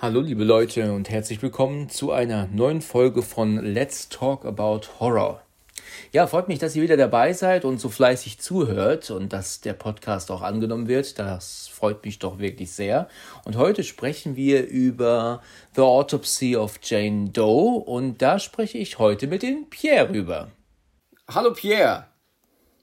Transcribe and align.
Hallo 0.00 0.20
liebe 0.20 0.44
Leute 0.44 0.92
und 0.92 1.10
herzlich 1.10 1.42
willkommen 1.42 1.88
zu 1.88 2.12
einer 2.12 2.46
neuen 2.52 2.82
Folge 2.82 3.20
von 3.20 3.56
Let's 3.56 4.08
Talk 4.08 4.44
About 4.44 4.82
Horror. 5.00 5.42
Ja, 6.12 6.28
freut 6.28 6.46
mich, 6.46 6.60
dass 6.60 6.76
ihr 6.76 6.84
wieder 6.84 6.96
dabei 6.96 7.32
seid 7.32 7.64
und 7.64 7.80
so 7.80 7.88
fleißig 7.88 8.38
zuhört 8.38 9.10
und 9.10 9.32
dass 9.32 9.60
der 9.60 9.72
Podcast 9.72 10.30
auch 10.30 10.42
angenommen 10.42 10.86
wird. 10.86 11.18
Das 11.18 11.66
freut 11.66 12.04
mich 12.04 12.20
doch 12.20 12.38
wirklich 12.38 12.70
sehr. 12.70 13.08
Und 13.44 13.56
heute 13.56 13.82
sprechen 13.82 14.36
wir 14.36 14.68
über 14.68 15.42
The 15.74 15.82
Autopsy 15.82 16.54
of 16.54 16.78
Jane 16.80 17.30
Doe 17.30 17.80
und 17.80 18.22
da 18.22 18.38
spreche 18.38 18.78
ich 18.78 19.00
heute 19.00 19.26
mit 19.26 19.42
dem 19.42 19.68
Pierre 19.68 20.10
rüber. 20.10 20.52
Hallo 21.28 21.52
Pierre. 21.52 22.04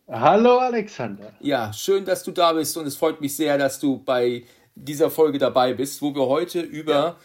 Hallo 0.10 0.58
Alexander. 0.58 1.32
Ja, 1.40 1.72
schön, 1.72 2.04
dass 2.04 2.24
du 2.24 2.32
da 2.32 2.52
bist 2.52 2.76
und 2.76 2.86
es 2.86 2.98
freut 2.98 3.22
mich 3.22 3.38
sehr, 3.38 3.58
dass 3.58 3.80
du 3.80 4.04
bei 4.04 4.44
dieser 4.76 5.10
Folge 5.10 5.40
dabei 5.40 5.74
bist, 5.74 6.02
wo 6.02 6.14
wir 6.14 6.28
heute 6.28 6.62
über 6.62 6.94
ja. 6.94 7.16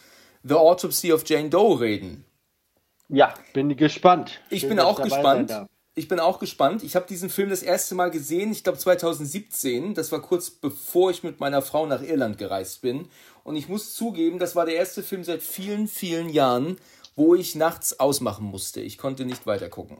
The 0.42 0.54
Autopsy 0.54 1.12
of 1.12 1.28
Jane 1.28 1.50
Doe 1.50 1.80
reden. 1.80 2.24
Ja, 3.08 3.34
bin 3.52 3.76
gespannt. 3.76 4.40
Ich 4.50 4.60
Schön, 4.60 4.70
bin 4.70 4.80
auch 4.80 5.02
gespannt. 5.02 5.52
Ich 5.96 6.06
bin 6.06 6.20
auch 6.20 6.38
gespannt. 6.38 6.84
Ich 6.84 6.94
habe 6.94 7.06
diesen 7.08 7.28
Film 7.28 7.50
das 7.50 7.62
erste 7.62 7.96
Mal 7.96 8.10
gesehen, 8.10 8.52
ich 8.52 8.62
glaube 8.62 8.78
2017. 8.78 9.94
Das 9.94 10.12
war 10.12 10.22
kurz 10.22 10.48
bevor 10.48 11.10
ich 11.10 11.24
mit 11.24 11.40
meiner 11.40 11.60
Frau 11.60 11.84
nach 11.86 12.02
Irland 12.02 12.38
gereist 12.38 12.80
bin. 12.80 13.08
Und 13.42 13.56
ich 13.56 13.68
muss 13.68 13.94
zugeben, 13.94 14.38
das 14.38 14.54
war 14.54 14.64
der 14.64 14.76
erste 14.76 15.02
Film 15.02 15.24
seit 15.24 15.42
vielen, 15.42 15.88
vielen 15.88 16.28
Jahren, 16.28 16.78
wo 17.16 17.34
ich 17.34 17.56
nachts 17.56 17.98
ausmachen 17.98 18.46
musste. 18.46 18.80
Ich 18.80 18.96
konnte 18.96 19.24
nicht 19.24 19.46
weiter 19.46 19.68
gucken. 19.68 19.98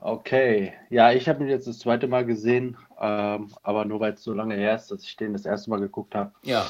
Okay, 0.00 0.72
ja, 0.90 1.12
ich 1.12 1.28
habe 1.28 1.42
ihn 1.42 1.50
jetzt 1.50 1.66
das 1.66 1.80
zweite 1.80 2.06
Mal 2.06 2.24
gesehen, 2.24 2.76
ähm, 3.00 3.52
aber 3.62 3.84
nur 3.84 4.00
weil 4.00 4.14
es 4.14 4.22
so 4.22 4.32
lange 4.32 4.54
her 4.54 4.76
ist, 4.76 4.90
dass 4.90 5.02
ich 5.02 5.16
den 5.16 5.32
das 5.32 5.44
erste 5.44 5.70
Mal 5.70 5.80
geguckt 5.80 6.14
habe. 6.14 6.32
Ja. 6.42 6.66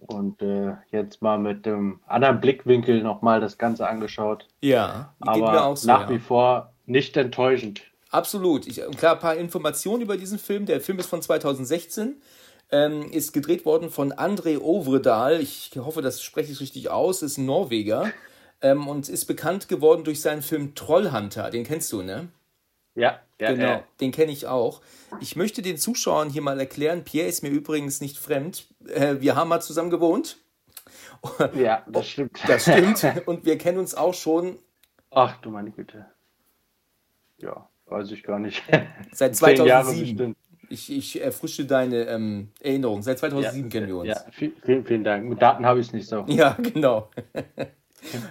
Und 0.00 0.42
äh, 0.42 0.74
jetzt 0.90 1.22
mal 1.22 1.38
mit 1.38 1.66
dem 1.66 2.00
anderen 2.06 2.40
Blickwinkel 2.40 3.02
nochmal 3.02 3.40
das 3.40 3.58
Ganze 3.58 3.88
angeschaut. 3.88 4.46
Ja, 4.60 5.14
aber 5.20 5.74
so, 5.76 5.86
nach 5.86 6.02
ja. 6.02 6.10
wie 6.10 6.18
vor 6.18 6.72
nicht 6.86 7.16
enttäuschend. 7.16 7.82
Absolut. 8.10 8.66
Ich, 8.66 8.76
klar, 8.96 9.14
ein 9.14 9.20
paar 9.20 9.36
Informationen 9.36 10.02
über 10.02 10.16
diesen 10.16 10.38
Film. 10.38 10.66
Der 10.66 10.80
Film 10.80 10.98
ist 10.98 11.08
von 11.08 11.20
2016. 11.20 12.20
Ähm, 12.70 13.10
ist 13.10 13.32
gedreht 13.32 13.64
worden 13.64 13.90
von 13.90 14.12
André 14.12 14.58
Ovredal. 14.60 15.40
Ich 15.40 15.72
hoffe, 15.76 16.02
das 16.02 16.22
spreche 16.22 16.52
ich 16.52 16.60
richtig 16.60 16.90
aus. 16.90 17.22
Ist 17.22 17.38
ein 17.38 17.46
Norweger 17.46 18.12
ähm, 18.62 18.88
und 18.88 19.08
ist 19.08 19.26
bekannt 19.26 19.68
geworden 19.68 20.04
durch 20.04 20.20
seinen 20.20 20.42
Film 20.42 20.74
Trollhunter. 20.74 21.50
Den 21.50 21.64
kennst 21.64 21.92
du, 21.92 22.02
ne? 22.02 22.28
Ja, 22.94 23.20
ja 23.40 23.52
genau. 23.52 23.74
Äh. 23.74 23.82
Den 24.00 24.10
kenne 24.10 24.32
ich 24.32 24.46
auch. 24.46 24.80
Ich 25.20 25.36
möchte 25.36 25.62
den 25.62 25.78
Zuschauern 25.78 26.30
hier 26.30 26.42
mal 26.42 26.58
erklären. 26.58 27.04
Pierre 27.04 27.28
ist 27.28 27.42
mir 27.42 27.50
übrigens 27.50 28.00
nicht 28.00 28.18
fremd. 28.18 28.66
Äh, 28.88 29.16
wir 29.20 29.36
haben 29.36 29.48
mal 29.48 29.60
zusammen 29.60 29.90
gewohnt. 29.90 30.38
Ja, 31.54 31.84
das 31.88 32.08
stimmt. 32.08 32.38
Das 32.46 32.62
stimmt. 32.62 33.26
Und 33.26 33.44
wir 33.44 33.58
kennen 33.58 33.78
uns 33.78 33.94
auch 33.94 34.14
schon. 34.14 34.56
Ach 35.10 35.36
du 35.40 35.50
meine 35.50 35.70
Güte. 35.70 36.06
Ja, 37.38 37.68
weiß 37.86 38.10
ich 38.12 38.22
gar 38.22 38.38
nicht. 38.38 38.62
Seit 39.12 39.34
2007. 39.34 40.36
Ich, 40.70 40.92
ich 40.92 41.20
erfrische 41.20 41.64
deine 41.64 42.04
ähm, 42.04 42.50
Erinnerung. 42.60 43.02
Seit 43.02 43.18
2007 43.18 43.64
ja, 43.64 43.70
kennen 43.70 43.86
wir 43.88 43.96
uns. 43.96 44.08
Ja, 44.08 44.24
vielen, 44.30 44.84
vielen 44.84 45.04
Dank. 45.04 45.28
Mit 45.28 45.40
Daten 45.40 45.64
habe 45.66 45.80
ich 45.80 45.88
es 45.88 45.92
nicht 45.92 46.08
so. 46.08 46.24
Ja, 46.28 46.56
genau. 46.62 47.10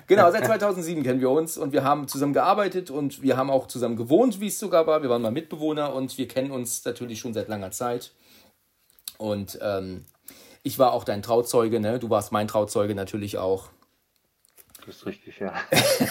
Genau, 0.08 0.32
seit 0.32 0.46
2007 0.46 1.04
kennen 1.04 1.20
wir 1.20 1.30
uns 1.30 1.58
und 1.58 1.74
wir 1.74 1.84
haben 1.84 2.08
zusammen 2.08 2.34
gearbeitet 2.34 2.90
und 2.90 3.22
wir 3.22 3.38
haben 3.38 3.50
auch 3.50 3.68
zusammen 3.68 3.96
gewohnt, 3.96 4.40
wie 4.40 4.48
es 4.48 4.60
sogar 4.60 4.88
war. 4.88 5.02
Wir 5.02 5.10
waren 5.10 5.22
mal 5.22 5.32
Mitbewohner 5.32 5.94
und 5.94 6.18
wir 6.18 6.28
kennen 6.28 6.52
uns 6.52 6.84
natürlich 6.86 7.20
schon 7.20 7.34
seit 7.34 7.48
langer 7.48 7.72
Zeit. 7.72 8.12
Und 9.18 9.60
ähm, 9.62 10.06
ich 10.64 10.80
war 10.80 10.94
auch 10.94 11.04
dein 11.04 11.22
Trauzeuge, 11.22 11.80
ne? 11.80 12.00
Du 12.00 12.10
warst 12.10 12.32
mein 12.32 12.48
Trauzeuge 12.48 12.96
natürlich 12.96 13.38
auch. 13.38 13.70
Das 14.86 14.98
ist 14.98 15.06
richtig, 15.06 15.40
ja. 15.40 15.54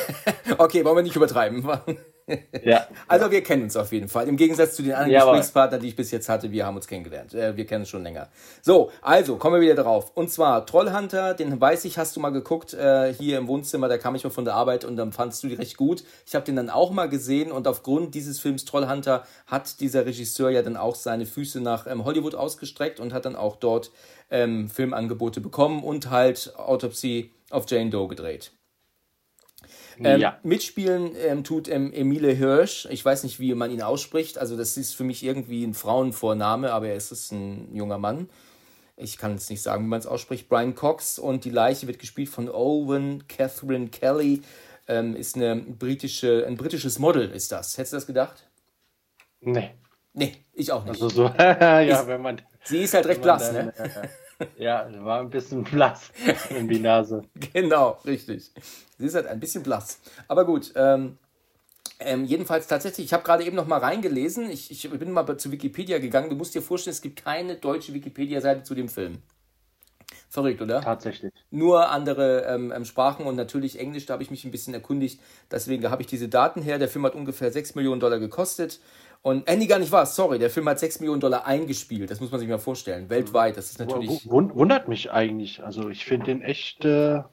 okay, 0.59 0.85
wollen 0.85 0.97
wir 0.97 1.03
nicht 1.03 1.17
übertreiben. 1.17 1.67
Ja. 2.65 2.87
Also 3.09 3.31
wir 3.31 3.43
kennen 3.43 3.63
uns 3.63 3.77
auf 3.77 3.93
jeden 3.93 4.09
Fall. 4.09 4.29
Im 4.29 4.37
Gegensatz 4.37 4.75
zu 4.75 4.83
den 4.83 4.93
anderen 4.93 5.13
ja, 5.13 5.21
Gesprächspartnern, 5.21 5.81
die 5.81 5.89
ich 5.89 5.97
bis 5.97 6.11
jetzt 6.11 6.29
hatte, 6.29 6.51
wir 6.51 6.67
haben 6.67 6.77
uns 6.77 6.87
kennengelernt. 6.87 7.35
Äh, 7.35 7.57
wir 7.57 7.67
kennen 7.67 7.83
uns 7.83 7.89
schon 7.89 8.03
länger. 8.03 8.29
So, 8.63 8.91
also 9.01 9.37
kommen 9.37 9.57
wir 9.57 9.61
wieder 9.61 9.83
drauf. 9.83 10.13
Und 10.15 10.31
zwar 10.31 10.67
Trollhunter, 10.67 11.35
den 11.35 11.61
weiß 11.61 11.85
ich, 11.85 11.99
hast 11.99 12.17
du 12.17 12.21
mal 12.21 12.31
geguckt 12.31 12.75
äh, 12.75 13.13
hier 13.15 13.39
im 13.39 13.47
Wohnzimmer. 13.47 13.89
Da 13.89 13.99
kam 13.99 14.15
ich 14.15 14.25
mal 14.25 14.31
von 14.31 14.45
der 14.45 14.55
Arbeit 14.55 14.85
und 14.85 14.97
dann 14.97 15.13
fandst 15.13 15.43
du 15.43 15.49
die 15.49 15.55
recht 15.55 15.77
gut. 15.77 16.05
Ich 16.27 16.35
habe 16.35 16.45
den 16.45 16.57
dann 16.57 16.71
auch 16.71 16.91
mal 16.91 17.09
gesehen 17.09 17.53
und 17.53 17.69
aufgrund 17.69 18.15
dieses 18.15 18.41
Films 18.41 18.65
Trollhunter 18.65 19.25
hat 19.47 19.81
dieser 19.81 20.07
Regisseur 20.07 20.51
ja 20.51 20.63
dann 20.63 20.77
auch 20.77 20.97
seine 20.97 21.27
Füße 21.27 21.61
nach 21.61 21.87
ähm, 21.87 22.05
Hollywood 22.05 22.35
ausgestreckt 22.35 22.99
und 23.01 23.13
hat 23.13 23.25
dann 23.25 23.37
auch 23.37 23.57
dort 23.57 23.91
ähm, 24.31 24.69
Filmangebote 24.69 25.41
bekommen 25.41 25.85
und 25.85 26.11
halt 26.11 26.55
Autopsy 26.57 27.31
of 27.51 27.67
Jane 27.69 27.91
Doe 27.91 28.09
gedreht. 28.09 28.53
Ähm, 29.99 30.21
ja. 30.21 30.39
Mitspielen 30.43 31.13
ähm, 31.17 31.45
tut 31.45 31.69
ähm, 31.69 31.93
Emile 31.93 32.33
Hirsch. 32.33 32.87
Ich 32.91 33.05
weiß 33.05 33.23
nicht, 33.25 33.41
wie 33.41 33.55
man 33.55 33.71
ihn 33.71 33.83
ausspricht. 33.83 34.39
Also, 34.39 34.57
das 34.57 34.77
ist 34.77 34.95
für 34.95 35.05
mich 35.05 35.23
irgendwie 35.23 35.65
ein 35.65 35.75
Frauenvorname, 35.75 36.73
aber 36.73 36.89
er 36.89 36.97
ist 36.97 37.33
ein 37.33 37.75
junger 37.75 37.99
Mann. 37.99 38.29
Ich 38.97 39.19
kann 39.19 39.35
es 39.35 39.51
nicht 39.51 39.63
sagen, 39.63 39.85
wie 39.85 39.89
man 39.89 40.01
es 40.01 40.07
ausspricht. 40.07 40.49
Brian 40.49 40.75
Cox 40.75 41.19
und 41.19 41.45
die 41.45 41.51
Leiche 41.51 41.87
wird 41.87 41.99
gespielt 41.99 42.29
von 42.29 42.49
Owen 42.49 43.27
Catherine 43.29 43.89
Kelly. 43.89 44.43
Ähm, 44.89 45.17
ist 45.17 45.37
eine 45.37 45.57
britische, 45.57 46.47
ein 46.47 46.57
britisches 46.57 46.99
Model, 46.99 47.31
ist 47.31 47.53
das. 47.53 47.77
Hättest 47.77 47.93
du 47.93 47.97
das 47.97 48.07
gedacht? 48.07 48.49
Nee. 49.41 49.71
Nee, 50.15 50.33
ich 50.55 50.73
auch 50.73 50.85
nicht. 50.85 50.95
Also 50.95 51.09
so, 51.09 51.25
ja, 51.39 51.81
ist, 51.81 52.07
wenn 52.07 52.23
man. 52.23 52.41
Sie 52.65 52.79
ist 52.79 52.95
halt 52.95 53.07
recht 53.07 53.21
blass, 53.21 53.53
ne? 53.53 53.73
Ja, 53.77 54.03
war 55.05 55.21
ein 55.21 55.31
bisschen 55.31 55.65
blass 55.65 56.11
in 56.51 56.69
die 56.69 56.81
Nase. 56.81 57.23
Genau, 57.53 57.99
richtig. 58.05 58.51
Sie 58.99 59.07
ist 59.07 59.15
halt 59.15 59.27
ein 59.27 59.41
bisschen 59.41 59.63
blass. 59.63 60.01
Aber 60.29 60.45
gut, 60.45 60.73
ähm, 60.77 61.19
ähm, 61.99 62.25
jedenfalls 62.25 62.67
tatsächlich, 62.67 63.07
ich 63.07 63.13
habe 63.13 63.23
gerade 63.23 63.45
eben 63.45 63.57
noch 63.57 63.67
mal 63.67 63.79
reingelesen. 63.79 64.51
Ich, 64.51 64.71
ich 64.71 64.91
bin 64.91 65.11
mal 65.13 65.39
zu 65.39 65.51
Wikipedia 65.51 65.99
gegangen. 65.99 66.29
Du 66.29 66.37
musst 66.37 66.55
dir 66.55 66.63
vorstellen, 66.63 66.93
es 66.93 67.01
gibt 67.01 67.25
keine 67.25 67.57
deutsche 67.57 67.95
Wikipedia-Seite 67.95 68.63
zu 68.63 68.75
dem 68.75 68.89
Film. 68.89 69.23
Verrückt, 70.29 70.61
oder? 70.61 70.83
Tatsächlich. 70.83 71.33
Nur 71.51 71.89
andere 71.91 72.43
ähm, 72.43 72.73
ähm 72.75 72.85
Sprachen 72.85 73.25
und 73.25 73.37
natürlich 73.37 73.79
Englisch, 73.79 74.07
da 74.07 74.15
habe 74.15 74.23
ich 74.23 74.31
mich 74.31 74.45
ein 74.45 74.51
bisschen 74.51 74.75
erkundigt. 74.75 75.21
Deswegen 75.51 75.89
habe 75.91 76.03
ich 76.03 76.09
diese 76.09 76.29
Daten 76.29 76.61
her. 76.63 76.79
Der 76.79 76.89
Film 76.89 77.07
hat 77.07 77.15
ungefähr 77.15 77.51
6 77.51 77.75
Millionen 77.75 78.01
Dollar 78.01 78.19
gekostet. 78.19 78.81
Und, 79.27 79.49
äh, 79.49 79.57
nee, 79.57 79.67
gar 79.67 79.81
nicht 79.81 79.91
wahr, 79.91 80.07
sorry, 80.07 80.39
der 80.39 80.51
Film 80.51 80.69
hat 80.69 80.79
6 80.79 81.01
Millionen 81.01 81.21
Dollar 81.21 81.45
eingespielt, 81.45 82.09
das 82.13 82.21
muss 82.21 82.31
man 82.31 82.39
sich 82.39 82.49
mal 82.49 82.61
vorstellen, 82.61 83.11
weltweit, 83.11 83.57
das 83.57 83.73
ist 83.73 83.81
natürlich... 83.81 84.25
Wundert 84.31 84.87
mich 84.87 85.11
eigentlich, 85.11 85.65
also 85.65 85.89
ich 85.89 86.05
finde 86.05 86.27
den 86.27 86.43
echt... 86.43 86.85
Äh, 86.85 87.25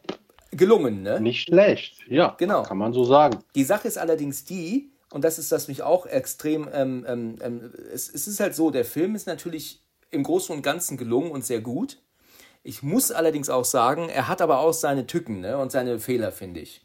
gelungen, 0.49 1.03
ne? 1.03 1.21
Nicht 1.21 1.43
schlecht, 1.43 1.99
ja, 2.07 2.33
genau. 2.39 2.63
kann 2.63 2.79
man 2.79 2.93
so 2.93 3.05
sagen. 3.05 3.43
Die 3.53 3.63
Sache 3.63 3.87
ist 3.87 3.99
allerdings 3.99 4.43
die, 4.43 4.89
und 5.11 5.23
das 5.23 5.37
ist 5.37 5.51
das 5.51 5.67
mich 5.67 5.83
auch 5.83 6.07
extrem, 6.07 6.67
ähm, 6.73 7.05
ähm, 7.07 7.35
ähm, 7.43 7.71
es, 7.93 8.11
es 8.11 8.25
ist 8.25 8.39
halt 8.39 8.55
so, 8.55 8.71
der 8.71 8.85
Film 8.85 9.13
ist 9.13 9.27
natürlich 9.27 9.83
im 10.09 10.23
Großen 10.23 10.55
und 10.55 10.63
Ganzen 10.63 10.97
gelungen 10.97 11.29
und 11.29 11.45
sehr 11.45 11.61
gut. 11.61 11.99
Ich 12.63 12.81
muss 12.81 13.11
allerdings 13.11 13.51
auch 13.51 13.65
sagen, 13.65 14.09
er 14.09 14.27
hat 14.27 14.41
aber 14.41 14.61
auch 14.61 14.73
seine 14.73 15.05
Tücken 15.05 15.41
ne, 15.41 15.59
und 15.59 15.71
seine 15.71 15.99
Fehler, 15.99 16.31
finde 16.31 16.61
ich. 16.61 16.81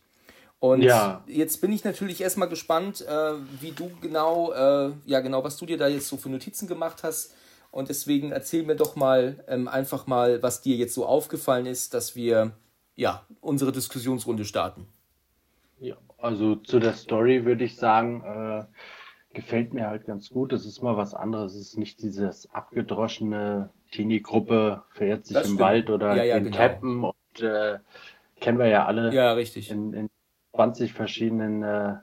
Und 0.61 0.83
ja. 0.83 1.23
jetzt 1.27 1.61
bin 1.61 1.73
ich 1.73 1.85
natürlich 1.85 2.21
erstmal 2.21 2.49
gespannt, 2.49 3.05
äh, 3.07 3.35
wie 3.61 3.71
du 3.71 3.91
genau, 4.01 4.53
äh, 4.53 4.93
ja 5.07 5.21
genau, 5.21 5.45
was 5.45 5.57
du 5.57 5.67
dir 5.67 5.79
da 5.79 5.87
jetzt 5.87 6.09
so 6.09 6.17
für 6.17 6.29
Notizen 6.29 6.67
gemacht 6.67 7.03
hast. 7.03 7.35
Und 7.71 7.91
deswegen 7.91 8.33
erzähl 8.33 8.65
mir 8.65 8.77
doch 8.77 8.97
mal 8.97 9.45
ähm, 9.47 9.69
einfach 9.69 10.07
mal, 10.07 10.43
was 10.43 10.63
dir 10.63 10.77
jetzt 10.77 10.95
so 10.95 11.07
aufgefallen 11.07 11.67
ist, 11.67 11.95
dass 11.95 12.17
wir 12.17 12.53
ja 12.97 13.25
unsere 13.41 13.71
Diskussionsrunde 13.71 14.45
starten. 14.45 14.89
Ja, 15.79 15.97
also 16.17 16.57
zu 16.57 16.81
der 16.81 16.95
Story 16.95 17.45
würde 17.45 17.65
ich 17.65 17.77
sagen, 17.77 18.25
äh, 18.25 18.65
gefällt 19.35 19.75
mir 19.75 19.87
halt 19.87 20.07
ganz 20.07 20.31
gut. 20.31 20.53
Es 20.53 20.67
ist 20.67 20.83
mal 20.83 20.97
was 20.97 21.15
anderes. 21.15 21.55
Es 21.55 21.69
ist 21.69 21.79
nicht 21.79 22.03
dieses 22.03 22.53
abgedroschene 22.53 23.71
Teenie-Gruppe 23.93 24.83
verirrt 24.91 25.27
sich 25.27 25.35
das 25.35 25.45
im 25.45 25.51
stimmt. 25.51 25.61
Wald 25.61 25.91
oder 25.91 26.17
ja, 26.17 26.25
ja, 26.25 26.37
in 26.37 26.45
genau. 26.45 26.57
Cappen 26.57 27.05
und 27.05 27.43
äh, 27.43 27.79
kennen 28.41 28.59
wir 28.59 28.67
ja 28.67 28.87
alle. 28.87 29.15
Ja, 29.15 29.33
richtig. 29.35 29.71
In, 29.71 29.93
in 29.93 30.11
20 30.59 30.93
verschiedenen 30.93 31.63
äh, 31.63 31.95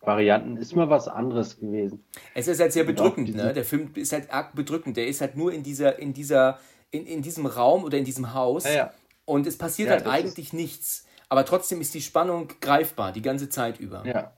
Varianten 0.00 0.56
ist 0.56 0.74
mal 0.74 0.88
was 0.88 1.08
anderes 1.08 1.60
gewesen. 1.60 2.02
Es 2.34 2.48
ist 2.48 2.58
halt 2.58 2.72
sehr 2.72 2.84
bedrückend, 2.84 3.36
ne? 3.36 3.52
Der 3.52 3.66
Film 3.66 3.90
ist 3.96 4.14
halt 4.14 4.32
arg 4.32 4.54
bedrückend. 4.54 4.96
Der 4.96 5.06
ist 5.06 5.20
halt 5.20 5.36
nur 5.36 5.52
in 5.52 5.62
dieser, 5.62 5.98
in 5.98 6.14
dieser, 6.14 6.58
in, 6.90 7.04
in 7.04 7.20
diesem 7.20 7.44
Raum 7.44 7.84
oder 7.84 7.98
in 7.98 8.06
diesem 8.06 8.32
Haus. 8.32 8.64
Ja, 8.64 8.72
ja. 8.72 8.92
Und 9.26 9.46
es 9.46 9.58
passiert 9.58 9.90
ja, 9.90 9.96
halt 9.96 10.06
eigentlich 10.06 10.54
nichts. 10.54 11.06
Aber 11.28 11.44
trotzdem 11.44 11.82
ist 11.82 11.92
die 11.92 12.00
Spannung 12.00 12.48
greifbar, 12.62 13.12
die 13.12 13.20
ganze 13.20 13.50
Zeit 13.50 13.78
über. 13.78 14.06
Ja. 14.06 14.32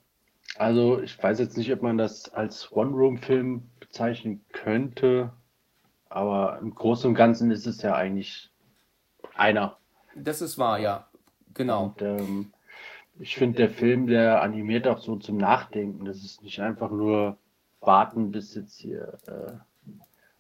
Also 0.56 1.00
ich 1.00 1.23
weiß 1.23 1.38
jetzt 1.38 1.56
nicht, 1.56 1.73
ob 1.73 1.82
man 1.82 1.96
das 1.96 2.28
als 2.34 2.73
One-Room-Film 2.73 3.70
bezeichnen 3.78 4.44
könnte. 4.52 5.32
Aber 6.08 6.58
im 6.61 6.75
Großen 6.75 7.08
und 7.08 7.14
Ganzen 7.14 7.52
ist 7.52 7.69
es 7.69 7.82
ja 7.82 7.94
eigentlich 7.94 8.50
einer. 9.37 9.76
Das 10.16 10.43
ist 10.43 10.58
wahr, 10.58 10.81
ja. 10.81 11.06
Genau. 11.55 11.84
Und, 11.84 12.02
ähm, 12.02 12.52
ich 13.20 13.37
finde, 13.37 13.58
der 13.58 13.70
Film, 13.70 14.06
der 14.06 14.43
animiert 14.43 14.88
auch 14.88 14.99
so 14.99 15.17
zum 15.17 15.37
Nachdenken. 15.37 16.05
Das 16.06 16.25
ist 16.25 16.43
nicht 16.43 16.61
einfach 16.61 16.90
nur 16.90 17.37
warten, 17.81 18.32
bis 18.32 18.55
jetzt 18.55 18.78
hier 18.78 19.19
äh, 19.26 19.52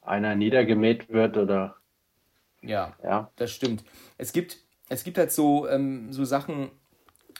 einer 0.02 0.34
niedergemäht 0.34 1.10
wird 1.10 1.36
oder. 1.36 1.76
Ja, 2.62 2.94
ja, 3.02 3.30
das 3.36 3.52
stimmt. 3.52 3.84
Es 4.18 4.32
gibt, 4.32 4.58
es 4.88 5.04
gibt 5.04 5.18
halt 5.18 5.32
so, 5.32 5.68
ähm, 5.68 6.12
so 6.12 6.24
Sachen, 6.24 6.70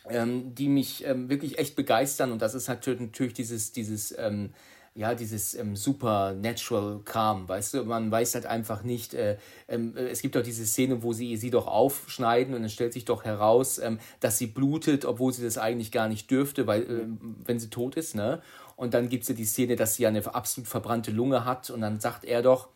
ähm, 0.09 0.55
die 0.55 0.69
mich 0.69 1.07
ähm, 1.07 1.29
wirklich 1.29 1.59
echt 1.59 1.77
begeistern 1.77 2.33
und 2.33 2.41
das 2.41 2.55
ist 2.55 2.69
natürlich, 2.69 3.01
natürlich 3.01 3.35
dieses, 3.35 3.73
dieses, 3.73 4.17
ähm, 4.19 4.55
ja, 4.95 5.15
dieses 5.15 5.55
ähm, 5.55 5.77
Supernatural-Kram, 5.77 7.49
weißt 7.49 7.75
du, 7.75 7.85
man 7.85 8.11
weiß 8.11 8.35
halt 8.35 8.47
einfach 8.47 8.83
nicht, 8.83 9.15
äh, 9.15 9.39
ähm, 9.69 9.97
äh, 9.97 10.09
es 10.09 10.21
gibt 10.21 10.35
doch 10.35 10.43
diese 10.43 10.67
Szene, 10.67 11.03
wo 11.03 11.13
sie 11.13 11.37
sie 11.37 11.51
doch 11.51 11.69
aufschneiden 11.69 12.55
und 12.55 12.65
es 12.65 12.73
stellt 12.73 12.93
sich 12.93 13.05
doch 13.05 13.25
heraus, 13.25 13.79
ähm, 13.79 14.01
dass 14.19 14.39
sie 14.39 14.49
blutet, 14.49 15.05
obwohl 15.05 15.33
sie 15.33 15.45
das 15.45 15.59
eigentlich 15.59 15.93
gar 15.93 16.09
nicht 16.09 16.31
dürfte, 16.31 16.67
weil, 16.67 16.83
äh, 16.83 17.07
wenn 17.45 17.61
sie 17.61 17.71
tot 17.71 17.97
ist, 17.97 18.15
ne? 18.17 18.43
Und 18.75 18.95
dann 18.95 19.09
gibt 19.09 19.23
es 19.23 19.29
ja 19.29 19.35
die 19.35 19.45
Szene, 19.45 19.77
dass 19.77 19.95
sie 19.95 20.07
eine 20.07 20.35
absolut 20.35 20.67
verbrannte 20.67 21.11
Lunge 21.11 21.45
hat 21.45 21.71
und 21.71 21.83
dann 21.83 22.01
sagt 22.01 22.25
er 22.25 22.43
doch, 22.43 22.69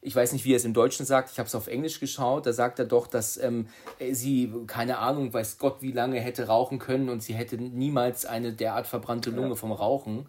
ich 0.00 0.14
weiß 0.14 0.32
nicht, 0.32 0.44
wie 0.44 0.52
er 0.52 0.56
es 0.56 0.64
im 0.64 0.72
Deutschen 0.72 1.04
sagt, 1.04 1.32
ich 1.32 1.38
habe 1.38 1.48
es 1.48 1.54
auf 1.54 1.66
Englisch 1.66 1.98
geschaut, 1.98 2.46
da 2.46 2.52
sagt 2.52 2.78
er 2.78 2.84
doch, 2.84 3.08
dass 3.08 3.36
ähm, 3.36 3.66
sie, 4.12 4.52
keine 4.68 4.98
Ahnung, 4.98 5.32
weiß 5.32 5.58
Gott, 5.58 5.82
wie 5.82 5.92
lange 5.92 6.20
hätte 6.20 6.46
rauchen 6.46 6.78
können 6.78 7.08
und 7.08 7.22
sie 7.22 7.34
hätte 7.34 7.56
niemals 7.58 8.24
eine 8.24 8.52
derart 8.52 8.86
verbrannte 8.86 9.30
Lunge 9.30 9.50
ja. 9.50 9.54
vom 9.56 9.72
Rauchen. 9.72 10.26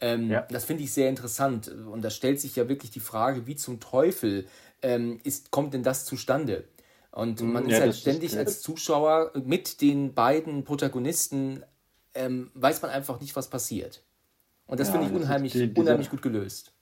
Ähm, 0.00 0.30
ja. 0.30 0.46
Das 0.50 0.64
finde 0.64 0.84
ich 0.84 0.92
sehr 0.92 1.08
interessant 1.08 1.68
und 1.68 2.02
da 2.02 2.10
stellt 2.10 2.40
sich 2.40 2.54
ja 2.56 2.68
wirklich 2.68 2.90
die 2.90 3.00
Frage, 3.00 3.46
wie 3.46 3.56
zum 3.56 3.80
Teufel 3.80 4.46
ähm, 4.82 5.20
ist, 5.24 5.50
kommt 5.50 5.74
denn 5.74 5.82
das 5.82 6.04
zustande? 6.04 6.64
Und 7.10 7.40
mhm. 7.40 7.52
man 7.52 7.68
ja, 7.68 7.76
ist 7.76 7.82
halt 7.82 7.96
ständig 7.96 8.32
ist, 8.32 8.38
als 8.38 8.60
Zuschauer 8.60 9.32
mit 9.44 9.80
den 9.80 10.14
beiden 10.14 10.64
Protagonisten, 10.64 11.64
ähm, 12.14 12.50
weiß 12.54 12.82
man 12.82 12.92
einfach 12.92 13.20
nicht, 13.20 13.34
was 13.34 13.50
passiert. 13.50 14.02
Und 14.66 14.78
das 14.78 14.90
finde 14.90 15.06
ich 15.06 15.12
unheimlich, 15.12 15.52
die, 15.52 15.72
unheimlich 15.74 16.10
gut 16.10 16.22
gelöst 16.22 16.72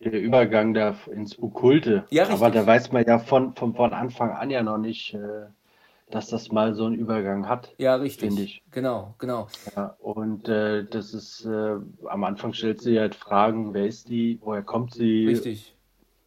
der 0.00 0.20
Übergang 0.20 0.74
da 0.74 0.96
ins 1.10 1.38
Okkulte. 1.38 2.04
Ja, 2.10 2.24
richtig. 2.24 2.40
Aber 2.40 2.50
da 2.50 2.66
weiß 2.66 2.92
man 2.92 3.04
ja 3.06 3.18
von, 3.18 3.54
von, 3.54 3.74
von 3.74 3.92
Anfang 3.92 4.30
an 4.30 4.50
ja 4.50 4.62
noch 4.62 4.78
nicht, 4.78 5.14
äh, 5.14 5.46
dass 6.10 6.28
das 6.28 6.50
mal 6.50 6.74
so 6.74 6.86
einen 6.86 6.94
Übergang 6.94 7.48
hat. 7.48 7.74
Ja, 7.78 7.96
richtig. 7.96 8.28
Finde 8.28 8.42
ich. 8.42 8.62
Genau, 8.70 9.14
genau. 9.18 9.48
Ja, 9.76 9.96
und 10.00 10.48
äh, 10.48 10.84
das 10.84 11.12
ist, 11.12 11.44
äh, 11.44 11.76
am 12.06 12.24
Anfang 12.24 12.52
stellt 12.52 12.80
sie 12.80 12.98
halt 12.98 13.14
Fragen, 13.14 13.74
wer 13.74 13.86
ist 13.86 14.08
die, 14.08 14.38
woher 14.42 14.62
kommt 14.62 14.94
sie? 14.94 15.26
Richtig. 15.26 15.74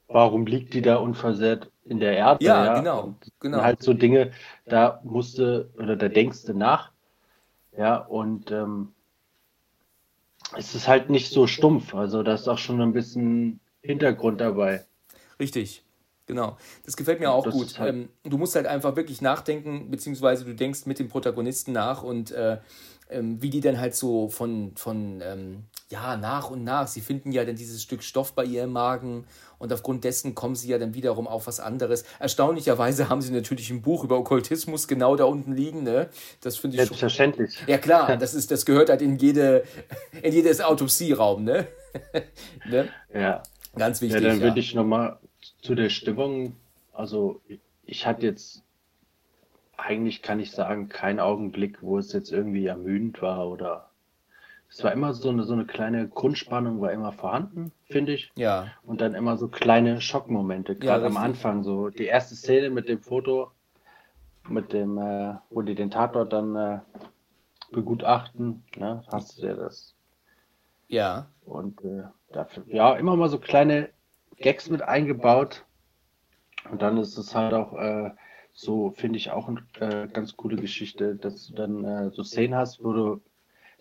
Warum 0.07 0.45
liegt 0.45 0.73
die 0.73 0.81
da 0.81 0.97
unversehrt 0.97 1.71
in 1.85 1.99
der 1.99 2.17
Erde? 2.17 2.43
Ja, 2.43 2.65
ja? 2.65 2.79
genau, 2.79 3.03
und 3.03 3.31
genau. 3.39 3.61
Halt 3.61 3.81
so 3.81 3.93
Dinge, 3.93 4.31
da 4.65 4.99
musste, 5.03 5.69
oder 5.77 5.95
da 5.95 6.09
denkst 6.09 6.43
du 6.45 6.53
nach. 6.53 6.91
Ja, 7.77 7.97
und 7.97 8.51
ähm, 8.51 8.89
es 10.57 10.75
ist 10.75 10.87
halt 10.87 11.09
nicht 11.09 11.31
so 11.31 11.47
stumpf. 11.47 11.95
Also 11.95 12.23
da 12.23 12.33
ist 12.33 12.47
auch 12.47 12.57
schon 12.57 12.81
ein 12.81 12.93
bisschen 12.93 13.59
Hintergrund 13.81 14.41
dabei. 14.41 14.85
Richtig. 15.39 15.83
Genau, 16.31 16.55
das 16.85 16.95
gefällt 16.95 17.19
mir 17.19 17.29
auch 17.29 17.43
das 17.43 17.53
gut. 17.53 17.77
Halt 17.77 17.93
ähm, 17.93 18.09
du 18.23 18.37
musst 18.37 18.55
halt 18.55 18.65
einfach 18.65 18.95
wirklich 18.95 19.19
nachdenken, 19.19 19.91
beziehungsweise 19.91 20.45
du 20.45 20.55
denkst 20.55 20.85
mit 20.85 20.97
dem 20.97 21.09
Protagonisten 21.09 21.73
nach 21.73 22.03
und 22.03 22.31
äh, 22.31 22.59
ähm, 23.09 23.41
wie 23.41 23.49
die 23.49 23.59
dann 23.59 23.77
halt 23.81 23.95
so 23.95 24.29
von, 24.29 24.71
von 24.77 25.21
ähm, 25.21 25.63
ja, 25.89 26.15
nach 26.15 26.49
und 26.49 26.63
nach, 26.63 26.87
sie 26.87 27.01
finden 27.01 27.33
ja 27.33 27.43
dann 27.43 27.57
dieses 27.57 27.83
Stück 27.83 28.01
Stoff 28.01 28.31
bei 28.31 28.45
ihr 28.45 28.63
im 28.63 28.71
Magen 28.71 29.25
und 29.59 29.73
aufgrund 29.73 30.05
dessen 30.05 30.33
kommen 30.33 30.55
sie 30.55 30.69
ja 30.69 30.77
dann 30.77 30.93
wiederum 30.93 31.27
auf 31.27 31.47
was 31.47 31.59
anderes. 31.59 32.05
Erstaunlicherweise 32.19 33.09
haben 33.09 33.21
sie 33.21 33.33
natürlich 33.33 33.69
ein 33.69 33.81
Buch 33.81 34.05
über 34.05 34.17
Okkultismus 34.17 34.87
genau 34.87 35.17
da 35.17 35.25
unten 35.25 35.51
liegen, 35.51 35.83
ne? 35.83 36.07
Das 36.39 36.55
finde 36.55 36.77
ich 36.77 36.83
Selbstverständlich. 36.83 37.55
Schon... 37.55 37.67
Ja 37.67 37.77
klar, 37.77 38.15
das 38.15 38.33
ist, 38.33 38.51
das 38.51 38.65
gehört 38.65 38.89
halt 38.89 39.01
in 39.01 39.17
jede, 39.17 39.65
in 40.21 40.31
jedes 40.31 40.61
Autopsieraum, 40.61 41.43
ne? 41.43 41.67
ne? 42.69 42.87
Ja. 43.13 43.43
Ganz 43.75 44.01
wichtig. 44.01 44.21
Ja, 44.21 44.29
dann 44.29 44.41
würde 44.41 44.59
ich 44.59 44.75
nochmal 44.75 45.17
zu 45.61 45.75
der 45.75 45.89
Stimmung, 45.89 46.55
also 46.93 47.41
ich 47.85 48.05
hatte 48.05 48.25
jetzt 48.25 48.63
eigentlich 49.77 50.21
kann 50.21 50.39
ich 50.39 50.51
sagen, 50.51 50.89
kein 50.89 51.19
Augenblick, 51.19 51.81
wo 51.81 51.97
es 51.97 52.13
jetzt 52.13 52.31
irgendwie 52.31 52.65
ermüdend 52.65 53.21
war 53.21 53.47
oder 53.49 53.89
es 54.69 54.83
war 54.83 54.93
immer 54.93 55.13
so 55.13 55.29
eine, 55.29 55.43
so 55.43 55.53
eine 55.53 55.65
kleine 55.65 56.07
Grundspannung 56.07 56.79
war 56.79 56.93
immer 56.93 57.11
vorhanden, 57.11 57.73
finde 57.83 58.13
ich. 58.13 58.31
Ja. 58.35 58.67
Und 58.83 59.01
dann 59.01 59.15
immer 59.15 59.35
so 59.35 59.49
kleine 59.49 59.99
Schockmomente, 59.99 60.75
gerade 60.75 61.03
ja, 61.03 61.09
am 61.09 61.17
Anfang, 61.17 61.63
so 61.63 61.89
die 61.89 62.05
erste 62.05 62.35
Szene 62.35 62.69
mit 62.69 62.87
dem 62.87 63.01
Foto, 63.01 63.51
mit 64.47 64.71
dem, 64.71 64.97
äh, 64.97 65.35
wo 65.49 65.61
die 65.61 65.75
den 65.75 65.91
Tatort 65.91 66.31
dann 66.31 66.55
äh, 66.55 66.79
begutachten, 67.71 68.63
ne, 68.77 69.03
hast 69.11 69.41
du 69.41 69.47
ja 69.47 69.55
das. 69.55 69.93
Ja. 70.87 71.27
Und 71.45 71.83
äh, 71.83 72.03
dafür, 72.31 72.63
ja, 72.67 72.93
immer 72.95 73.17
mal 73.17 73.29
so 73.29 73.39
kleine 73.39 73.89
Gags 74.41 74.69
mit 74.69 74.81
eingebaut. 74.81 75.65
Und 76.69 76.81
dann 76.81 76.97
ist 76.97 77.17
es 77.17 77.33
halt 77.33 77.53
auch 77.53 77.73
äh, 77.73 78.11
so, 78.53 78.91
finde 78.91 79.17
ich 79.17 79.31
auch 79.31 79.47
eine 79.47 79.63
äh, 79.79 80.07
ganz 80.07 80.35
coole 80.35 80.57
Geschichte, 80.57 81.15
dass 81.15 81.47
du 81.47 81.55
dann 81.55 81.83
äh, 81.83 82.11
so 82.11 82.23
Szenen 82.23 82.55
hast, 82.55 82.83
wo 82.83 82.93
du 82.93 83.21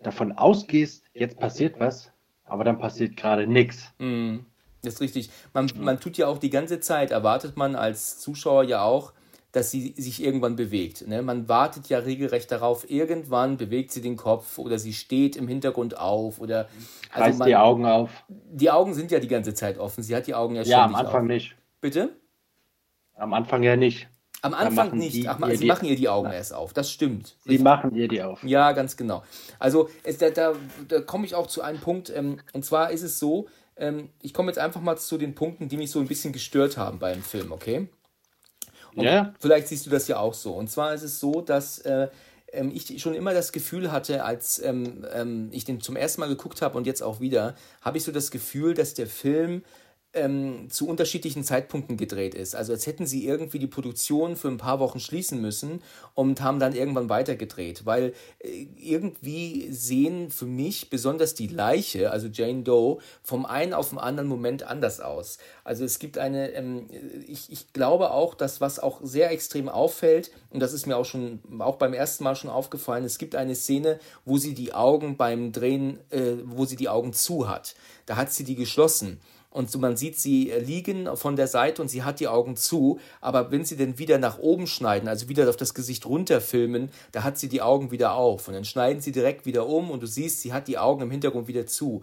davon 0.01 0.31
ausgehst, 0.31 1.05
jetzt 1.13 1.39
passiert 1.39 1.79
was, 1.79 2.11
aber 2.45 2.63
dann 2.63 2.79
passiert 2.79 3.17
gerade 3.17 3.45
nichts. 3.45 3.93
Mm, 3.99 4.39
das 4.81 4.95
ist 4.95 5.01
richtig. 5.01 5.29
Man, 5.53 5.69
man 5.79 5.99
tut 5.99 6.17
ja 6.17 6.27
auch 6.27 6.39
die 6.39 6.49
ganze 6.49 6.79
Zeit, 6.79 7.11
erwartet 7.11 7.55
man 7.57 7.75
als 7.75 8.19
Zuschauer 8.19 8.63
ja 8.63 8.81
auch, 8.81 9.13
dass 9.51 9.71
sie 9.71 9.93
sich 9.97 10.23
irgendwann 10.23 10.55
bewegt. 10.55 11.07
Ne? 11.07 11.21
Man 11.21 11.49
wartet 11.49 11.89
ja 11.89 11.99
regelrecht 11.99 12.51
darauf, 12.51 12.89
irgendwann 12.89 13.57
bewegt 13.57 13.91
sie 13.91 14.01
den 14.01 14.15
Kopf 14.15 14.57
oder 14.57 14.79
sie 14.79 14.93
steht 14.93 15.35
im 15.35 15.47
Hintergrund 15.47 15.97
auf 15.97 16.39
oder 16.39 16.69
also 17.11 17.25
reißt 17.25 17.39
man, 17.39 17.47
die 17.47 17.55
Augen 17.55 17.85
auf. 17.85 18.09
Die 18.29 18.71
Augen 18.71 18.93
sind 18.93 19.11
ja 19.11 19.19
die 19.19 19.27
ganze 19.27 19.53
Zeit 19.53 19.77
offen. 19.77 20.03
Sie 20.03 20.15
hat 20.15 20.27
die 20.27 20.35
Augen 20.35 20.55
ja 20.55 20.63
schon. 20.63 20.71
Ja, 20.71 20.85
am 20.85 20.95
Anfang 20.95 21.23
auf. 21.23 21.27
nicht. 21.27 21.55
Bitte? 21.81 22.15
Am 23.15 23.33
Anfang 23.33 23.63
ja 23.63 23.75
nicht. 23.75 24.07
Am 24.41 24.53
Anfang 24.55 24.97
nicht. 24.97 25.15
Die, 25.15 25.27
Ach, 25.27 25.37
sie 25.51 25.57
die, 25.57 25.65
machen 25.67 25.87
ihr 25.87 25.95
die 25.95 26.09
Augen 26.09 26.31
erst 26.31 26.53
auf. 26.53 26.73
Das 26.73 26.89
stimmt. 26.89 27.35
Sie 27.43 27.49
Richtig. 27.49 27.63
machen 27.63 27.93
ihr 27.93 28.07
die 28.07 28.23
auf. 28.23 28.43
Ja, 28.43 28.71
ganz 28.71 28.97
genau. 28.97 29.23
Also 29.59 29.89
es, 30.03 30.17
da, 30.17 30.31
da, 30.31 30.53
da 30.87 31.01
komme 31.01 31.25
ich 31.25 31.35
auch 31.35 31.45
zu 31.45 31.61
einem 31.61 31.79
Punkt. 31.79 32.09
Ähm, 32.09 32.39
und 32.53 32.65
zwar 32.65 32.89
ist 32.89 33.03
es 33.03 33.19
so, 33.19 33.47
ähm, 33.75 34.09
ich 34.21 34.33
komme 34.33 34.47
jetzt 34.49 34.57
einfach 34.57 34.81
mal 34.81 34.97
zu 34.97 35.19
den 35.19 35.35
Punkten, 35.35 35.67
die 35.69 35.77
mich 35.77 35.91
so 35.91 35.99
ein 35.99 36.07
bisschen 36.07 36.33
gestört 36.33 36.77
haben 36.77 36.97
beim 36.97 37.21
Film, 37.21 37.51
okay? 37.51 37.87
Und 38.95 39.05
ja. 39.05 39.33
Vielleicht 39.39 39.67
siehst 39.67 39.85
du 39.85 39.89
das 39.89 40.07
ja 40.07 40.19
auch 40.19 40.33
so. 40.33 40.53
Und 40.53 40.69
zwar 40.69 40.93
ist 40.93 41.03
es 41.03 41.19
so, 41.19 41.41
dass 41.41 41.79
äh, 41.79 42.07
ähm, 42.51 42.71
ich 42.73 43.01
schon 43.01 43.13
immer 43.13 43.33
das 43.33 43.51
Gefühl 43.51 43.91
hatte, 43.91 44.23
als 44.23 44.59
ähm, 44.59 45.05
ähm, 45.13 45.49
ich 45.51 45.65
den 45.65 45.81
zum 45.81 45.95
ersten 45.95 46.21
Mal 46.21 46.27
geguckt 46.27 46.61
habe 46.61 46.77
und 46.77 46.85
jetzt 46.85 47.01
auch 47.01 47.19
wieder, 47.19 47.55
habe 47.81 47.97
ich 47.97 48.03
so 48.03 48.11
das 48.11 48.31
Gefühl, 48.31 48.73
dass 48.73 48.93
der 48.93 49.07
Film 49.07 49.63
ähm, 50.13 50.69
zu 50.69 50.87
unterschiedlichen 50.87 51.43
Zeitpunkten 51.43 51.95
gedreht 51.95 52.35
ist. 52.35 52.55
Also 52.55 52.73
als 52.73 52.85
hätten 52.85 53.07
sie 53.07 53.25
irgendwie 53.25 53.59
die 53.59 53.67
Produktion 53.67 54.35
für 54.35 54.49
ein 54.49 54.57
paar 54.57 54.79
Wochen 54.79 54.99
schließen 54.99 55.39
müssen 55.39 55.81
und 56.15 56.41
haben 56.41 56.59
dann 56.59 56.75
irgendwann 56.75 57.09
weitergedreht. 57.09 57.85
Weil 57.85 58.13
äh, 58.39 58.67
irgendwie 58.77 59.71
sehen 59.71 60.29
für 60.29 60.45
mich 60.45 60.89
besonders 60.89 61.33
die 61.33 61.47
Leiche, 61.47 62.11
also 62.11 62.27
Jane 62.27 62.63
Doe, 62.63 62.99
vom 63.23 63.45
einen 63.45 63.73
auf 63.73 63.89
den 63.89 63.99
anderen 63.99 64.27
Moment 64.27 64.63
anders 64.63 64.99
aus. 64.99 65.37
Also 65.63 65.85
es 65.85 65.97
gibt 65.99 66.17
eine, 66.17 66.51
ähm, 66.51 66.87
ich, 67.27 67.51
ich 67.51 67.71
glaube 67.71 68.11
auch, 68.11 68.35
dass 68.35 68.59
was 68.59 68.79
auch 68.79 68.99
sehr 69.03 69.31
extrem 69.31 69.69
auffällt, 69.69 70.31
und 70.49 70.59
das 70.59 70.73
ist 70.73 70.87
mir 70.87 70.97
auch 70.97 71.05
schon, 71.05 71.39
auch 71.59 71.77
beim 71.77 71.93
ersten 71.93 72.25
Mal 72.25 72.35
schon 72.35 72.49
aufgefallen, 72.49 73.05
es 73.05 73.17
gibt 73.17 73.35
eine 73.35 73.55
Szene, 73.55 73.99
wo 74.25 74.37
sie 74.37 74.53
die 74.53 74.73
Augen 74.73 75.15
beim 75.15 75.53
Drehen, 75.53 75.99
äh, 76.09 76.33
wo 76.43 76.65
sie 76.65 76.75
die 76.75 76.89
Augen 76.89 77.13
zu 77.13 77.47
hat. 77.47 77.75
Da 78.05 78.17
hat 78.17 78.33
sie 78.33 78.43
die 78.43 78.55
geschlossen. 78.55 79.21
Und 79.51 79.69
so, 79.69 79.77
man 79.79 79.97
sieht 79.97 80.17
sie 80.17 80.49
äh, 80.49 80.59
liegen 80.59 81.15
von 81.15 81.35
der 81.35 81.47
Seite 81.47 81.81
und 81.81 81.89
sie 81.89 82.03
hat 82.03 82.19
die 82.19 82.29
Augen 82.29 82.55
zu. 82.55 82.99
Aber 83.19 83.51
wenn 83.51 83.65
sie 83.65 83.75
dann 83.77 83.99
wieder 83.99 84.17
nach 84.17 84.39
oben 84.39 84.65
schneiden, 84.65 85.09
also 85.09 85.29
wieder 85.29 85.47
auf 85.49 85.57
das 85.57 85.73
Gesicht 85.73 86.05
runterfilmen, 86.05 86.89
da 87.11 87.23
hat 87.23 87.37
sie 87.37 87.49
die 87.49 87.61
Augen 87.61 87.91
wieder 87.91 88.13
auf. 88.13 88.47
Und 88.47 88.55
dann 88.55 88.65
schneiden 88.65 89.01
sie 89.01 89.11
direkt 89.11 89.45
wieder 89.45 89.67
um 89.67 89.91
und 89.91 90.01
du 90.01 90.07
siehst, 90.07 90.41
sie 90.41 90.53
hat 90.53 90.67
die 90.67 90.77
Augen 90.77 91.03
im 91.03 91.11
Hintergrund 91.11 91.47
wieder 91.47 91.67
zu. 91.67 92.01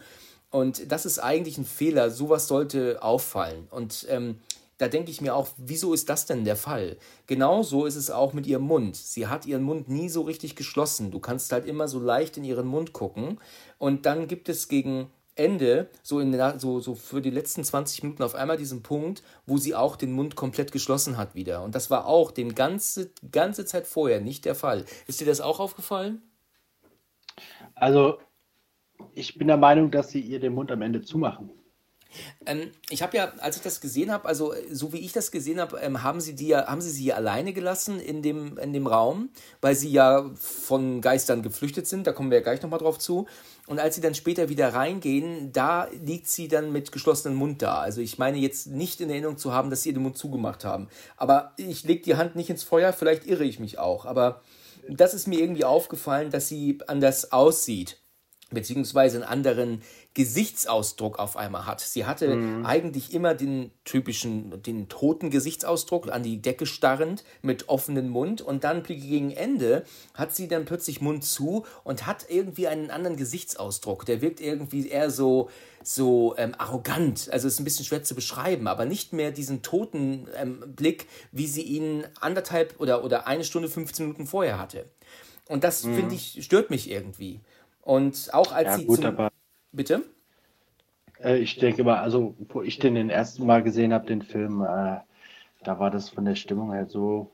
Und 0.50 0.92
das 0.92 1.06
ist 1.06 1.18
eigentlich 1.18 1.58
ein 1.58 1.64
Fehler. 1.64 2.10
Sowas 2.10 2.48
sollte 2.48 3.02
auffallen. 3.02 3.66
Und 3.70 4.06
ähm, 4.10 4.36
da 4.76 4.86
denke 4.88 5.10
ich 5.10 5.20
mir 5.20 5.34
auch, 5.34 5.48
wieso 5.56 5.92
ist 5.92 6.08
das 6.08 6.26
denn 6.26 6.44
der 6.44 6.54
Fall? 6.54 6.98
Genauso 7.26 7.84
ist 7.84 7.96
es 7.96 8.10
auch 8.10 8.32
mit 8.32 8.46
ihrem 8.46 8.62
Mund. 8.62 8.94
Sie 8.94 9.26
hat 9.26 9.44
ihren 9.44 9.62
Mund 9.62 9.88
nie 9.88 10.08
so 10.08 10.22
richtig 10.22 10.54
geschlossen. 10.54 11.10
Du 11.10 11.18
kannst 11.18 11.50
halt 11.50 11.66
immer 11.66 11.88
so 11.88 11.98
leicht 11.98 12.36
in 12.36 12.44
ihren 12.44 12.66
Mund 12.66 12.92
gucken. 12.92 13.40
Und 13.78 14.06
dann 14.06 14.28
gibt 14.28 14.48
es 14.48 14.68
gegen 14.68 15.10
Ende, 15.38 15.88
so, 16.02 16.20
in 16.20 16.36
so, 16.58 16.80
so 16.80 16.94
für 16.94 17.20
die 17.20 17.30
letzten 17.30 17.64
20 17.64 18.02
Minuten 18.02 18.22
auf 18.22 18.34
einmal 18.34 18.56
diesen 18.56 18.82
Punkt, 18.82 19.22
wo 19.46 19.56
sie 19.56 19.74
auch 19.74 19.96
den 19.96 20.12
Mund 20.12 20.36
komplett 20.36 20.72
geschlossen 20.72 21.16
hat 21.16 21.34
wieder. 21.34 21.62
Und 21.62 21.74
das 21.74 21.90
war 21.90 22.06
auch 22.06 22.30
den 22.30 22.54
ganze, 22.54 23.10
ganze 23.30 23.64
Zeit 23.64 23.86
vorher 23.86 24.20
nicht 24.20 24.44
der 24.44 24.54
Fall. 24.54 24.84
Ist 25.06 25.20
dir 25.20 25.26
das 25.26 25.40
auch 25.40 25.60
aufgefallen? 25.60 26.22
Also, 27.74 28.18
ich 29.14 29.38
bin 29.38 29.48
der 29.48 29.56
Meinung, 29.56 29.90
dass 29.90 30.10
sie 30.10 30.20
ihr 30.20 30.40
den 30.40 30.54
Mund 30.54 30.72
am 30.72 30.82
Ende 30.82 31.02
zumachen. 31.02 31.50
Ähm, 32.46 32.70
ich 32.90 33.02
habe 33.02 33.16
ja, 33.16 33.32
als 33.38 33.56
ich 33.56 33.62
das 33.62 33.80
gesehen 33.80 34.10
habe, 34.10 34.26
also 34.26 34.54
so 34.70 34.92
wie 34.92 34.98
ich 34.98 35.12
das 35.12 35.30
gesehen 35.30 35.60
habe, 35.60 35.78
ähm, 35.80 36.02
haben 36.02 36.20
sie 36.20 36.34
die 36.34 36.56
haben 36.56 36.80
sie 36.80 36.90
sie 36.90 37.12
alleine 37.12 37.52
gelassen 37.52 38.00
in 38.00 38.22
dem, 38.22 38.56
in 38.58 38.72
dem 38.72 38.86
Raum, 38.86 39.30
weil 39.60 39.74
sie 39.74 39.90
ja 39.90 40.30
von 40.36 41.00
Geistern 41.00 41.42
geflüchtet 41.42 41.86
sind, 41.86 42.06
da 42.06 42.12
kommen 42.12 42.30
wir 42.30 42.38
ja 42.38 42.44
gleich 42.44 42.62
nochmal 42.62 42.78
drauf 42.78 42.98
zu. 42.98 43.26
Und 43.66 43.78
als 43.78 43.94
sie 43.94 44.00
dann 44.00 44.14
später 44.14 44.48
wieder 44.48 44.72
reingehen, 44.72 45.52
da 45.52 45.88
liegt 46.02 46.28
sie 46.28 46.48
dann 46.48 46.72
mit 46.72 46.90
geschlossenem 46.90 47.36
Mund 47.36 47.60
da. 47.60 47.78
Also 47.78 48.00
ich 48.00 48.18
meine 48.18 48.38
jetzt 48.38 48.68
nicht 48.68 49.00
in 49.00 49.10
Erinnerung 49.10 49.36
zu 49.36 49.52
haben, 49.52 49.68
dass 49.68 49.82
sie 49.82 49.92
den 49.92 50.02
Mund 50.02 50.16
zugemacht 50.16 50.64
haben. 50.64 50.88
Aber 51.18 51.52
ich 51.58 51.84
lege 51.84 52.02
die 52.02 52.16
Hand 52.16 52.34
nicht 52.34 52.48
ins 52.48 52.62
Feuer, 52.62 52.94
vielleicht 52.94 53.26
irre 53.26 53.44
ich 53.44 53.60
mich 53.60 53.78
auch. 53.78 54.06
Aber 54.06 54.40
das 54.88 55.12
ist 55.12 55.26
mir 55.26 55.40
irgendwie 55.40 55.64
aufgefallen, 55.64 56.30
dass 56.30 56.48
sie 56.48 56.78
anders 56.86 57.30
aussieht 57.30 58.00
beziehungsweise 58.50 59.18
einen 59.18 59.24
anderen 59.24 59.82
Gesichtsausdruck 60.14 61.18
auf 61.18 61.36
einmal 61.36 61.66
hat. 61.66 61.80
Sie 61.80 62.06
hatte 62.06 62.34
mhm. 62.34 62.66
eigentlich 62.66 63.12
immer 63.12 63.34
den 63.34 63.70
typischen, 63.84 64.62
den 64.62 64.88
toten 64.88 65.30
Gesichtsausdruck, 65.30 66.10
an 66.10 66.22
die 66.22 66.40
Decke 66.40 66.66
starrend, 66.66 67.24
mit 67.42 67.68
offenem 67.68 68.08
Mund 68.08 68.40
und 68.40 68.64
dann 68.64 68.82
gegen 68.82 69.30
Ende 69.30 69.84
hat 70.14 70.34
sie 70.34 70.48
dann 70.48 70.64
plötzlich 70.64 71.00
Mund 71.00 71.24
zu 71.24 71.66
und 71.84 72.06
hat 72.06 72.26
irgendwie 72.28 72.68
einen 72.68 72.90
anderen 72.90 73.16
Gesichtsausdruck. 73.16 74.06
Der 74.06 74.22
wirkt 74.22 74.40
irgendwie 74.40 74.88
eher 74.88 75.10
so, 75.10 75.50
so 75.84 76.34
ähm, 76.38 76.54
arrogant. 76.56 77.28
Also 77.30 77.46
ist 77.46 77.60
ein 77.60 77.64
bisschen 77.64 77.84
schwer 77.84 78.02
zu 78.02 78.14
beschreiben, 78.14 78.66
aber 78.66 78.86
nicht 78.86 79.12
mehr 79.12 79.30
diesen 79.30 79.62
toten 79.62 80.26
ähm, 80.36 80.64
Blick, 80.74 81.06
wie 81.32 81.46
sie 81.46 81.62
ihn 81.62 82.04
anderthalb 82.20 82.80
oder, 82.80 83.04
oder 83.04 83.26
eine 83.26 83.44
Stunde, 83.44 83.68
15 83.68 84.06
Minuten 84.06 84.26
vorher 84.26 84.58
hatte. 84.58 84.86
Und 85.48 85.64
das, 85.64 85.84
mhm. 85.84 85.96
finde 85.96 86.14
ich, 86.14 86.44
stört 86.44 86.70
mich 86.70 86.90
irgendwie. 86.90 87.40
Und 87.82 88.30
auch 88.32 88.52
als 88.52 88.66
ja, 88.66 88.78
sie 88.78 88.86
gut, 88.86 88.96
zum... 88.96 89.06
Aber 89.06 89.30
Bitte? 89.72 90.04
Äh, 91.22 91.38
ich 91.38 91.58
denke 91.58 91.84
mal, 91.84 91.98
also 91.98 92.34
wo 92.48 92.62
ich 92.62 92.78
den 92.78 92.94
den 92.94 93.10
ersten 93.10 93.46
Mal 93.46 93.62
gesehen 93.62 93.92
habe, 93.92 94.06
den 94.06 94.22
Film, 94.22 94.62
äh, 94.62 94.98
da 95.64 95.78
war 95.78 95.90
das 95.90 96.08
von 96.08 96.24
der 96.24 96.36
Stimmung 96.36 96.72
her 96.72 96.86
so, 96.86 97.30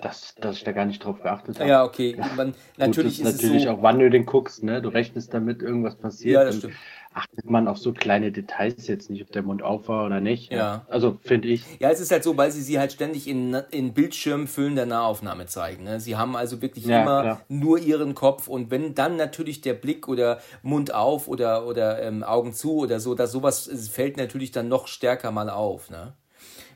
dass, 0.00 0.34
dass 0.36 0.56
ich 0.56 0.64
da 0.64 0.72
gar 0.72 0.86
nicht 0.86 1.04
drauf 1.04 1.22
geachtet 1.22 1.58
habe. 1.58 1.68
Ja, 1.68 1.84
okay. 1.84 2.16
Man, 2.36 2.54
natürlich 2.76 3.18
Gut, 3.18 3.26
ist, 3.26 3.34
ist 3.34 3.42
natürlich 3.42 3.64
so, 3.64 3.70
auch, 3.70 3.82
wann 3.82 3.98
du 3.98 4.08
den 4.08 4.26
guckst, 4.26 4.62
ne? 4.62 4.80
Du 4.80 4.88
rechnest 4.88 5.34
damit, 5.34 5.62
irgendwas 5.62 5.96
passiert. 5.96 6.34
Ja, 6.34 6.44
das 6.44 6.58
stimmt 6.58 6.74
achtet 7.12 7.50
man 7.50 7.66
auf 7.66 7.78
so 7.78 7.92
kleine 7.92 8.30
Details 8.30 8.86
jetzt 8.86 9.10
nicht, 9.10 9.22
ob 9.22 9.32
der 9.32 9.42
Mund 9.42 9.62
auf 9.62 9.88
war 9.88 10.06
oder 10.06 10.20
nicht. 10.20 10.52
Ja. 10.52 10.86
Also 10.88 11.18
finde 11.22 11.48
ich. 11.48 11.64
Ja, 11.80 11.90
es 11.90 12.00
ist 12.00 12.12
halt 12.12 12.22
so, 12.22 12.36
weil 12.36 12.52
sie 12.52 12.62
sie 12.62 12.78
halt 12.78 12.92
ständig 12.92 13.26
in, 13.26 13.54
in 13.70 13.92
Bildschirm 13.92 14.46
füllender 14.46 14.86
Nahaufnahme 14.86 15.46
zeigen. 15.46 15.84
Ne? 15.84 16.00
Sie 16.00 16.16
haben 16.16 16.36
also 16.36 16.62
wirklich 16.62 16.86
ja, 16.86 17.02
immer 17.02 17.22
klar. 17.22 17.40
nur 17.48 17.78
ihren 17.78 18.14
Kopf 18.14 18.46
und 18.46 18.70
wenn 18.70 18.94
dann 18.94 19.16
natürlich 19.16 19.60
der 19.60 19.74
Blick 19.74 20.06
oder 20.06 20.40
Mund 20.62 20.94
auf 20.94 21.26
oder, 21.26 21.66
oder 21.66 22.00
ähm, 22.02 22.22
Augen 22.22 22.52
zu 22.52 22.76
oder 22.76 23.00
so, 23.00 23.14
dass 23.14 23.32
sowas 23.32 23.68
fällt 23.92 24.16
natürlich 24.16 24.52
dann 24.52 24.68
noch 24.68 24.86
stärker 24.86 25.32
mal 25.32 25.50
auf. 25.50 25.90
Ne? 25.90 26.14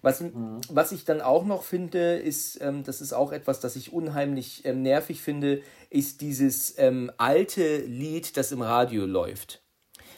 Was, 0.04 0.20
mhm. 0.20 0.60
was 0.68 0.92
ich 0.92 1.06
dann 1.06 1.22
auch 1.22 1.46
noch 1.46 1.62
finde, 1.62 2.16
ist, 2.16 2.60
ähm, 2.60 2.82
das 2.84 3.00
ist 3.00 3.14
auch 3.14 3.32
etwas, 3.32 3.60
das 3.60 3.74
ich 3.76 3.92
unheimlich 3.92 4.64
ähm, 4.66 4.82
nervig 4.82 5.22
finde, 5.22 5.62
ist 5.88 6.20
dieses 6.20 6.78
ähm, 6.78 7.10
alte 7.16 7.78
Lied, 7.78 8.36
das 8.36 8.52
im 8.52 8.60
Radio 8.60 9.06
läuft. 9.06 9.63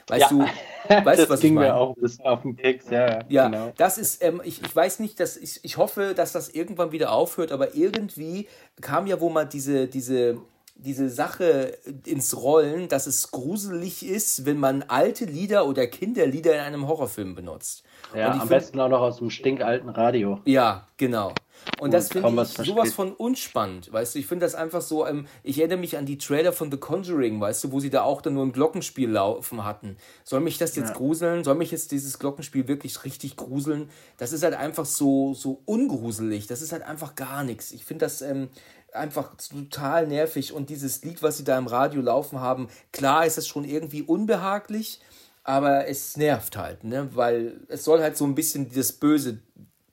Weißt 0.08 0.30
ja. 0.30 0.38
du, 0.38 0.38
weißt 1.04 1.22
das 1.22 1.30
was 1.30 1.40
ging 1.40 1.50
ich 1.50 1.54
meine? 1.54 1.68
mir 1.68 1.76
auch 1.76 1.96
ein 1.96 2.00
bisschen 2.00 2.24
auf 2.24 2.42
den 2.42 2.56
Keks, 2.56 2.90
ja. 2.90 3.20
Ja, 3.28 3.48
genau. 3.48 3.72
das 3.76 3.98
ist, 3.98 4.22
ähm, 4.22 4.40
ich, 4.44 4.62
ich 4.62 4.74
weiß 4.74 5.00
nicht, 5.00 5.18
dass 5.20 5.36
ich, 5.36 5.60
ich 5.62 5.76
hoffe, 5.76 6.14
dass 6.14 6.32
das 6.32 6.48
irgendwann 6.48 6.92
wieder 6.92 7.12
aufhört, 7.12 7.52
aber 7.52 7.74
irgendwie 7.74 8.48
kam 8.80 9.06
ja 9.06 9.20
wohl 9.20 9.32
mal 9.32 9.44
diese, 9.44 9.88
diese, 9.88 10.38
diese 10.76 11.08
Sache 11.08 11.78
ins 12.04 12.36
Rollen, 12.36 12.88
dass 12.88 13.06
es 13.06 13.30
gruselig 13.30 14.06
ist, 14.06 14.46
wenn 14.46 14.58
man 14.58 14.84
alte 14.84 15.24
Lieder 15.24 15.66
oder 15.66 15.86
Kinderlieder 15.86 16.54
in 16.54 16.60
einem 16.60 16.86
Horrorfilm 16.86 17.34
benutzt. 17.34 17.82
Ja, 18.14 18.30
am 18.30 18.40
find, 18.40 18.50
besten 18.50 18.80
auch 18.80 18.88
noch 18.88 19.00
aus 19.00 19.18
dem 19.18 19.30
stinkalten 19.30 19.88
Radio. 19.88 20.40
Ja, 20.44 20.86
genau. 20.96 21.32
Und 21.78 21.92
das 21.92 22.08
finde 22.08 22.42
ich 22.42 22.48
sowas 22.48 22.94
von 22.94 23.12
unspannend, 23.12 23.92
weißt 23.92 24.14
du. 24.14 24.18
Ich 24.18 24.26
finde 24.26 24.46
das 24.46 24.54
einfach 24.54 24.80
so, 24.80 25.06
ähm, 25.06 25.26
ich 25.42 25.58
erinnere 25.58 25.78
mich 25.78 25.98
an 25.98 26.06
die 26.06 26.16
Trailer 26.16 26.52
von 26.52 26.70
The 26.70 26.78
Conjuring, 26.78 27.40
weißt 27.40 27.64
du, 27.64 27.72
wo 27.72 27.80
sie 27.80 27.90
da 27.90 28.02
auch 28.02 28.22
dann 28.22 28.34
nur 28.34 28.44
ein 28.44 28.52
Glockenspiel 28.52 29.10
laufen 29.10 29.64
hatten. 29.64 29.96
Soll 30.24 30.40
mich 30.40 30.56
das 30.58 30.74
jetzt 30.76 30.90
ja. 30.90 30.94
gruseln? 30.94 31.44
Soll 31.44 31.54
mich 31.54 31.70
jetzt 31.70 31.92
dieses 31.92 32.18
Glockenspiel 32.18 32.66
wirklich 32.66 33.04
richtig 33.04 33.36
gruseln? 33.36 33.90
Das 34.16 34.32
ist 34.32 34.42
halt 34.42 34.54
einfach 34.54 34.86
so, 34.86 35.34
so 35.34 35.60
ungruselig. 35.66 36.46
Das 36.46 36.62
ist 36.62 36.72
halt 36.72 36.82
einfach 36.82 37.14
gar 37.14 37.44
nichts. 37.44 37.72
Ich 37.72 37.84
finde 37.84 38.06
das 38.06 38.22
ähm, 38.22 38.48
einfach 38.92 39.34
total 39.36 40.06
nervig. 40.06 40.52
Und 40.52 40.70
dieses 40.70 41.04
Lied, 41.04 41.22
was 41.22 41.36
sie 41.36 41.44
da 41.44 41.58
im 41.58 41.66
Radio 41.66 42.00
laufen 42.00 42.40
haben, 42.40 42.68
klar 42.92 43.26
ist 43.26 43.38
es 43.38 43.46
schon 43.46 43.64
irgendwie 43.64 44.02
unbehaglich, 44.02 45.00
aber 45.44 45.86
es 45.86 46.16
nervt 46.16 46.56
halt, 46.56 46.84
ne? 46.84 47.10
Weil 47.14 47.60
es 47.68 47.84
soll 47.84 48.00
halt 48.00 48.16
so 48.16 48.24
ein 48.24 48.34
bisschen 48.34 48.72
das 48.74 48.92
Böse 48.92 49.40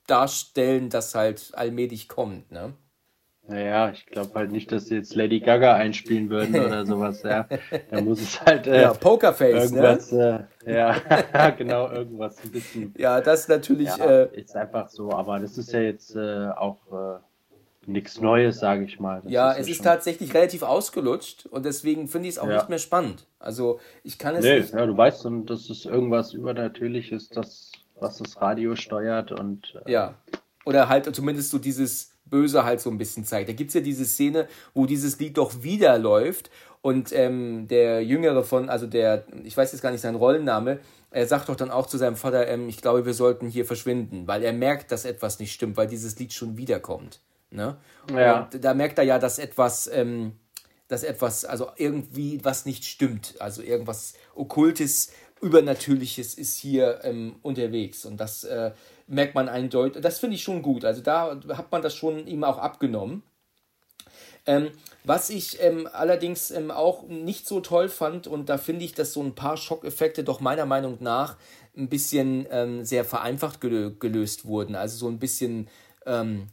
darstellen, 0.07 0.89
das 0.89 1.15
halt 1.15 1.51
allmählich 1.53 2.07
kommt, 2.07 2.51
ne? 2.51 2.74
Naja, 3.45 3.89
ich 3.89 4.05
glaube 4.05 4.33
halt 4.36 4.51
nicht, 4.51 4.72
dass 4.72 4.86
sie 4.86 4.95
jetzt 4.95 5.15
Lady 5.15 5.41
Gaga 5.41 5.75
einspielen 5.75 6.29
würden 6.29 6.55
oder 6.55 6.86
sowas, 6.86 7.24
ja. 7.24 7.45
Da 7.91 8.00
muss 8.00 8.22
es 8.22 8.41
halt. 8.41 8.67
Äh, 8.67 8.83
ja, 8.83 8.93
Pokerface, 8.93 9.72
ne? 9.72 9.79
irgendwas, 9.79 10.12
ne? 10.13 10.48
Äh, 10.65 10.77
ja, 10.77 11.50
genau, 11.57 11.91
irgendwas 11.91 12.41
ein 12.41 12.51
bisschen. 12.51 12.93
Ja, 12.98 13.19
das 13.19 13.50
natürlich. 13.50 13.89
Ja, 13.98 14.05
äh, 14.05 14.39
ist 14.39 14.55
einfach 14.55 14.88
so, 14.88 15.12
aber 15.12 15.39
das 15.39 15.57
ist 15.57 15.74
ja 15.74 15.81
jetzt 15.81 16.15
äh, 16.15 16.50
auch 16.55 16.79
äh, 16.93 17.19
nichts 17.86 18.22
Neues, 18.22 18.60
sage 18.60 18.86
ich 18.86 19.01
mal. 19.01 19.22
Das 19.24 19.31
ja, 19.31 19.51
ist 19.51 19.60
es 19.60 19.67
ja 19.67 19.72
ist 19.74 19.83
tatsächlich 19.83 20.33
relativ 20.33 20.63
ausgelutscht 20.63 21.45
und 21.45 21.65
deswegen 21.65 22.07
finde 22.07 22.29
ich 22.29 22.36
es 22.36 22.39
auch 22.39 22.48
ja. 22.48 22.55
nicht 22.55 22.69
mehr 22.69 22.79
spannend. 22.79 23.27
Also 23.39 23.81
ich 24.03 24.17
kann 24.17 24.36
es 24.36 24.45
nee, 24.45 24.60
nicht. 24.60 24.74
Ja, 24.74 24.86
du 24.86 24.95
weißt, 24.95 25.27
dass 25.45 25.69
es 25.69 25.83
irgendwas 25.83 26.33
Übernatürliches, 26.33 27.27
das 27.27 27.74
was 28.00 28.18
das 28.18 28.42
Radio 28.42 28.76
steuert 28.76 29.32
und. 29.32 29.80
Äh, 29.86 29.92
ja. 29.92 30.16
Oder 30.66 30.88
halt 30.88 31.14
zumindest 31.14 31.52
so 31.52 31.58
dieses 31.58 32.14
Böse 32.26 32.64
halt 32.64 32.80
so 32.80 32.90
ein 32.90 32.98
bisschen 32.98 33.26
zeigt. 33.26 33.50
Da 33.50 33.54
gibt 33.54 33.70
es 33.70 33.74
ja 33.74 33.82
diese 33.82 34.06
Szene, 34.06 34.48
wo 34.74 34.86
dieses 34.86 35.20
Lied 35.20 35.38
doch 35.38 35.62
wieder 35.62 35.98
läuft 36.00 36.50
und 36.82 37.14
ähm, 37.14 37.68
der 37.68 38.04
Jüngere 38.04 38.44
von, 38.44 38.70
also 38.70 38.88
der, 38.88 39.26
ich 39.44 39.56
weiß 39.56 39.72
jetzt 39.72 39.82
gar 39.82 39.92
nicht 39.92 40.02
seinen 40.02 40.16
Rollenname, 40.16 40.80
er 41.12 41.28
sagt 41.28 41.48
doch 41.48 41.56
dann 41.56 41.72
auch 41.72 41.86
zu 41.86 41.98
seinem 41.98 42.16
Vater, 42.16 42.48
ähm, 42.48 42.68
ich 42.68 42.82
glaube, 42.82 43.06
wir 43.06 43.14
sollten 43.14 43.48
hier 43.48 43.66
verschwinden, 43.66 44.28
weil 44.28 44.44
er 44.44 44.52
merkt, 44.52 44.92
dass 44.92 45.06
etwas 45.06 45.40
nicht 45.40 45.54
stimmt, 45.54 45.78
weil 45.78 45.88
dieses 45.88 46.18
Lied 46.18 46.34
schon 46.34 46.58
wiederkommt. 46.58 47.22
Ne? 47.52 47.78
Ja. 48.14 48.50
Und 48.52 48.64
da 48.64 48.74
merkt 48.74 48.98
er 48.98 49.06
ja, 49.06 49.20
dass 49.20 49.38
etwas, 49.38 49.88
ähm, 49.94 50.34
dass 50.88 51.04
etwas, 51.04 51.46
also 51.46 51.70
irgendwie 51.78 52.44
was 52.44 52.66
nicht 52.66 52.84
stimmt, 52.84 53.36
also 53.40 53.62
irgendwas 53.62 54.16
Okkultes 54.36 55.12
Übernatürliches 55.44 56.34
ist 56.34 56.58
hier 56.58 57.02
ähm, 57.04 57.36
unterwegs. 57.42 58.06
Und 58.06 58.18
das 58.18 58.44
äh, 58.44 58.72
merkt 59.08 59.36
man 59.36 59.50
eindeutig. 59.50 60.02
Das 60.02 60.20
finde 60.20 60.36
ich 60.36 60.44
schon 60.44 60.62
gut. 60.62 60.86
Also 60.86 61.02
da 61.02 61.40
hat 61.50 61.72
man 61.72 61.82
das 61.82 61.96
schon 61.96 62.26
ihm 62.28 62.44
auch 62.44 62.58
abgenommen. 62.58 63.24
Ähm, 64.46 64.72
was 65.04 65.30
ich 65.30 65.62
ähm, 65.62 65.88
allerdings 65.92 66.52
ähm, 66.52 66.72
auch 66.72 67.04
nicht 67.08 67.48
so 67.48 67.62
toll 67.62 67.88
fand, 67.88 68.28
und 68.28 68.50
da 68.50 68.58
finde 68.58 68.84
ich, 68.84 68.94
dass 68.94 69.14
so 69.14 69.22
ein 69.22 69.36
paar 69.36 69.58
Schockeffekte 69.58 70.24
doch 70.24 70.40
meiner 70.42 70.66
Meinung 70.66 70.98
nach 71.00 71.38
ein 71.78 71.90
bisschen 71.90 72.46
ähm, 72.50 72.84
sehr 72.84 73.06
vereinfacht 73.06 73.62
gelöst 73.62 74.46
wurden. 74.46 74.76
Also 74.76 74.98
so 74.98 75.08
ein 75.08 75.20
bisschen 75.20 75.70
ähm, 76.06 76.48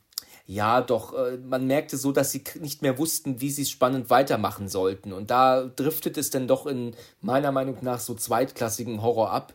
ja, 0.51 0.81
doch, 0.81 1.15
äh, 1.15 1.37
man 1.37 1.69
merkte 1.69 1.97
so, 1.97 2.11
dass 2.11 2.33
sie 2.33 2.43
nicht 2.59 2.83
mehr 2.83 2.99
wussten, 2.99 3.41
wie 3.41 3.51
sie 3.51 3.63
es 3.63 3.71
spannend 3.71 4.11
weitermachen 4.11 4.69
sollten. 4.69 5.13
Und 5.13 5.31
da 5.31 5.63
driftet 5.63 6.19
es 6.19 6.31
dann 6.31 6.49
doch 6.49 6.67
in 6.67 6.97
meiner 7.21 7.53
Meinung 7.53 7.79
nach 7.83 8.01
so 8.01 8.15
zweitklassigen 8.15 9.01
Horror 9.01 9.31
ab. 9.31 9.55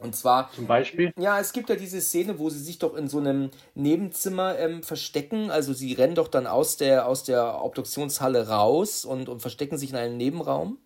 Und 0.00 0.16
zwar. 0.16 0.50
Zum 0.56 0.66
Beispiel? 0.66 1.12
Ja, 1.16 1.38
es 1.38 1.52
gibt 1.52 1.68
ja 1.68 1.76
diese 1.76 2.00
Szene, 2.00 2.40
wo 2.40 2.50
sie 2.50 2.58
sich 2.58 2.80
doch 2.80 2.96
in 2.96 3.06
so 3.06 3.20
einem 3.20 3.52
Nebenzimmer 3.76 4.58
ähm, 4.58 4.82
verstecken. 4.82 5.52
Also 5.52 5.72
sie 5.72 5.92
rennen 5.92 6.16
doch 6.16 6.26
dann 6.26 6.48
aus 6.48 6.76
der, 6.76 7.06
aus 7.06 7.22
der 7.22 7.62
Obduktionshalle 7.62 8.48
raus 8.48 9.04
und, 9.04 9.28
und 9.28 9.38
verstecken 9.38 9.78
sich 9.78 9.90
in 9.90 9.96
einem 9.96 10.16
Nebenraum. 10.16 10.78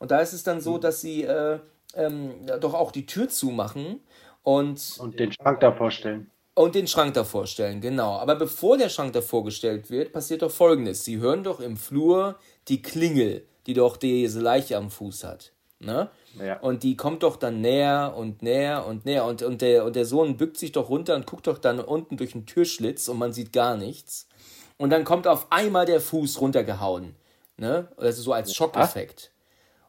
Und 0.00 0.10
da 0.10 0.18
ist 0.18 0.32
es 0.32 0.42
dann 0.42 0.60
so, 0.60 0.74
hm. 0.74 0.80
dass 0.80 1.00
sie 1.00 1.22
äh, 1.22 1.60
ähm, 1.94 2.34
doch 2.60 2.74
auch 2.74 2.90
die 2.90 3.06
Tür 3.06 3.28
zumachen 3.28 4.00
und. 4.42 4.96
Und 4.98 5.20
den 5.20 5.30
Schrank 5.30 5.60
da 5.60 5.70
vorstellen. 5.70 6.32
Und 6.58 6.74
den 6.74 6.88
Schrank 6.88 7.14
davor 7.14 7.46
stellen, 7.46 7.80
genau. 7.80 8.18
Aber 8.18 8.34
bevor 8.34 8.76
der 8.76 8.88
Schrank 8.88 9.12
davor 9.12 9.44
gestellt 9.44 9.90
wird, 9.90 10.12
passiert 10.12 10.42
doch 10.42 10.50
Folgendes. 10.50 11.04
Sie 11.04 11.18
hören 11.18 11.44
doch 11.44 11.60
im 11.60 11.76
Flur 11.76 12.34
die 12.66 12.82
Klingel, 12.82 13.46
die 13.68 13.74
doch 13.74 13.96
diese 13.96 14.40
Leiche 14.40 14.76
am 14.76 14.90
Fuß 14.90 15.22
hat. 15.22 15.52
Ne? 15.78 16.10
Ja. 16.36 16.58
Und 16.58 16.82
die 16.82 16.96
kommt 16.96 17.22
doch 17.22 17.36
dann 17.36 17.60
näher 17.60 18.12
und 18.16 18.42
näher 18.42 18.84
und 18.86 19.04
näher. 19.04 19.24
Und, 19.24 19.42
und, 19.42 19.62
der, 19.62 19.84
und 19.84 19.94
der 19.94 20.04
Sohn 20.04 20.36
bückt 20.36 20.56
sich 20.56 20.72
doch 20.72 20.88
runter 20.88 21.14
und 21.14 21.28
guckt 21.28 21.46
doch 21.46 21.58
dann 21.58 21.78
unten 21.78 22.16
durch 22.16 22.32
den 22.32 22.44
Türschlitz 22.44 23.06
und 23.06 23.18
man 23.18 23.32
sieht 23.32 23.52
gar 23.52 23.76
nichts. 23.76 24.26
Und 24.78 24.90
dann 24.90 25.04
kommt 25.04 25.28
auf 25.28 25.52
einmal 25.52 25.86
der 25.86 26.00
Fuß 26.00 26.40
runtergehauen. 26.40 27.14
Ne? 27.56 27.86
Also 27.96 28.20
so 28.20 28.32
als 28.32 28.52
Schockeffekt. 28.52 29.30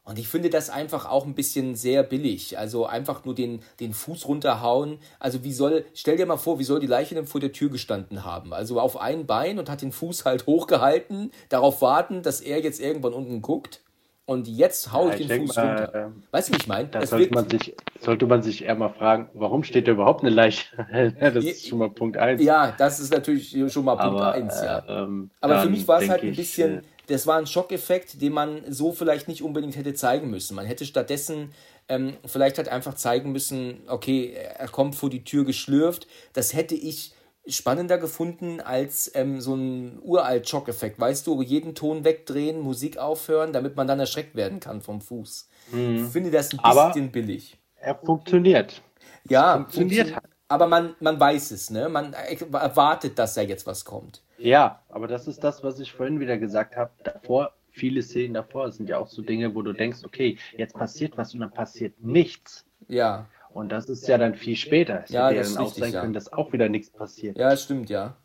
Und 0.10 0.18
ich 0.18 0.28
finde 0.28 0.50
das 0.50 0.72
einfach 0.72 1.08
auch 1.08 1.28
ein 1.28 1.36
bisschen 1.36 1.76
sehr 1.76 2.02
billig. 2.02 2.58
Also 2.58 2.88
einfach 2.88 3.26
nur 3.26 3.36
den, 3.36 3.62
den 3.80 3.94
Fuß 3.94 4.28
runterhauen. 4.28 4.98
Also 5.20 5.44
wie 5.44 5.54
soll, 5.54 5.86
stell 5.94 6.18
dir 6.18 6.26
mal 6.26 6.38
vor, 6.38 6.58
wie 6.58 6.64
soll 6.64 6.80
die 6.80 6.88
Leiche 6.88 7.14
denn 7.14 7.28
vor 7.28 7.40
der 7.40 7.52
Tür 7.52 7.70
gestanden 7.70 8.26
haben? 8.26 8.52
Also 8.52 8.80
auf 8.80 9.00
ein 9.00 9.28
Bein 9.28 9.60
und 9.60 9.70
hat 9.70 9.84
den 9.84 9.92
Fuß 9.92 10.26
halt 10.26 10.48
hochgehalten, 10.48 11.30
darauf 11.50 11.84
warten, 11.84 12.24
dass 12.24 12.42
er 12.42 12.60
jetzt 12.60 12.82
irgendwann 12.82 13.14
unten 13.14 13.44
guckt. 13.44 13.82
Und 14.26 14.48
jetzt 14.48 14.92
haue 14.94 15.14
ich, 15.14 15.22
ich 15.22 15.28
den 15.28 15.46
Fuß 15.46 15.56
mal, 15.58 15.68
runter. 15.68 15.94
Äh, 15.94 16.08
weißt 16.32 16.50
du, 16.50 16.54
wie 16.54 16.58
ich 16.58 16.68
meine? 16.68 16.88
Da 16.88 17.06
sollte 17.06 17.32
man, 17.32 17.48
sich, 17.48 17.76
sollte 18.00 18.26
man 18.26 18.42
sich 18.42 18.64
eher 18.64 18.76
mal 18.76 18.90
fragen, 18.90 19.30
warum 19.36 19.64
steht 19.64 19.88
da 19.88 19.92
überhaupt 19.92 20.22
eine 20.22 20.32
Leiche? 20.32 20.76
das 21.20 21.36
ist 21.36 21.68
schon 21.68 21.78
mal 21.78 21.92
Punkt 21.92 22.18
1. 22.18 22.42
Ja, 22.42 22.74
das 22.76 23.00
ist 23.00 23.14
natürlich 23.14 23.56
schon 23.72 23.86
mal 23.86 23.96
Punkt 23.96 24.22
1, 24.22 24.62
ja. 24.64 24.80
Äh, 24.80 25.04
ähm, 25.04 25.30
Aber 25.40 25.62
für 25.62 25.70
mich 25.70 25.88
war 25.88 26.02
es 26.02 26.10
halt 26.10 26.24
ein 26.24 26.36
bisschen, 26.36 26.80
ich, 26.80 26.80
äh, 26.80 26.99
das 27.10 27.28
war 27.28 27.38
ein 27.38 27.48
Schockeffekt, 27.48 28.22
den 28.22 28.34
man 28.34 28.62
so 28.72 28.92
vielleicht 28.92 29.28
nicht 29.28 29.44
unbedingt 29.44 29.76
hätte 29.76 29.94
zeigen 29.94 30.30
müssen. 30.30 30.56
Man 30.56 30.66
hätte 30.66 30.86
stattdessen 30.86 31.52
ähm, 31.88 32.14
vielleicht 32.26 32.58
halt 32.58 32.70
einfach 32.70 32.94
zeigen 32.94 33.32
müssen, 33.32 33.82
okay, 33.88 34.34
er 34.34 34.68
kommt 34.68 34.96
vor 34.96 35.10
die 35.10 35.24
Tür 35.24 35.44
geschlürft. 35.44 36.08
Das 36.34 36.54
hätte 36.54 36.76
ich 36.76 37.14
spannender 37.48 37.98
gefunden 37.98 38.62
als 38.62 39.12
ähm, 39.16 39.42
so 39.42 39.56
ein 39.56 40.00
uralt 40.04 40.48
Schockeffekt. 40.48 41.00
Weißt 41.00 41.26
du, 41.26 41.42
jeden 41.42 41.74
Ton 41.74 42.04
wegdrehen, 42.04 42.62
Musik 42.62 42.98
aufhören, 42.98 43.54
damit 43.54 43.76
man 43.76 43.88
dann 43.88 44.00
erschreckt 44.00 44.36
werden 44.36 44.60
kann 44.60 44.82
vom 44.82 45.02
Fuß. 45.02 45.50
Mhm. 45.72 46.06
Ich 46.06 46.12
finde 46.12 46.32
das 46.32 46.54
ein 46.54 46.58
bisschen 46.58 46.64
aber 46.64 46.94
billig. 47.12 47.58
Er 47.76 47.96
funktioniert. 47.96 48.82
Ja, 49.28 49.56
funktioniert. 49.56 50.10
Funktio 50.10 50.30
aber 50.50 50.68
man, 50.68 50.96
man 51.00 51.20
weiß 51.20 51.52
es, 51.52 51.70
ne? 51.70 51.88
Man 51.90 52.14
erwartet, 52.14 53.18
dass 53.20 53.36
da 53.36 53.42
jetzt 53.42 53.68
was 53.68 53.86
kommt. 53.86 54.24
Ja, 54.40 54.82
aber 54.90 55.08
das 55.08 55.28
ist 55.28 55.44
das, 55.44 55.64
was 55.64 55.80
ich 55.80 55.92
vorhin 55.92 56.20
wieder 56.20 56.38
gesagt 56.38 56.76
habe. 56.76 56.92
Davor, 57.04 57.54
viele 57.72 58.02
Szenen 58.02 58.34
davor 58.34 58.72
sind 58.72 58.90
ja 58.90 58.98
auch 58.98 59.08
so 59.08 59.22
Dinge, 59.22 59.54
wo 59.54 59.62
du 59.62 59.74
denkst, 59.74 60.00
okay, 60.06 60.38
jetzt 60.58 60.76
passiert 60.76 61.18
was 61.18 61.34
und 61.34 61.42
dann 61.42 61.52
passiert 61.52 62.02
nichts. 62.02 62.66
Ja. 62.88 63.28
Und 63.52 63.72
das 63.72 63.90
ist 63.90 64.08
ja 64.08 64.18
dann 64.18 64.36
viel 64.36 64.56
später. 64.56 65.04
Es 65.04 65.12
ja, 65.12 65.28
hätte 65.28 65.42
ja 65.42 65.44
dann 65.44 65.58
auch 65.58 65.74
sein 65.74 65.92
ja. 65.92 66.02
können, 66.02 66.14
dass 66.14 66.32
auch 66.32 66.54
wieder 66.54 66.70
nichts 66.70 66.90
passiert. 66.90 67.38
Ja, 67.38 67.50
das 67.50 67.64
stimmt, 67.64 67.90
ja. 67.90 68.16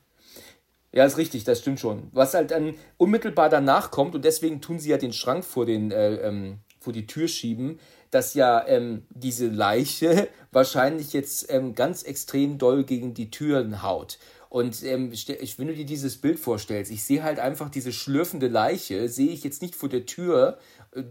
Ja, 0.93 1.05
ist 1.05 1.19
richtig, 1.19 1.43
das 1.43 1.59
stimmt 1.59 1.81
schon. 1.81 2.09
Was 2.13 2.35
halt 2.35 2.53
dann 2.53 2.75
unmittelbar 2.99 3.49
danach 3.49 3.91
kommt, 3.91 4.15
und 4.15 4.25
deswegen 4.25 4.61
tun 4.61 4.79
sie 4.79 4.91
ja 4.91 4.97
den 4.97 5.13
Schrank 5.13 5.45
vor, 5.45 5.67
den, 5.67 5.91
äh, 5.91 6.15
ähm, 6.17 6.59
vor 6.79 6.93
die 6.93 7.07
Tür 7.07 7.27
schieben, 7.27 7.81
dass 8.13 8.35
ja 8.35 8.65
ähm, 8.69 9.03
diese 9.11 9.49
Leiche 9.49 10.29
wahrscheinlich 10.53 11.13
jetzt 11.13 11.53
ähm, 11.53 11.75
ganz 11.75 12.05
extrem 12.05 12.59
doll 12.59 12.85
gegen 12.85 13.13
die 13.13 13.31
Türen 13.31 13.83
haut. 13.83 14.19
Und 14.55 14.85
ähm, 14.85 15.11
wenn 15.11 15.67
du 15.67 15.75
dir 15.75 15.85
dieses 15.85 16.17
Bild 16.17 16.39
vorstellst, 16.39 16.93
ich 16.93 17.03
sehe 17.03 17.25
halt 17.25 17.41
einfach 17.41 17.69
diese 17.71 17.93
schlürfende 17.93 18.47
Leiche, 18.47 19.09
sehe 19.09 19.33
ich 19.33 19.43
jetzt 19.43 19.63
nicht 19.63 19.75
vor 19.75 19.89
der 19.89 20.07
Tür, 20.07 20.59
äh, 20.93 21.03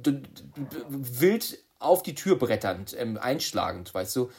wild 0.87 1.61
auf 1.77 2.03
die 2.03 2.15
Tür 2.15 2.37
bretternd, 2.37 2.95
ähm, 2.97 3.17
einschlagend, 3.17 3.93
weißt 3.93 4.15
du. 4.15 4.29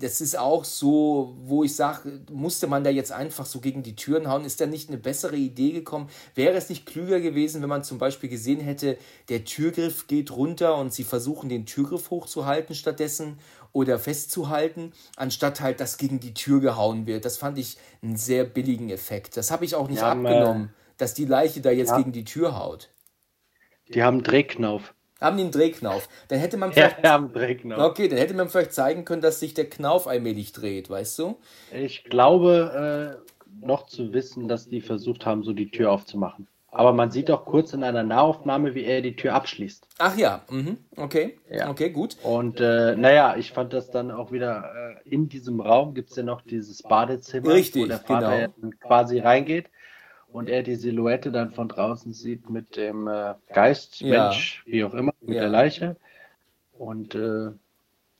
Das 0.00 0.22
ist 0.22 0.38
auch 0.38 0.64
so, 0.64 1.36
wo 1.42 1.62
ich 1.62 1.76
sage, 1.76 2.22
musste 2.30 2.66
man 2.66 2.84
da 2.84 2.90
jetzt 2.90 3.12
einfach 3.12 3.44
so 3.44 3.60
gegen 3.60 3.82
die 3.82 3.96
Türen 3.96 4.28
hauen? 4.28 4.46
Ist 4.46 4.62
da 4.62 4.66
nicht 4.66 4.88
eine 4.88 4.98
bessere 4.98 5.36
Idee 5.36 5.72
gekommen? 5.72 6.08
Wäre 6.34 6.56
es 6.56 6.70
nicht 6.70 6.86
klüger 6.86 7.20
gewesen, 7.20 7.60
wenn 7.60 7.68
man 7.68 7.84
zum 7.84 7.98
Beispiel 7.98 8.30
gesehen 8.30 8.60
hätte, 8.60 8.96
der 9.28 9.44
Türgriff 9.44 10.06
geht 10.06 10.30
runter 10.30 10.76
und 10.76 10.94
sie 10.94 11.04
versuchen 11.04 11.50
den 11.50 11.66
Türgriff 11.66 12.10
hochzuhalten 12.10 12.74
stattdessen 12.74 13.38
oder 13.72 13.98
festzuhalten, 13.98 14.92
anstatt 15.16 15.60
halt, 15.60 15.80
dass 15.80 15.98
gegen 15.98 16.20
die 16.20 16.34
Tür 16.34 16.60
gehauen 16.60 17.06
wird? 17.06 17.24
Das 17.24 17.36
fand 17.36 17.58
ich 17.58 17.76
einen 18.02 18.16
sehr 18.16 18.44
billigen 18.44 18.90
Effekt. 18.90 19.36
Das 19.36 19.50
habe 19.50 19.64
ich 19.64 19.74
auch 19.74 19.88
nicht 19.88 20.02
haben, 20.02 20.26
abgenommen, 20.26 20.66
äh, 20.66 20.92
dass 20.98 21.14
die 21.14 21.24
Leiche 21.24 21.60
da 21.60 21.70
jetzt 21.70 21.90
ja. 21.90 21.98
gegen 21.98 22.12
die 22.12 22.24
Tür 22.24 22.58
haut. 22.58 22.90
Die 23.88 24.02
haben 24.02 24.18
einen 24.18 24.24
Drehknauf. 24.24 24.94
Haben 25.20 25.36
die 25.36 25.42
einen 25.44 25.52
Drehknauf. 25.52 26.08
Dann 26.28 26.38
hätte 26.38 26.56
man 26.56 26.72
vielleicht. 26.72 27.02
Ja, 27.02 27.10
haben 27.10 27.32
Drehknauf. 27.32 27.78
Okay, 27.78 28.08
dann 28.08 28.18
hätte 28.18 28.34
man 28.34 28.48
vielleicht 28.48 28.72
zeigen 28.72 29.04
können, 29.04 29.22
dass 29.22 29.40
sich 29.40 29.54
der 29.54 29.68
Knauf 29.68 30.06
allmählich 30.06 30.52
dreht, 30.52 30.88
weißt 30.90 31.18
du? 31.18 31.38
Ich 31.72 32.04
glaube, 32.04 33.18
äh, 33.26 33.66
noch 33.66 33.86
zu 33.86 34.12
wissen, 34.12 34.46
dass 34.46 34.68
die 34.68 34.80
versucht 34.80 35.26
haben, 35.26 35.42
so 35.42 35.52
die 35.52 35.70
Tür 35.70 35.90
aufzumachen. 35.90 36.46
Aber 36.70 36.92
man 36.92 37.10
sieht 37.10 37.30
auch 37.30 37.46
kurz 37.46 37.72
in 37.72 37.82
einer 37.82 38.02
Nahaufnahme, 38.02 38.74
wie 38.74 38.84
er 38.84 39.00
die 39.00 39.16
Tür 39.16 39.34
abschließt. 39.34 39.88
Ach 39.98 40.16
ja, 40.18 40.42
mhm. 40.50 40.78
okay. 40.96 41.38
Ja. 41.50 41.70
Okay, 41.70 41.90
gut. 41.90 42.16
Und 42.22 42.60
äh, 42.60 42.94
naja, 42.94 43.36
ich 43.36 43.52
fand 43.52 43.72
das 43.72 43.90
dann 43.90 44.10
auch 44.10 44.32
wieder, 44.32 44.98
äh, 45.04 45.08
in 45.08 45.28
diesem 45.30 45.60
Raum 45.60 45.94
gibt 45.94 46.10
es 46.10 46.16
ja 46.16 46.22
noch 46.22 46.42
dieses 46.42 46.82
Badezimmer, 46.82 47.54
Richtig, 47.54 47.84
wo 47.84 47.86
der 47.86 47.98
Vater 47.98 48.48
genau. 48.60 48.74
quasi 48.80 49.18
reingeht 49.18 49.70
und 50.30 50.50
er 50.50 50.62
die 50.62 50.76
Silhouette 50.76 51.32
dann 51.32 51.52
von 51.52 51.68
draußen 51.68 52.12
sieht 52.12 52.50
mit 52.50 52.76
dem 52.76 53.08
äh, 53.08 53.34
Geist, 53.52 54.00
ja. 54.00 54.24
Mensch, 54.24 54.62
wie 54.66 54.84
auch 54.84 54.94
immer, 54.94 55.14
mit 55.20 55.36
ja. 55.36 55.42
der 55.42 55.50
Leiche. 55.50 55.96
Und 56.72 57.14
äh, 57.14 57.50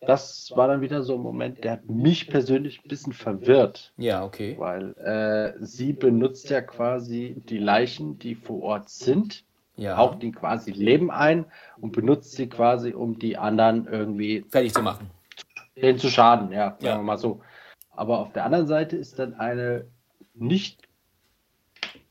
das 0.00 0.52
war 0.54 0.68
dann 0.68 0.80
wieder 0.80 1.02
so 1.02 1.14
ein 1.14 1.20
Moment, 1.20 1.64
der 1.64 1.72
hat 1.72 1.88
mich 1.88 2.28
persönlich 2.28 2.80
ein 2.84 2.88
bisschen 2.88 3.12
verwirrt. 3.12 3.92
Ja, 3.96 4.24
okay. 4.24 4.56
Weil 4.58 4.94
äh, 4.98 5.64
sie 5.64 5.92
benutzt 5.92 6.50
ja 6.50 6.60
quasi 6.60 7.42
die 7.48 7.58
Leichen, 7.58 8.18
die 8.18 8.34
vor 8.34 8.62
Ort 8.62 8.88
sind, 8.90 9.44
ja. 9.76 9.96
haucht 9.96 10.22
die 10.22 10.32
quasi 10.32 10.70
Leben 10.70 11.10
ein 11.10 11.46
und 11.80 11.92
benutzt 11.92 12.32
sie 12.32 12.48
quasi, 12.48 12.92
um 12.92 13.18
die 13.18 13.36
anderen 13.36 13.86
irgendwie 13.86 14.44
fertig 14.48 14.72
zu 14.72 14.82
machen. 14.82 15.10
Denen 15.76 15.98
zu 15.98 16.08
schaden, 16.08 16.52
ja, 16.52 16.70
sagen 16.70 16.84
ja. 16.84 16.96
wir 16.96 17.02
mal 17.02 17.18
so. 17.18 17.40
Aber 17.90 18.18
auf 18.20 18.32
der 18.32 18.44
anderen 18.44 18.66
Seite 18.66 18.96
ist 18.96 19.18
dann 19.18 19.34
eine 19.34 19.86
nicht 20.34 20.88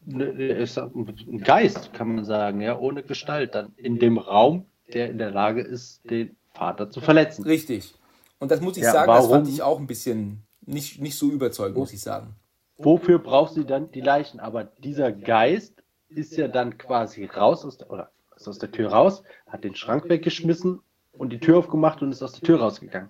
ist 0.05 0.77
ein 0.77 1.41
Geist, 1.43 1.93
kann 1.93 2.15
man 2.15 2.23
sagen, 2.23 2.61
ja, 2.61 2.77
ohne 2.77 3.03
Gestalt, 3.03 3.55
dann 3.55 3.73
in 3.75 3.99
dem 3.99 4.17
Raum, 4.17 4.65
der 4.93 5.09
in 5.09 5.17
der 5.17 5.31
Lage 5.31 5.61
ist, 5.61 6.09
den 6.09 6.37
Vater 6.57 6.89
zu 6.89 7.01
verletzen. 7.01 7.43
Richtig. 7.43 7.93
Und 8.39 8.51
das 8.51 8.61
muss 8.61 8.77
ich 8.77 8.83
ja, 8.83 8.91
sagen, 8.91 9.07
warum? 9.07 9.21
das 9.21 9.31
fand 9.31 9.47
ich 9.49 9.61
auch 9.61 9.79
ein 9.79 9.87
bisschen 9.87 10.43
nicht, 10.65 11.01
nicht 11.01 11.17
so 11.17 11.29
überzeugend, 11.29 11.77
muss 11.77 11.93
ich 11.93 12.01
sagen. 12.01 12.35
Wofür 12.77 13.19
braucht 13.19 13.53
sie 13.53 13.65
dann 13.65 13.91
die 13.91 14.01
Leichen? 14.01 14.39
Aber 14.39 14.65
dieser 14.65 15.11
Geist 15.11 15.73
ist 16.09 16.35
ja 16.37 16.47
dann 16.47 16.77
quasi 16.77 17.25
raus 17.25 17.65
aus 17.65 17.77
der, 17.77 17.89
oder 17.89 18.11
ist 18.35 18.47
aus 18.47 18.59
der 18.59 18.71
Tür 18.71 18.91
raus, 18.91 19.23
hat 19.47 19.63
den 19.63 19.75
Schrank 19.75 20.09
weggeschmissen 20.09 20.79
und 21.13 21.29
die 21.31 21.39
Tür 21.39 21.57
aufgemacht 21.57 22.01
und 22.01 22.11
ist 22.11 22.21
aus 22.21 22.33
der 22.33 22.41
Tür 22.41 22.59
rausgegangen. 22.59 23.09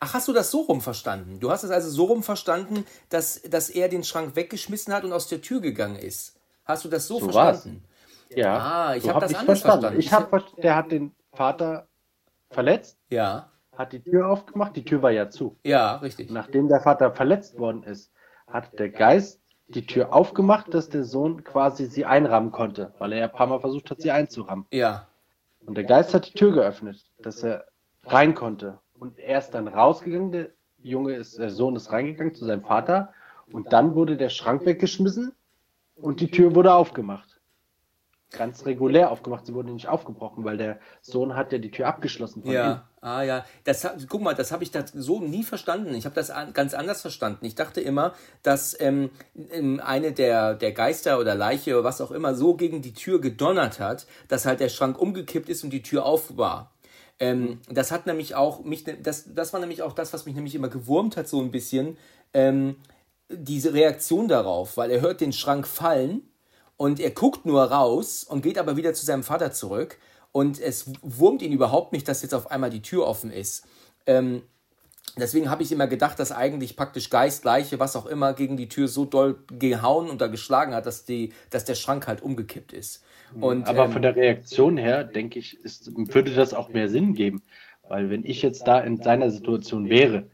Ach, 0.00 0.14
hast 0.14 0.28
du 0.28 0.32
das 0.32 0.50
so 0.50 0.62
rum 0.62 0.80
verstanden? 0.80 1.40
Du 1.40 1.50
hast 1.50 1.64
es 1.64 1.70
also 1.70 1.90
so 1.90 2.04
rum 2.04 2.22
verstanden, 2.22 2.84
dass, 3.08 3.42
dass 3.42 3.70
er 3.70 3.88
den 3.88 4.04
Schrank 4.04 4.36
weggeschmissen 4.36 4.92
hat 4.92 5.04
und 5.04 5.12
aus 5.12 5.28
der 5.28 5.42
Tür 5.42 5.60
gegangen 5.60 5.96
ist. 5.96 6.36
Hast 6.64 6.84
du 6.84 6.88
das 6.88 7.06
so, 7.06 7.18
so 7.18 7.30
verstanden? 7.30 7.84
Was? 8.28 8.36
Ja. 8.36 8.58
Ah, 8.58 8.96
ich 8.96 9.02
so 9.02 9.08
habe 9.10 9.20
hab 9.20 9.28
das 9.28 9.34
anders 9.34 9.60
verstanden. 9.60 10.00
verstanden. 10.00 10.00
Ich 10.00 10.12
habe, 10.12 10.62
der 10.62 10.76
hat 10.76 10.92
den 10.92 11.12
Vater 11.32 11.88
verletzt. 12.54 12.98
Ja. 13.10 13.50
Hat 13.76 13.92
die 13.92 14.02
Tür 14.02 14.30
aufgemacht. 14.30 14.76
Die 14.76 14.84
Tür 14.84 15.02
war 15.02 15.10
ja 15.10 15.28
zu. 15.28 15.58
Ja, 15.64 15.96
richtig. 15.96 16.30
Nachdem 16.30 16.68
der 16.68 16.80
Vater 16.80 17.12
verletzt 17.12 17.58
worden 17.58 17.82
ist, 17.82 18.12
hat 18.46 18.78
der 18.78 18.88
Geist 18.88 19.42
die 19.66 19.86
Tür 19.86 20.12
aufgemacht, 20.12 20.72
dass 20.72 20.88
der 20.88 21.04
Sohn 21.04 21.42
quasi 21.44 21.86
sie 21.86 22.04
einrammen 22.04 22.52
konnte, 22.52 22.94
weil 22.98 23.12
er 23.12 23.18
ja 23.18 23.24
ein 23.26 23.32
paar 23.32 23.46
Mal 23.46 23.60
versucht 23.60 23.90
hat, 23.90 24.00
sie 24.00 24.10
einzurammen. 24.10 24.66
Ja. 24.70 25.08
Und 25.66 25.76
der 25.76 25.84
Geist 25.84 26.14
hat 26.14 26.28
die 26.28 26.34
Tür 26.34 26.52
geöffnet, 26.52 27.04
dass 27.18 27.42
er 27.42 27.66
rein 28.04 28.34
konnte. 28.34 28.78
Und 28.98 29.18
er 29.18 29.38
ist 29.38 29.50
dann 29.50 29.66
rausgegangen, 29.68 30.32
der 30.32 30.48
Junge 30.78 31.14
ist, 31.14 31.38
der 31.38 31.50
Sohn 31.50 31.76
ist 31.76 31.90
reingegangen 31.90 32.34
zu 32.34 32.44
seinem 32.44 32.62
Vater 32.62 33.12
und 33.50 33.72
dann 33.72 33.94
wurde 33.94 34.16
der 34.16 34.28
Schrank 34.28 34.66
weggeschmissen 34.66 35.32
und 35.96 36.20
die 36.20 36.30
Tür 36.30 36.54
wurde 36.54 36.74
aufgemacht. 36.74 37.33
Ganz 38.30 38.66
regulär 38.66 39.10
aufgemacht, 39.12 39.46
sie 39.46 39.54
wurde 39.54 39.70
nicht 39.70 39.88
aufgebrochen, 39.88 40.44
weil 40.44 40.56
der 40.56 40.80
Sohn 41.02 41.36
hat 41.36 41.52
ja 41.52 41.58
die 41.58 41.70
Tür 41.70 41.86
abgeschlossen 41.86 42.42
von 42.42 42.50
Ja, 42.50 42.72
ihm. 42.72 42.80
ah 43.00 43.22
ja. 43.22 43.44
Das, 43.62 43.86
guck 44.08 44.22
mal, 44.22 44.34
das 44.34 44.50
habe 44.50 44.64
ich 44.64 44.72
das 44.72 44.90
so 44.92 45.20
nie 45.20 45.44
verstanden. 45.44 45.94
Ich 45.94 46.04
habe 46.04 46.16
das 46.16 46.32
ganz 46.52 46.74
anders 46.74 47.00
verstanden. 47.00 47.44
Ich 47.46 47.54
dachte 47.54 47.80
immer, 47.80 48.12
dass 48.42 48.76
ähm, 48.80 49.10
eine 49.80 50.12
der, 50.12 50.54
der 50.54 50.72
Geister 50.72 51.20
oder 51.20 51.36
Leiche 51.36 51.74
oder 51.74 51.84
was 51.84 52.00
auch 52.00 52.10
immer 52.10 52.34
so 52.34 52.54
gegen 52.54 52.82
die 52.82 52.94
Tür 52.94 53.20
gedonnert 53.20 53.78
hat, 53.78 54.06
dass 54.26 54.46
halt 54.46 54.58
der 54.58 54.68
Schrank 54.68 54.98
umgekippt 54.98 55.48
ist 55.48 55.62
und 55.62 55.70
die 55.70 55.82
Tür 55.82 56.04
auf 56.04 56.36
war. 56.36 56.72
Ähm, 57.20 57.60
das 57.70 57.92
hat 57.92 58.06
nämlich 58.06 58.34
auch 58.34 58.64
mich, 58.64 58.84
das, 59.02 59.32
das 59.32 59.52
war 59.52 59.60
nämlich 59.60 59.82
auch 59.82 59.92
das, 59.92 60.12
was 60.12 60.26
mich 60.26 60.34
nämlich 60.34 60.56
immer 60.56 60.68
gewurmt 60.68 61.16
hat, 61.16 61.28
so 61.28 61.40
ein 61.40 61.52
bisschen, 61.52 61.96
ähm, 62.32 62.76
diese 63.28 63.72
Reaktion 63.72 64.26
darauf, 64.28 64.76
weil 64.76 64.90
er 64.90 65.00
hört 65.00 65.20
den 65.20 65.32
Schrank 65.32 65.66
fallen 65.68 66.22
und 66.76 67.00
er 67.00 67.10
guckt 67.10 67.46
nur 67.46 67.62
raus 67.62 68.24
und 68.24 68.42
geht 68.42 68.58
aber 68.58 68.76
wieder 68.76 68.94
zu 68.94 69.06
seinem 69.06 69.22
Vater 69.22 69.52
zurück 69.52 69.98
und 70.32 70.60
es 70.60 70.90
wurmt 71.02 71.42
ihn 71.42 71.52
überhaupt 71.52 71.92
nicht, 71.92 72.08
dass 72.08 72.22
jetzt 72.22 72.34
auf 72.34 72.50
einmal 72.50 72.70
die 72.70 72.82
Tür 72.82 73.06
offen 73.06 73.30
ist. 73.30 73.66
Ähm, 74.06 74.42
deswegen 75.16 75.48
habe 75.48 75.62
ich 75.62 75.70
immer 75.70 75.86
gedacht, 75.86 76.18
dass 76.18 76.32
eigentlich 76.32 76.76
praktisch 76.76 77.08
Geist, 77.10 77.44
Leiche, 77.44 77.78
was 77.78 77.94
auch 77.94 78.06
immer, 78.06 78.34
gegen 78.34 78.56
die 78.56 78.68
Tür 78.68 78.88
so 78.88 79.04
doll 79.04 79.38
gehauen 79.58 80.10
und 80.10 80.20
da 80.20 80.26
geschlagen 80.26 80.74
hat, 80.74 80.86
dass, 80.86 81.04
die, 81.04 81.32
dass 81.50 81.64
der 81.64 81.76
Schrank 81.76 82.08
halt 82.08 82.22
umgekippt 82.22 82.72
ist. 82.72 83.04
Und, 83.40 83.66
Aber 83.68 83.84
ähm, 83.84 83.92
von 83.92 84.02
der 84.02 84.16
Reaktion 84.16 84.76
her, 84.76 85.04
denke 85.04 85.38
ich, 85.38 85.62
ist, 85.64 85.90
würde 85.96 86.34
das 86.34 86.54
auch 86.54 86.68
mehr 86.68 86.88
Sinn 86.88 87.14
geben. 87.14 87.42
Weil 87.88 88.10
wenn 88.10 88.24
ich 88.24 88.42
jetzt 88.42 88.66
da 88.66 88.80
in 88.80 89.02
seiner 89.02 89.30
Situation 89.30 89.88
wäre, 89.88 90.26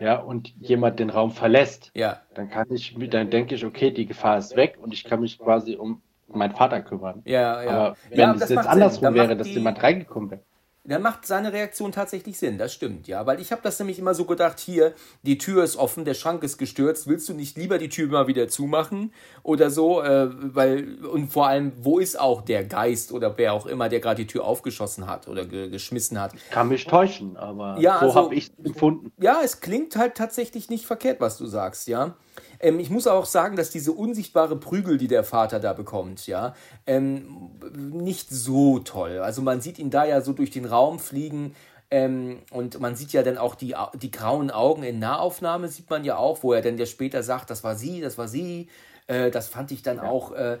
ja, 0.00 0.16
und 0.16 0.54
jemand 0.60 0.98
den 0.98 1.10
Raum 1.10 1.30
verlässt, 1.30 1.90
ja. 1.94 2.20
dann 2.34 2.50
kann 2.50 2.66
ich, 2.70 2.96
dann 3.10 3.30
denke 3.30 3.54
ich, 3.54 3.64
okay, 3.64 3.90
die 3.90 4.06
Gefahr 4.06 4.38
ist 4.38 4.56
weg 4.56 4.78
und 4.80 4.92
ich 4.92 5.04
kann 5.04 5.20
mich 5.20 5.38
quasi 5.38 5.76
um 5.76 6.02
meinen 6.28 6.54
Vater 6.54 6.80
kümmern. 6.82 7.22
Ja, 7.24 7.62
ja. 7.62 7.70
Aber 7.70 7.96
wenn 8.10 8.18
ja, 8.18 8.34
es 8.34 8.48
jetzt 8.48 8.66
andersrum 8.66 9.14
wäre, 9.14 9.36
dass 9.36 9.48
jemand 9.48 9.82
reingekommen 9.82 10.30
wäre. 10.30 10.42
Dann 10.88 11.02
macht 11.02 11.26
seine 11.26 11.52
Reaktion 11.52 11.92
tatsächlich 11.92 12.38
Sinn, 12.38 12.58
das 12.58 12.72
stimmt, 12.72 13.08
ja. 13.08 13.26
Weil 13.26 13.40
ich 13.40 13.52
habe 13.52 13.62
das 13.62 13.78
nämlich 13.78 13.98
immer 13.98 14.14
so 14.14 14.24
gedacht, 14.24 14.58
hier, 14.58 14.94
die 15.22 15.38
Tür 15.38 15.64
ist 15.64 15.76
offen, 15.76 16.04
der 16.04 16.14
Schrank 16.14 16.42
ist 16.42 16.58
gestürzt, 16.58 17.06
willst 17.06 17.28
du 17.28 17.34
nicht 17.34 17.56
lieber 17.56 17.78
die 17.78 17.88
Tür 17.88 18.08
mal 18.08 18.26
wieder 18.26 18.48
zumachen 18.48 19.12
oder 19.42 19.70
so? 19.70 20.02
Äh, 20.02 20.28
weil, 20.54 21.04
und 21.04 21.30
vor 21.30 21.46
allem, 21.46 21.72
wo 21.80 21.98
ist 21.98 22.18
auch 22.18 22.42
der 22.42 22.64
Geist 22.64 23.12
oder 23.12 23.36
wer 23.36 23.52
auch 23.52 23.66
immer, 23.66 23.88
der 23.88 24.00
gerade 24.00 24.22
die 24.22 24.26
Tür 24.26 24.44
aufgeschossen 24.44 25.06
hat 25.06 25.28
oder 25.28 25.44
ge 25.44 25.68
geschmissen 25.68 26.20
hat? 26.20 26.34
Ich 26.34 26.50
kann 26.50 26.68
mich 26.68 26.86
täuschen, 26.86 27.36
aber 27.36 27.76
ja, 27.78 27.98
so 28.00 28.06
also, 28.06 28.14
habe 28.14 28.34
ich 28.34 28.50
es 28.58 28.64
empfunden. 28.64 29.12
Ja, 29.20 29.40
es 29.44 29.60
klingt 29.60 29.96
halt 29.96 30.14
tatsächlich 30.14 30.70
nicht 30.70 30.86
verkehrt, 30.86 31.20
was 31.20 31.36
du 31.36 31.46
sagst, 31.46 31.88
ja. 31.88 32.16
Ähm, 32.60 32.80
ich 32.80 32.90
muss 32.90 33.06
auch 33.06 33.26
sagen, 33.26 33.56
dass 33.56 33.70
diese 33.70 33.92
unsichtbare 33.92 34.56
Prügel, 34.56 34.98
die 34.98 35.08
der 35.08 35.24
Vater 35.24 35.60
da 35.60 35.72
bekommt, 35.72 36.26
ja, 36.26 36.54
ähm, 36.86 37.50
nicht 37.76 38.30
so 38.30 38.78
toll. 38.80 39.18
Also 39.18 39.42
man 39.42 39.60
sieht 39.60 39.78
ihn 39.78 39.90
da 39.90 40.04
ja 40.04 40.20
so 40.20 40.32
durch 40.32 40.50
den 40.50 40.64
Raum 40.64 40.98
fliegen. 40.98 41.54
Ähm, 41.90 42.40
und 42.50 42.80
man 42.80 42.96
sieht 42.96 43.12
ja 43.12 43.22
dann 43.22 43.38
auch 43.38 43.54
die, 43.54 43.74
die 43.94 44.10
grauen 44.10 44.50
Augen 44.50 44.82
in 44.82 44.98
Nahaufnahme, 44.98 45.68
sieht 45.68 45.88
man 45.88 46.04
ja 46.04 46.18
auch, 46.18 46.42
wo 46.42 46.52
er 46.52 46.60
dann 46.60 46.76
ja 46.76 46.84
später 46.84 47.22
sagt, 47.22 47.48
das 47.48 47.64
war 47.64 47.76
sie, 47.76 48.02
das 48.02 48.18
war 48.18 48.28
sie. 48.28 48.68
Äh, 49.06 49.30
das 49.30 49.48
fand 49.48 49.72
ich 49.72 49.82
dann 49.82 49.96
ja. 49.96 50.02
auch, 50.04 50.32
äh, 50.32 50.58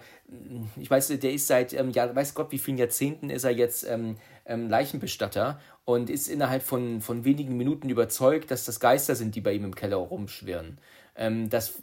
ich 0.76 0.90
weiß, 0.90 1.08
der 1.08 1.32
ist 1.32 1.46
seit, 1.46 1.74
ähm, 1.74 1.90
ja, 1.90 2.14
weiß 2.14 2.34
Gott, 2.34 2.50
wie 2.50 2.58
vielen 2.58 2.78
Jahrzehnten 2.78 3.30
ist 3.30 3.44
er 3.44 3.50
jetzt 3.50 3.86
ähm, 3.86 4.16
ähm, 4.46 4.68
Leichenbestatter 4.68 5.60
und 5.84 6.10
ist 6.10 6.28
innerhalb 6.28 6.62
von, 6.62 7.00
von 7.02 7.24
wenigen 7.24 7.56
Minuten 7.56 7.90
überzeugt, 7.90 8.50
dass 8.50 8.64
das 8.64 8.80
Geister 8.80 9.14
sind, 9.14 9.34
die 9.34 9.42
bei 9.42 9.52
ihm 9.52 9.64
im 9.64 9.74
Keller 9.74 9.98
rumschwirren. 9.98 10.78
Ähm, 11.18 11.50
das 11.50 11.74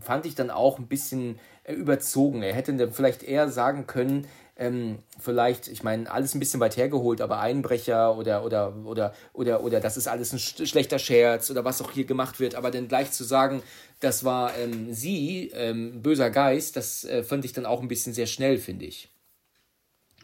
fand 0.00 0.24
ich 0.24 0.34
dann 0.34 0.50
auch 0.50 0.78
ein 0.78 0.86
bisschen 0.86 1.38
äh, 1.64 1.74
überzogen. 1.74 2.42
Er 2.42 2.54
hätte 2.54 2.72
dann 2.74 2.92
vielleicht 2.92 3.22
eher 3.22 3.50
sagen 3.50 3.86
können, 3.86 4.26
ähm, 4.56 4.98
vielleicht, 5.20 5.68
ich 5.68 5.82
meine, 5.82 6.10
alles 6.10 6.34
ein 6.34 6.40
bisschen 6.40 6.60
weit 6.60 6.76
hergeholt, 6.76 7.20
aber 7.20 7.40
Einbrecher 7.40 8.16
oder, 8.16 8.44
oder, 8.44 8.74
oder, 8.84 9.14
oder, 9.32 9.62
oder 9.62 9.80
das 9.80 9.96
ist 9.96 10.08
alles 10.08 10.32
ein 10.32 10.38
schlechter 10.38 10.98
Scherz 10.98 11.50
oder 11.50 11.64
was 11.64 11.80
auch 11.80 11.92
hier 11.92 12.04
gemacht 12.04 12.40
wird, 12.40 12.56
aber 12.56 12.70
dann 12.70 12.88
gleich 12.88 13.12
zu 13.12 13.22
sagen, 13.22 13.62
das 14.00 14.24
war 14.24 14.56
ähm, 14.56 14.92
sie, 14.92 15.50
ähm, 15.54 16.02
böser 16.02 16.30
Geist, 16.30 16.76
das 16.76 17.04
äh, 17.04 17.22
fand 17.22 17.44
ich 17.44 17.52
dann 17.52 17.66
auch 17.66 17.82
ein 17.82 17.88
bisschen 17.88 18.12
sehr 18.12 18.26
schnell, 18.26 18.58
finde 18.58 18.86
ich. 18.86 19.10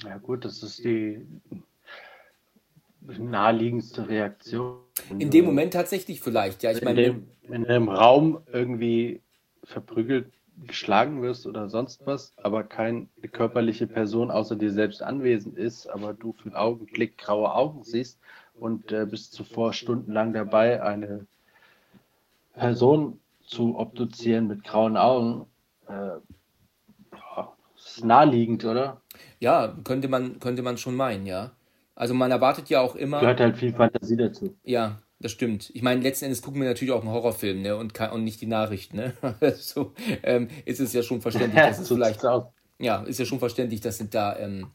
Ja, 0.02 0.18
gut, 0.18 0.44
das 0.44 0.62
ist 0.62 0.84
die 0.84 1.24
naheliegendste 3.18 4.08
Reaktion. 4.08 4.78
In 5.18 5.30
dem 5.30 5.44
Moment 5.44 5.72
tatsächlich 5.72 6.20
vielleicht, 6.20 6.62
ja. 6.62 6.70
Ich 6.70 6.78
in, 6.78 6.84
meine, 6.84 7.02
dem, 7.02 7.28
in 7.42 7.64
dem 7.64 7.88
Raum 7.88 8.40
irgendwie 8.52 9.20
verprügelt 9.64 10.32
geschlagen 10.66 11.20
wirst 11.20 11.46
oder 11.46 11.68
sonst 11.68 12.06
was, 12.06 12.32
aber 12.36 12.62
keine 12.62 13.08
körperliche 13.32 13.86
Person 13.86 14.30
außer 14.30 14.54
dir 14.54 14.70
selbst 14.70 15.02
anwesend 15.02 15.58
ist, 15.58 15.88
aber 15.88 16.14
du 16.14 16.32
für 16.32 16.44
einen 16.44 16.54
Augenblick 16.54 17.18
graue 17.18 17.52
Augen 17.52 17.82
siehst 17.82 18.20
und 18.54 18.92
äh, 18.92 19.04
bist 19.04 19.32
zuvor 19.32 19.72
stundenlang 19.72 20.32
dabei, 20.32 20.80
eine 20.82 21.26
Person 22.54 23.18
zu 23.44 23.76
obduzieren 23.76 24.46
mit 24.46 24.62
grauen 24.62 24.96
Augen, 24.96 25.46
äh, 25.88 26.18
ist 27.76 28.04
naheliegend, 28.04 28.64
oder? 28.64 29.00
Ja, 29.40 29.76
könnte 29.84 30.08
man, 30.08 30.38
könnte 30.40 30.62
man 30.62 30.78
schon 30.78 30.96
meinen, 30.96 31.26
ja. 31.26 31.50
Also 31.94 32.14
man 32.14 32.30
erwartet 32.30 32.68
ja 32.70 32.80
auch 32.80 32.96
immer. 32.96 33.20
Gehört 33.20 33.40
halt 33.40 33.56
viel 33.56 33.72
Fantasie 33.72 34.16
dazu. 34.16 34.56
Ja, 34.64 35.00
das 35.20 35.32
stimmt. 35.32 35.70
Ich 35.74 35.82
meine, 35.82 36.00
letzten 36.00 36.26
Endes 36.26 36.42
gucken 36.42 36.60
wir 36.60 36.68
natürlich 36.68 36.92
auch 36.92 37.00
einen 37.00 37.12
Horrorfilm, 37.12 37.62
ne? 37.62 37.76
Und, 37.76 37.98
und 37.98 38.24
nicht 38.24 38.40
die 38.40 38.46
Nachrichten, 38.46 38.96
ne? 38.96 39.12
so 39.58 39.94
ähm, 40.22 40.48
ist 40.64 40.80
es 40.80 40.92
ja 40.92 41.02
schon 41.02 41.20
verständlich, 41.20 41.62
dass 41.62 41.78
es 41.78 41.88
vielleicht. 41.88 42.22
Ja, 42.80 43.02
ist 43.04 43.20
ja 43.20 43.24
schon 43.24 43.38
verständlich, 43.38 43.80
dass 43.80 43.98
sind 43.98 44.14
da, 44.14 44.36
ähm, 44.36 44.66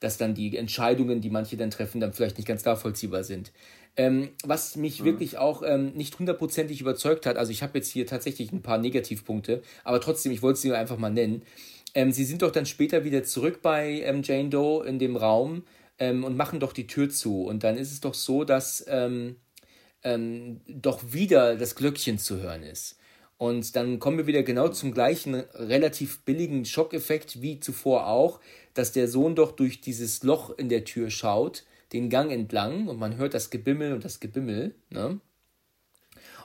dass 0.00 0.16
dann 0.16 0.34
die 0.34 0.56
Entscheidungen, 0.56 1.20
die 1.20 1.28
manche 1.28 1.58
dann 1.58 1.70
treffen, 1.70 2.00
dann 2.00 2.14
vielleicht 2.14 2.38
nicht 2.38 2.48
ganz 2.48 2.64
nachvollziehbar 2.64 3.22
sind. 3.22 3.52
Ähm, 3.96 4.30
was 4.44 4.76
mich 4.76 5.00
mhm. 5.00 5.04
wirklich 5.04 5.38
auch 5.38 5.62
ähm, 5.64 5.92
nicht 5.94 6.18
hundertprozentig 6.18 6.80
überzeugt 6.80 7.26
hat, 7.26 7.36
also 7.36 7.52
ich 7.52 7.62
habe 7.62 7.78
jetzt 7.78 7.90
hier 7.90 8.06
tatsächlich 8.06 8.50
ein 8.50 8.62
paar 8.62 8.78
Negativpunkte, 8.78 9.62
aber 9.84 10.00
trotzdem, 10.00 10.32
ich 10.32 10.42
wollte 10.42 10.58
sie 10.58 10.72
einfach 10.72 10.96
mal 10.96 11.10
nennen. 11.10 11.42
Ähm, 11.94 12.10
sie 12.10 12.24
sind 12.24 12.42
doch 12.42 12.50
dann 12.50 12.66
später 12.66 13.04
wieder 13.04 13.22
zurück 13.22 13.60
bei 13.62 14.00
ähm, 14.00 14.22
Jane 14.24 14.48
Doe 14.48 14.84
in 14.84 14.98
dem 14.98 15.16
Raum 15.16 15.62
ähm, 15.98 16.24
und 16.24 16.36
machen 16.36 16.60
doch 16.60 16.72
die 16.72 16.86
Tür 16.86 17.10
zu. 17.10 17.44
Und 17.44 17.64
dann 17.64 17.76
ist 17.76 17.92
es 17.92 18.00
doch 18.00 18.14
so, 18.14 18.44
dass 18.44 18.84
ähm, 18.88 19.36
ähm, 20.02 20.60
doch 20.66 21.12
wieder 21.12 21.56
das 21.56 21.74
Glöckchen 21.74 22.18
zu 22.18 22.40
hören 22.40 22.62
ist. 22.62 22.98
Und 23.36 23.74
dann 23.74 23.98
kommen 23.98 24.18
wir 24.18 24.26
wieder 24.26 24.42
genau 24.42 24.68
zum 24.68 24.92
gleichen 24.92 25.34
relativ 25.34 26.20
billigen 26.20 26.64
Schockeffekt 26.64 27.42
wie 27.42 27.58
zuvor 27.58 28.06
auch, 28.06 28.40
dass 28.74 28.92
der 28.92 29.08
Sohn 29.08 29.34
doch 29.34 29.52
durch 29.52 29.80
dieses 29.80 30.22
Loch 30.22 30.56
in 30.56 30.68
der 30.68 30.84
Tür 30.84 31.10
schaut, 31.10 31.64
den 31.92 32.10
Gang 32.10 32.30
entlang 32.30 32.88
und 32.88 32.98
man 32.98 33.16
hört 33.16 33.34
das 33.34 33.50
Gebimmel 33.50 33.92
und 33.92 34.04
das 34.04 34.20
Gebimmel. 34.20 34.74
Ne? 34.90 35.20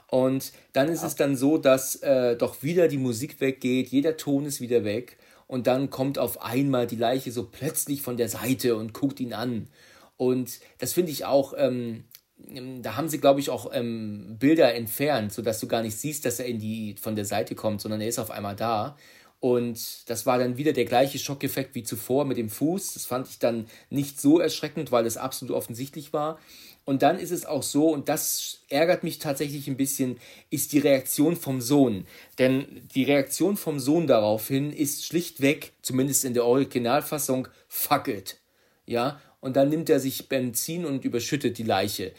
Und 0.08 0.52
dann 0.72 0.88
ist 0.88 1.02
ja. 1.02 1.06
es 1.06 1.14
dann 1.14 1.36
so, 1.36 1.58
dass 1.58 1.96
äh, 2.02 2.36
doch 2.36 2.62
wieder 2.62 2.88
die 2.88 2.98
Musik 2.98 3.40
weggeht, 3.40 3.88
jeder 3.88 4.16
Ton 4.16 4.44
ist 4.44 4.60
wieder 4.60 4.84
weg 4.84 5.16
und 5.50 5.66
dann 5.66 5.90
kommt 5.90 6.16
auf 6.16 6.42
einmal 6.42 6.86
die 6.86 6.94
Leiche 6.94 7.32
so 7.32 7.44
plötzlich 7.44 8.02
von 8.02 8.16
der 8.16 8.28
Seite 8.28 8.76
und 8.76 8.94
guckt 8.94 9.18
ihn 9.18 9.32
an. 9.32 9.66
Und 10.16 10.60
das 10.78 10.92
finde 10.92 11.10
ich 11.10 11.24
auch, 11.24 11.54
ähm, 11.56 12.04
da 12.82 12.94
haben 12.94 13.08
sie, 13.08 13.18
glaube 13.18 13.40
ich, 13.40 13.50
auch 13.50 13.68
ähm, 13.72 14.36
Bilder 14.38 14.72
entfernt, 14.76 15.32
sodass 15.32 15.58
du 15.58 15.66
gar 15.66 15.82
nicht 15.82 15.96
siehst, 15.96 16.24
dass 16.24 16.38
er 16.38 16.46
in 16.46 16.60
die, 16.60 16.94
von 17.00 17.16
der 17.16 17.24
Seite 17.24 17.56
kommt, 17.56 17.80
sondern 17.80 18.00
er 18.00 18.06
ist 18.06 18.20
auf 18.20 18.30
einmal 18.30 18.54
da. 18.54 18.96
Und 19.40 20.08
das 20.08 20.24
war 20.24 20.38
dann 20.38 20.56
wieder 20.56 20.72
der 20.72 20.84
gleiche 20.84 21.18
Schockeffekt 21.18 21.74
wie 21.74 21.82
zuvor 21.82 22.26
mit 22.26 22.36
dem 22.36 22.48
Fuß. 22.48 22.94
Das 22.94 23.06
fand 23.06 23.26
ich 23.28 23.40
dann 23.40 23.66
nicht 23.88 24.20
so 24.20 24.38
erschreckend, 24.38 24.92
weil 24.92 25.04
es 25.04 25.16
absolut 25.16 25.56
offensichtlich 25.56 26.12
war. 26.12 26.38
Und 26.90 27.02
dann 27.02 27.20
ist 27.20 27.30
es 27.30 27.46
auch 27.46 27.62
so, 27.62 27.92
und 27.92 28.08
das 28.08 28.62
ärgert 28.68 29.04
mich 29.04 29.20
tatsächlich 29.20 29.68
ein 29.68 29.76
bisschen, 29.76 30.18
ist 30.50 30.72
die 30.72 30.80
Reaktion 30.80 31.36
vom 31.36 31.60
Sohn. 31.60 32.04
Denn 32.40 32.66
die 32.96 33.04
Reaktion 33.04 33.56
vom 33.56 33.78
Sohn 33.78 34.08
daraufhin 34.08 34.72
ist 34.72 35.06
schlichtweg, 35.06 35.70
zumindest 35.82 36.24
in 36.24 36.34
der 36.34 36.44
Originalfassung, 36.44 37.46
fuck 37.68 38.08
it. 38.08 38.40
Ja, 38.86 39.20
und 39.38 39.54
dann 39.54 39.68
nimmt 39.68 39.88
er 39.88 40.00
sich 40.00 40.28
Benzin 40.28 40.84
und 40.84 41.04
überschüttet 41.04 41.58
die 41.58 41.62
Leiche. 41.62 42.10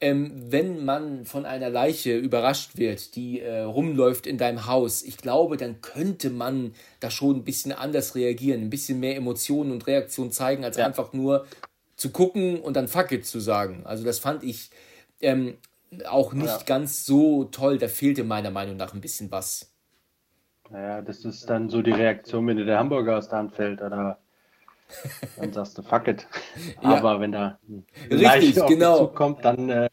Ähm, 0.00 0.32
wenn 0.34 0.86
man 0.86 1.26
von 1.26 1.44
einer 1.44 1.68
Leiche 1.68 2.16
überrascht 2.16 2.78
wird, 2.78 3.16
die 3.16 3.40
äh, 3.40 3.60
rumläuft 3.60 4.26
in 4.26 4.38
deinem 4.38 4.64
Haus, 4.64 5.02
ich 5.02 5.18
glaube, 5.18 5.58
dann 5.58 5.82
könnte 5.82 6.30
man 6.30 6.74
da 7.00 7.10
schon 7.10 7.36
ein 7.36 7.44
bisschen 7.44 7.72
anders 7.72 8.14
reagieren, 8.14 8.62
ein 8.62 8.70
bisschen 8.70 9.00
mehr 9.00 9.16
Emotionen 9.16 9.70
und 9.70 9.86
Reaktionen 9.86 10.32
zeigen, 10.32 10.64
als 10.64 10.78
ja. 10.78 10.86
einfach 10.86 11.12
nur 11.12 11.44
zu 11.96 12.10
gucken 12.10 12.60
und 12.60 12.76
dann 12.76 12.88
fuck 12.88 13.12
it 13.12 13.26
zu 13.26 13.40
sagen. 13.40 13.82
Also 13.84 14.04
das 14.04 14.18
fand 14.18 14.42
ich 14.42 14.70
ähm, 15.20 15.58
auch 16.08 16.32
nicht 16.32 16.46
ja. 16.46 16.62
ganz 16.66 17.04
so 17.04 17.44
toll. 17.44 17.78
Da 17.78 17.88
fehlte 17.88 18.24
meiner 18.24 18.50
Meinung 18.50 18.76
nach 18.76 18.94
ein 18.94 19.00
bisschen 19.00 19.30
was. 19.30 19.72
Naja, 20.70 21.02
das 21.02 21.24
ist 21.24 21.48
dann 21.48 21.68
so 21.68 21.82
die 21.82 21.92
Reaktion, 21.92 22.46
wenn 22.46 22.56
dir 22.56 22.64
der 22.64 22.78
Hamburger 22.78 23.18
aus 23.18 23.28
der 23.28 23.38
Hand 23.38 23.54
fällt, 23.54 23.82
oder 23.82 24.18
dann 25.36 25.52
sagst 25.52 25.76
du 25.78 25.82
fuck 25.82 26.08
it. 26.08 26.26
Ja. 26.82 26.96
Aber 26.96 27.20
wenn 27.20 27.32
da 27.32 27.58
Richtig, 28.10 28.64
genau. 28.66 29.06
kommt, 29.08 29.44
dann 29.44 29.68
äh, 29.68 29.88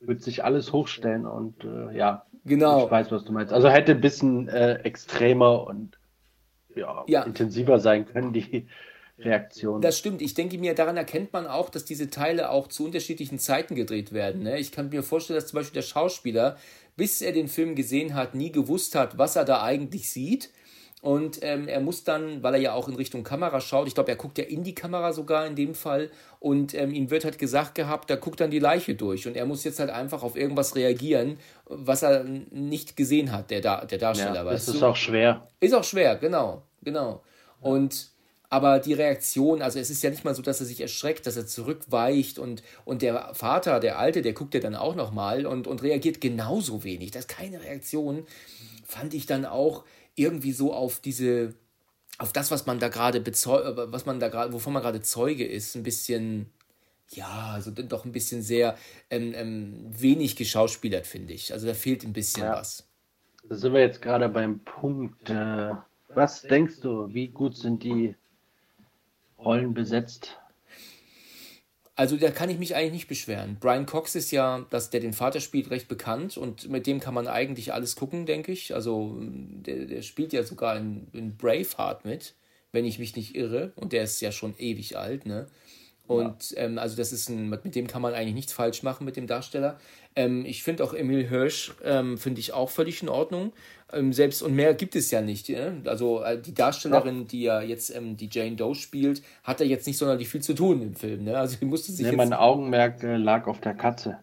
wird 0.00 0.22
sich 0.22 0.44
alles 0.44 0.72
hochstellen 0.72 1.26
und 1.26 1.64
äh, 1.64 1.96
ja, 1.96 2.26
genau. 2.44 2.84
ich 2.84 2.90
weiß, 2.90 3.10
was 3.10 3.24
du 3.24 3.32
meinst. 3.32 3.52
Also 3.52 3.68
hätte 3.68 3.92
ein 3.92 4.00
bisschen 4.00 4.48
äh, 4.48 4.74
extremer 4.84 5.66
und 5.66 5.98
ja, 6.74 7.04
ja, 7.08 7.22
intensiver 7.22 7.80
sein 7.80 8.06
können, 8.06 8.32
die 8.32 8.68
Reaktion. 9.18 9.80
Das 9.80 9.98
stimmt. 9.98 10.22
Ich 10.22 10.34
denke 10.34 10.58
mir, 10.58 10.74
daran 10.74 10.96
erkennt 10.96 11.32
man 11.32 11.46
auch, 11.46 11.70
dass 11.70 11.84
diese 11.84 12.10
Teile 12.10 12.50
auch 12.50 12.68
zu 12.68 12.84
unterschiedlichen 12.84 13.38
Zeiten 13.38 13.74
gedreht 13.74 14.12
werden. 14.12 14.42
Ne? 14.42 14.58
Ich 14.58 14.72
kann 14.72 14.88
mir 14.90 15.02
vorstellen, 15.02 15.38
dass 15.38 15.48
zum 15.48 15.58
Beispiel 15.58 15.74
der 15.74 15.86
Schauspieler, 15.86 16.56
bis 16.96 17.20
er 17.22 17.32
den 17.32 17.48
Film 17.48 17.74
gesehen 17.74 18.14
hat, 18.14 18.34
nie 18.34 18.52
gewusst 18.52 18.94
hat, 18.94 19.18
was 19.18 19.36
er 19.36 19.44
da 19.44 19.62
eigentlich 19.62 20.10
sieht. 20.10 20.50
Und 21.00 21.38
ähm, 21.42 21.68
er 21.68 21.80
muss 21.80 22.02
dann, 22.02 22.42
weil 22.42 22.54
er 22.54 22.60
ja 22.60 22.72
auch 22.72 22.88
in 22.88 22.96
Richtung 22.96 23.22
Kamera 23.22 23.60
schaut, 23.60 23.86
ich 23.86 23.94
glaube, 23.94 24.10
er 24.10 24.16
guckt 24.16 24.36
ja 24.36 24.44
in 24.44 24.64
die 24.64 24.74
Kamera 24.74 25.12
sogar 25.12 25.46
in 25.46 25.54
dem 25.54 25.76
Fall, 25.76 26.10
und 26.40 26.72
ähm, 26.74 26.92
ihm 26.92 27.10
wird 27.10 27.24
halt 27.24 27.38
gesagt 27.38 27.74
gehabt, 27.74 28.10
da 28.10 28.16
guckt 28.16 28.40
dann 28.40 28.50
die 28.50 28.60
Leiche 28.60 28.94
durch. 28.94 29.26
Und 29.26 29.36
er 29.36 29.44
muss 29.44 29.64
jetzt 29.64 29.80
halt 29.80 29.90
einfach 29.90 30.22
auf 30.22 30.36
irgendwas 30.36 30.76
reagieren, 30.76 31.38
was 31.66 32.02
er 32.02 32.24
nicht 32.24 32.96
gesehen 32.96 33.32
hat, 33.32 33.50
der, 33.50 33.60
der 33.60 33.98
Darsteller. 33.98 34.34
Ja, 34.34 34.44
das 34.44 34.68
ist 34.68 34.80
du? 34.80 34.86
auch 34.86 34.96
schwer. 34.96 35.48
Ist 35.60 35.74
auch 35.74 35.84
schwer, 35.84 36.16
genau, 36.16 36.62
genau. 36.82 37.22
Und 37.60 38.10
aber 38.50 38.78
die 38.78 38.94
Reaktion, 38.94 39.60
also 39.60 39.78
es 39.78 39.90
ist 39.90 40.02
ja 40.02 40.10
nicht 40.10 40.24
mal 40.24 40.34
so, 40.34 40.42
dass 40.42 40.60
er 40.60 40.66
sich 40.66 40.80
erschreckt, 40.80 41.26
dass 41.26 41.36
er 41.36 41.46
zurückweicht 41.46 42.38
und, 42.38 42.62
und 42.84 43.02
der 43.02 43.34
Vater, 43.34 43.78
der 43.78 43.98
Alte, 43.98 44.22
der 44.22 44.32
guckt 44.32 44.54
ja 44.54 44.60
dann 44.60 44.74
auch 44.74 44.94
nochmal 44.94 45.44
und, 45.44 45.66
und 45.66 45.82
reagiert 45.82 46.20
genauso 46.20 46.82
wenig. 46.82 47.10
Das 47.10 47.26
ist 47.26 47.28
keine 47.28 47.62
Reaktion, 47.62 48.26
fand 48.86 49.12
ich 49.12 49.26
dann 49.26 49.44
auch 49.44 49.84
irgendwie 50.14 50.52
so 50.52 50.72
auf 50.72 50.98
diese, 51.00 51.54
auf 52.16 52.32
das, 52.32 52.50
was 52.50 52.64
man 52.64 52.78
da 52.78 52.88
gerade 52.88 53.22
was 53.24 54.06
man 54.06 54.18
da 54.18 54.28
gerade, 54.28 54.52
wovon 54.52 54.72
man 54.72 54.82
gerade 54.82 55.02
Zeuge 55.02 55.46
ist, 55.46 55.76
ein 55.76 55.82
bisschen, 55.82 56.50
ja, 57.10 57.52
also 57.52 57.70
doch 57.70 58.06
ein 58.06 58.12
bisschen 58.12 58.42
sehr 58.42 58.78
ähm, 59.10 59.34
ähm, 59.34 59.86
wenig 59.90 60.36
geschauspielert, 60.36 61.06
finde 61.06 61.34
ich. 61.34 61.52
Also 61.52 61.66
da 61.66 61.74
fehlt 61.74 62.02
ein 62.02 62.14
bisschen 62.14 62.44
ja. 62.44 62.52
was. 62.52 62.88
Da 63.46 63.56
sind 63.56 63.74
wir 63.74 63.80
jetzt 63.80 64.00
gerade 64.00 64.30
beim 64.30 64.60
Punkt. 64.60 65.28
Äh, 65.28 65.72
was 66.08 66.40
denkst 66.42 66.80
du, 66.80 67.12
wie 67.12 67.28
gut 67.28 67.54
sind 67.54 67.82
die 67.82 68.14
Rollen 69.38 69.74
besetzt? 69.74 70.38
Also 71.98 72.16
da 72.16 72.30
kann 72.30 72.48
ich 72.48 72.58
mich 72.58 72.76
eigentlich 72.76 72.92
nicht 72.92 73.08
beschweren. 73.08 73.56
Brian 73.58 73.84
Cox 73.84 74.14
ist 74.14 74.30
ja, 74.30 74.64
dass 74.70 74.90
der 74.90 75.00
den 75.00 75.12
Vater 75.12 75.40
spielt, 75.40 75.70
recht 75.70 75.88
bekannt 75.88 76.36
und 76.36 76.68
mit 76.68 76.86
dem 76.86 77.00
kann 77.00 77.12
man 77.12 77.26
eigentlich 77.26 77.72
alles 77.72 77.96
gucken, 77.96 78.24
denke 78.24 78.52
ich. 78.52 78.72
Also 78.72 79.18
der, 79.20 79.86
der 79.86 80.02
spielt 80.02 80.32
ja 80.32 80.44
sogar 80.44 80.76
in, 80.76 81.08
in 81.12 81.36
Braveheart 81.36 82.04
mit, 82.04 82.34
wenn 82.70 82.84
ich 82.84 83.00
mich 83.00 83.16
nicht 83.16 83.34
irre. 83.34 83.72
Und 83.74 83.92
der 83.92 84.04
ist 84.04 84.20
ja 84.20 84.30
schon 84.30 84.54
ewig 84.58 84.96
alt, 84.96 85.26
ne? 85.26 85.48
Und 86.08 86.52
ja. 86.52 86.62
ähm, 86.62 86.78
also 86.78 86.96
das 86.96 87.12
ist 87.12 87.28
ein, 87.28 87.50
mit 87.50 87.74
dem 87.74 87.86
kann 87.86 88.00
man 88.00 88.14
eigentlich 88.14 88.34
nichts 88.34 88.52
falsch 88.52 88.82
machen 88.82 89.04
mit 89.04 89.16
dem 89.16 89.26
Darsteller. 89.26 89.78
Ähm, 90.16 90.44
ich 90.46 90.62
finde 90.62 90.82
auch 90.82 90.94
Emil 90.94 91.28
Hirsch, 91.28 91.74
ähm, 91.84 92.16
finde 92.16 92.40
ich 92.40 92.54
auch 92.54 92.70
völlig 92.70 93.02
in 93.02 93.10
Ordnung. 93.10 93.52
Ähm, 93.92 94.14
selbst 94.14 94.42
und 94.42 94.54
mehr 94.54 94.72
gibt 94.72 94.96
es 94.96 95.10
ja 95.10 95.20
nicht. 95.20 95.50
Ne? 95.50 95.82
Also 95.84 96.22
äh, 96.22 96.40
die 96.40 96.54
Darstellerin, 96.54 97.20
ja. 97.20 97.24
die 97.24 97.42
ja 97.42 97.60
jetzt 97.60 97.94
ähm, 97.94 98.16
die 98.16 98.30
Jane 98.32 98.56
Doe 98.56 98.74
spielt, 98.74 99.22
hat 99.44 99.60
da 99.60 99.64
jetzt 99.64 99.86
nicht 99.86 99.98
sonderlich 99.98 100.28
viel 100.28 100.42
zu 100.42 100.54
tun 100.54 100.80
im 100.80 100.94
Film. 100.94 101.24
Ne? 101.24 101.38
Also 101.38 101.58
die 101.58 101.66
musste 101.66 101.92
sich. 101.92 102.06
Nee, 102.06 102.16
mein 102.16 102.32
Augenmerk 102.32 103.02
äh, 103.02 103.16
lag 103.16 103.46
auf 103.46 103.60
der 103.60 103.74
Katze. 103.74 104.18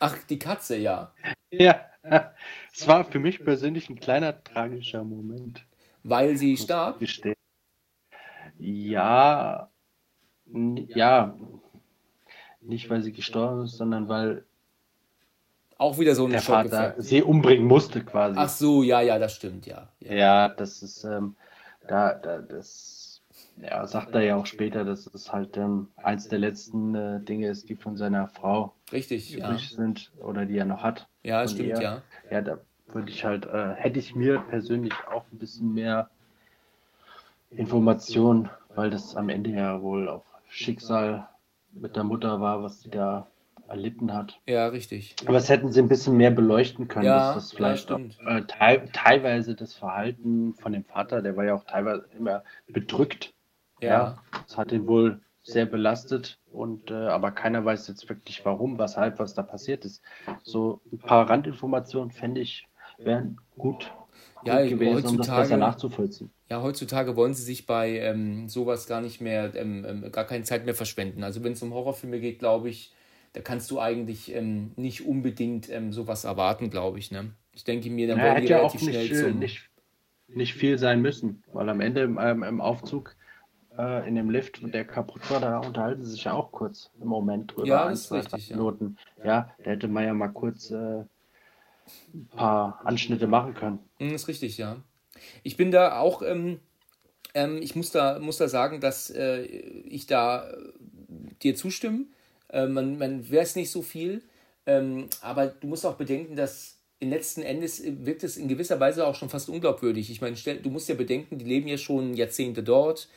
Ach, 0.00 0.16
die 0.28 0.38
Katze, 0.38 0.76
ja. 0.76 1.12
Ja, 1.50 1.82
es 2.72 2.86
war 2.88 3.04
für 3.04 3.18
mich 3.18 3.44
persönlich 3.44 3.88
ein 3.88 4.00
kleiner 4.00 4.42
tragischer 4.42 5.04
Moment. 5.04 5.64
Weil 6.02 6.36
sie 6.36 6.56
starb? 6.56 7.00
Ja, 8.58 9.70
ja, 10.46 11.34
nicht 12.60 12.88
weil 12.90 13.02
sie 13.02 13.12
gestorben 13.12 13.64
ist, 13.64 13.76
sondern 13.76 14.08
weil 14.08 14.44
auch 15.76 15.98
wieder 15.98 16.14
so 16.14 16.24
ein 16.24 16.30
der 16.30 16.40
Vater 16.40 16.94
sie 16.98 17.22
umbringen 17.22 17.66
musste 17.66 18.04
quasi. 18.04 18.38
Ach 18.38 18.48
so, 18.48 18.82
ja, 18.82 19.00
ja, 19.00 19.18
das 19.18 19.34
stimmt, 19.34 19.66
ja. 19.66 19.88
Ja, 20.00 20.14
ja 20.14 20.48
das 20.48 20.82
ist, 20.82 21.04
ähm, 21.04 21.34
da, 21.88 22.14
da, 22.14 22.38
das, 22.38 23.22
ja, 23.60 23.86
sagt 23.86 24.14
er 24.14 24.22
ja 24.22 24.36
auch 24.36 24.46
später, 24.46 24.84
dass 24.84 25.06
es 25.12 25.32
halt 25.32 25.56
ähm, 25.56 25.88
eins 25.96 26.28
der 26.28 26.38
letzten 26.38 26.94
äh, 26.94 27.20
Dinge 27.20 27.48
ist, 27.48 27.68
die 27.68 27.76
von 27.76 27.96
seiner 27.96 28.28
Frau 28.28 28.72
richtig 28.92 29.30
ja. 29.32 29.56
sind 29.58 30.12
oder 30.20 30.46
die 30.46 30.56
er 30.56 30.64
noch 30.64 30.82
hat. 30.82 31.08
Ja, 31.22 31.46
stimmt, 31.46 31.68
ihr. 31.68 31.80
ja. 31.80 32.02
Ja, 32.30 32.40
da 32.40 32.58
würde 32.88 33.10
ich 33.10 33.24
halt, 33.24 33.46
äh, 33.46 33.74
hätte 33.74 33.98
ich 33.98 34.14
mir 34.14 34.40
persönlich 34.48 34.94
auch 35.12 35.24
ein 35.32 35.38
bisschen 35.38 35.74
mehr 35.74 36.08
Informationen, 37.50 38.48
weil 38.74 38.90
das 38.90 39.16
am 39.16 39.28
Ende 39.28 39.50
ja 39.50 39.82
wohl 39.82 40.08
auch 40.08 40.24
Schicksal 40.54 41.28
mit 41.72 41.96
der 41.96 42.04
Mutter 42.04 42.40
war, 42.40 42.62
was 42.62 42.80
sie 42.80 42.90
da 42.90 43.26
erlitten 43.66 44.12
hat. 44.12 44.40
Ja, 44.46 44.68
richtig. 44.68 45.16
Aber 45.26 45.38
es 45.38 45.48
hätten 45.48 45.72
sie 45.72 45.80
ein 45.80 45.88
bisschen 45.88 46.16
mehr 46.16 46.30
beleuchten 46.30 46.86
können, 46.86 47.06
ja, 47.06 47.34
dass 47.34 47.34
das 47.34 47.52
vielleicht 47.52 47.90
ja, 47.90 47.96
auch, 47.96 48.26
äh, 48.26 48.42
te 48.42 48.88
teilweise 48.92 49.54
das 49.54 49.74
Verhalten 49.74 50.54
von 50.54 50.72
dem 50.72 50.84
Vater, 50.84 51.22
der 51.22 51.36
war 51.36 51.44
ja 51.44 51.54
auch 51.54 51.64
teilweise 51.64 52.06
immer 52.16 52.44
bedrückt. 52.68 53.32
Ja. 53.80 53.88
ja 53.88 54.18
das 54.46 54.56
hat 54.56 54.70
ihn 54.70 54.86
wohl 54.86 55.20
sehr 55.42 55.66
belastet 55.66 56.38
und 56.52 56.90
äh, 56.90 56.94
aber 56.94 57.32
keiner 57.32 57.64
weiß 57.64 57.88
jetzt 57.88 58.08
wirklich 58.08 58.44
warum, 58.44 58.78
weshalb, 58.78 59.18
was 59.18 59.34
da 59.34 59.42
passiert 59.42 59.84
ist. 59.84 60.02
So 60.42 60.80
ein 60.92 60.98
paar 60.98 61.28
Randinformationen 61.28 62.10
fände 62.10 62.40
ich 62.40 62.68
wären 62.98 63.40
gut, 63.58 63.92
ja, 64.46 64.64
gewesen, 64.66 65.06
um 65.06 65.18
das 65.18 65.28
besser 65.28 65.56
nachzuvollziehen. 65.56 66.30
Ja, 66.50 66.62
heutzutage 66.62 67.16
wollen 67.16 67.34
sie 67.34 67.42
sich 67.42 67.66
bei 67.66 67.98
ähm, 67.98 68.48
sowas 68.48 68.86
gar 68.86 69.00
nicht 69.00 69.20
mehr, 69.20 69.54
ähm, 69.54 69.84
ähm, 69.88 70.12
gar 70.12 70.24
keine 70.24 70.44
Zeit 70.44 70.64
mehr 70.64 70.74
verschwenden. 70.74 71.24
Also 71.24 71.42
wenn 71.44 71.52
es 71.52 71.62
um 71.62 71.72
Horrorfilme 71.72 72.20
geht, 72.20 72.38
glaube 72.38 72.68
ich, 72.68 72.92
da 73.32 73.40
kannst 73.40 73.70
du 73.70 73.80
eigentlich 73.80 74.34
ähm, 74.34 74.72
nicht 74.76 75.06
unbedingt 75.06 75.70
ähm, 75.70 75.92
sowas 75.92 76.24
erwarten, 76.24 76.70
glaube 76.70 76.98
ich. 76.98 77.10
Ne? 77.10 77.32
Ich 77.52 77.64
denke 77.64 77.90
mir, 77.90 78.06
dann 78.06 78.18
ja, 78.18 78.32
wollen 78.32 78.42
die 78.42 78.48
ja 78.48 78.56
relativ 78.58 78.80
schnell 78.80 79.08
nicht, 79.08 79.16
zum... 79.16 79.38
Nicht, 79.38 79.70
nicht 80.28 80.54
viel 80.54 80.78
sein 80.78 81.02
müssen, 81.02 81.42
weil 81.52 81.68
am 81.68 81.80
Ende 81.80 82.02
im, 82.02 82.18
ähm, 82.20 82.42
im 82.42 82.60
Aufzug 82.60 83.16
äh, 83.78 84.08
in 84.08 84.14
dem 84.14 84.30
Lift, 84.30 84.60
der 84.72 84.84
kaputt 84.84 85.30
war, 85.30 85.40
da 85.40 85.58
unterhalten 85.58 86.02
sie 86.02 86.12
sich 86.12 86.24
ja 86.24 86.32
auch 86.32 86.52
kurz 86.52 86.90
im 87.00 87.08
Moment 87.08 87.54
drüber. 87.54 87.66
Ja, 87.66 87.88
das 87.88 88.02
ist 88.02 88.12
richtig. 88.12 88.50
Minuten. 88.50 88.96
Ja. 89.18 89.24
ja, 89.24 89.50
da 89.64 89.70
hätte 89.70 89.88
man 89.88 90.04
ja 90.04 90.14
mal 90.14 90.28
kurz 90.28 90.70
äh, 90.70 91.04
ein 92.12 92.28
paar 92.28 92.80
Anschnitte 92.84 93.26
machen 93.26 93.54
können. 93.54 93.78
Das 93.98 94.08
hm, 94.08 94.14
ist 94.14 94.28
richtig, 94.28 94.58
ja. 94.58 94.76
Ich 95.42 95.56
bin 95.56 95.70
da 95.70 95.98
auch, 95.98 96.22
ähm, 96.22 96.60
ähm, 97.34 97.60
ich 97.62 97.76
muss 97.76 97.90
da, 97.90 98.18
muss 98.18 98.38
da 98.38 98.48
sagen, 98.48 98.80
dass 98.80 99.10
äh, 99.10 99.42
ich 99.42 100.06
da 100.06 100.50
äh, 100.50 100.56
dir 101.42 101.54
zustimme. 101.54 102.06
Äh, 102.48 102.66
man 102.66 102.98
man 102.98 103.30
weiß 103.30 103.56
nicht 103.56 103.70
so 103.70 103.82
viel, 103.82 104.22
ähm, 104.66 105.08
aber 105.20 105.46
du 105.46 105.66
musst 105.66 105.86
auch 105.86 105.96
bedenken, 105.96 106.36
dass 106.36 106.78
in 107.00 107.10
letzten 107.10 107.42
Endes 107.42 107.82
wirkt 107.84 108.24
es 108.24 108.36
in 108.36 108.48
gewisser 108.48 108.80
Weise 108.80 109.06
auch 109.06 109.14
schon 109.14 109.28
fast 109.28 109.48
unglaubwürdig. 109.48 110.10
Ich 110.10 110.20
meine, 110.20 110.36
du 110.36 110.70
musst 110.70 110.88
ja 110.88 110.94
bedenken, 110.94 111.38
die 111.38 111.44
leben 111.44 111.68
ja 111.68 111.76
schon 111.76 112.14
Jahrzehnte 112.14 112.62
dort, 112.62 113.08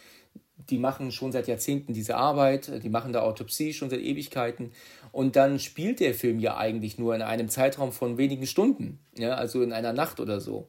die 0.70 0.78
machen 0.78 1.12
schon 1.12 1.32
seit 1.32 1.48
Jahrzehnten 1.48 1.94
diese 1.94 2.18
Arbeit, 2.18 2.84
die 2.84 2.90
machen 2.90 3.14
da 3.14 3.22
Autopsie 3.22 3.74
schon 3.74 3.90
seit 3.90 4.02
Ewigkeiten. 4.02 4.72
Und 5.12 5.36
dann 5.36 5.60
spielt 5.60 6.00
der 6.00 6.14
Film 6.14 6.40
ja 6.40 6.58
eigentlich 6.58 6.98
nur 6.98 7.16
in 7.16 7.22
einem 7.22 7.50
Zeitraum 7.50 7.92
von 7.92 8.18
wenigen 8.18 8.48
Stunden, 8.48 9.00
ja, 9.18 9.36
also 9.36 9.62
in 9.62 9.72
einer 9.72 9.94
Nacht 9.94 10.20
oder 10.20 10.42
so. 10.42 10.68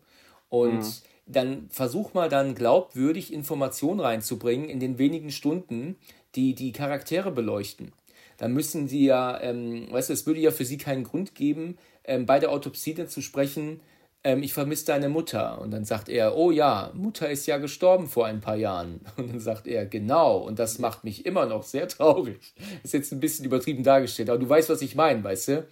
Und 0.48 0.80
mhm. 0.80 0.92
dann 1.26 1.66
versuch 1.70 2.14
mal 2.14 2.28
dann 2.28 2.54
glaubwürdig 2.54 3.32
Informationen 3.32 4.00
reinzubringen 4.00 4.68
in 4.68 4.80
den 4.80 4.98
wenigen 4.98 5.30
Stunden, 5.30 5.96
die 6.34 6.54
die 6.54 6.72
Charaktere 6.72 7.32
beleuchten. 7.32 7.92
Dann 8.36 8.52
müssen 8.52 8.86
sie 8.86 9.04
ja, 9.04 9.40
ähm, 9.40 9.88
weißt 9.90 10.10
du, 10.10 10.12
es 10.12 10.26
würde 10.26 10.40
ja 10.40 10.52
für 10.52 10.64
sie 10.64 10.78
keinen 10.78 11.04
Grund 11.04 11.34
geben, 11.34 11.76
ähm, 12.04 12.24
bei 12.24 12.38
der 12.38 12.52
Autopsie 12.52 12.94
dann 12.94 13.08
zu 13.08 13.20
sprechen, 13.20 13.80
ähm, 14.28 14.42
ich 14.42 14.52
vermisse 14.52 14.84
deine 14.84 15.08
Mutter. 15.08 15.58
Und 15.58 15.70
dann 15.70 15.86
sagt 15.86 16.10
er, 16.10 16.36
oh 16.36 16.50
ja, 16.50 16.90
Mutter 16.92 17.30
ist 17.30 17.46
ja 17.46 17.56
gestorben 17.56 18.08
vor 18.08 18.26
ein 18.26 18.42
paar 18.42 18.56
Jahren. 18.56 19.00
Und 19.16 19.30
dann 19.30 19.40
sagt 19.40 19.66
er, 19.66 19.86
genau. 19.86 20.36
Und 20.36 20.58
das 20.58 20.78
macht 20.78 21.02
mich 21.02 21.24
immer 21.24 21.46
noch 21.46 21.62
sehr 21.62 21.88
traurig. 21.88 22.54
Ist 22.82 22.92
jetzt 22.92 23.10
ein 23.10 23.20
bisschen 23.20 23.46
übertrieben 23.46 23.82
dargestellt, 23.82 24.28
aber 24.28 24.38
du 24.38 24.48
weißt, 24.48 24.68
was 24.68 24.82
ich 24.82 24.94
meine, 24.94 25.24
weißt 25.24 25.48
du? 25.48 25.66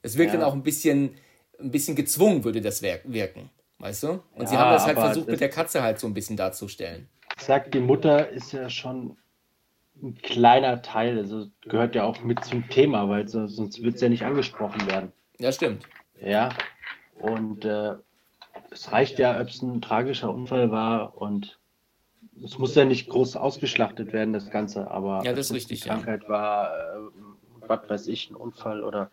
Es 0.00 0.16
wirkt 0.16 0.32
ja. 0.32 0.40
dann 0.40 0.48
auch 0.48 0.54
ein 0.54 0.62
bisschen, 0.62 1.16
ein 1.60 1.70
bisschen 1.70 1.96
gezwungen, 1.96 2.44
würde 2.44 2.62
das 2.62 2.80
wirken. 2.80 3.50
Weißt 3.78 4.04
du? 4.04 4.08
Und 4.08 4.42
ja, 4.42 4.46
sie 4.46 4.56
haben 4.56 4.72
das 4.72 4.86
halt 4.86 4.98
versucht, 4.98 5.28
mit 5.28 5.40
der 5.40 5.50
Katze 5.50 5.82
halt 5.82 5.98
so 5.98 6.06
ein 6.06 6.14
bisschen 6.14 6.36
darzustellen. 6.36 7.08
Ich 7.36 7.44
sag, 7.44 7.70
die 7.70 7.80
Mutter 7.80 8.30
ist 8.30 8.52
ja 8.52 8.70
schon 8.70 9.16
ein 10.02 10.14
kleiner 10.22 10.80
Teil, 10.80 11.18
also 11.18 11.48
gehört 11.62 11.94
ja 11.94 12.04
auch 12.04 12.22
mit 12.22 12.42
zum 12.44 12.68
Thema, 12.70 13.08
weil 13.08 13.28
sonst 13.28 13.82
wird 13.82 13.96
es 13.96 14.00
ja 14.00 14.08
nicht 14.08 14.24
angesprochen 14.24 14.86
werden. 14.86 15.12
Ja, 15.38 15.52
stimmt. 15.52 15.84
Ja, 16.20 16.50
und 17.20 17.64
äh, 17.64 17.94
es 18.70 18.92
reicht 18.92 19.18
ja, 19.18 19.40
ob 19.40 19.48
es 19.48 19.62
ein 19.62 19.80
tragischer 19.80 20.32
Unfall 20.32 20.70
war 20.70 21.16
und 21.16 21.58
es 22.44 22.58
muss 22.58 22.74
ja 22.74 22.84
nicht 22.84 23.08
groß 23.08 23.36
ausgeschlachtet 23.36 24.12
werden, 24.12 24.32
das 24.32 24.50
Ganze, 24.50 24.90
aber 24.90 25.22
ja, 25.24 25.32
das 25.32 25.46
ist 25.46 25.54
richtig, 25.54 25.80
die 25.80 25.88
Krankheit 25.88 26.24
ja. 26.24 26.28
war, 26.28 26.70
äh, 26.70 27.00
was 27.66 27.88
weiß 27.88 28.06
ich, 28.08 28.30
ein 28.30 28.36
Unfall 28.36 28.82
oder 28.82 29.10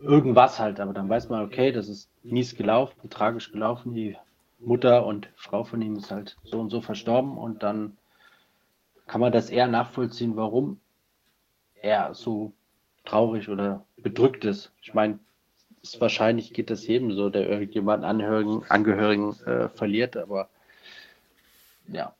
irgendwas 0.00 0.58
halt, 0.58 0.80
aber 0.80 0.92
dann 0.92 1.08
weiß 1.08 1.28
man, 1.28 1.44
okay, 1.44 1.72
das 1.72 1.88
ist 1.88 2.08
mies 2.22 2.56
gelaufen, 2.56 3.10
tragisch 3.10 3.52
gelaufen, 3.52 3.94
die 3.94 4.16
Mutter 4.60 5.06
und 5.06 5.28
Frau 5.36 5.64
von 5.64 5.82
ihm 5.82 5.96
ist 5.96 6.10
halt 6.10 6.36
so 6.44 6.60
und 6.60 6.70
so 6.70 6.80
verstorben 6.80 7.36
und 7.36 7.62
dann 7.62 7.96
kann 9.06 9.20
man 9.20 9.32
das 9.32 9.50
eher 9.50 9.68
nachvollziehen, 9.68 10.36
warum 10.36 10.80
er 11.80 12.14
so 12.14 12.52
traurig 13.04 13.48
oder 13.48 13.84
bedrückt 13.96 14.44
ist. 14.44 14.72
Ich 14.82 14.94
meine, 14.94 15.18
wahrscheinlich 16.00 16.52
geht 16.52 16.70
das 16.70 16.86
jedem 16.86 17.12
so, 17.12 17.30
der 17.30 17.48
irgendjemanden 17.48 18.08
Angehörigen, 18.08 18.64
Angehörigen 18.68 19.38
äh, 19.44 19.68
verliert, 19.68 20.16
aber 20.16 20.48
ja. 21.88 22.14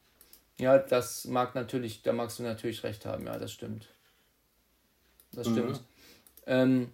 Ja, 0.58 0.78
das 0.78 1.24
mag 1.26 1.54
natürlich, 1.54 2.02
da 2.02 2.12
magst 2.12 2.38
du 2.38 2.42
natürlich 2.42 2.82
recht 2.82 3.06
haben, 3.06 3.26
ja, 3.26 3.38
das 3.38 3.52
stimmt. 3.52 3.88
Das 5.32 5.48
mhm. 5.48 5.52
stimmt. 5.52 5.82
Ähm, 6.46 6.88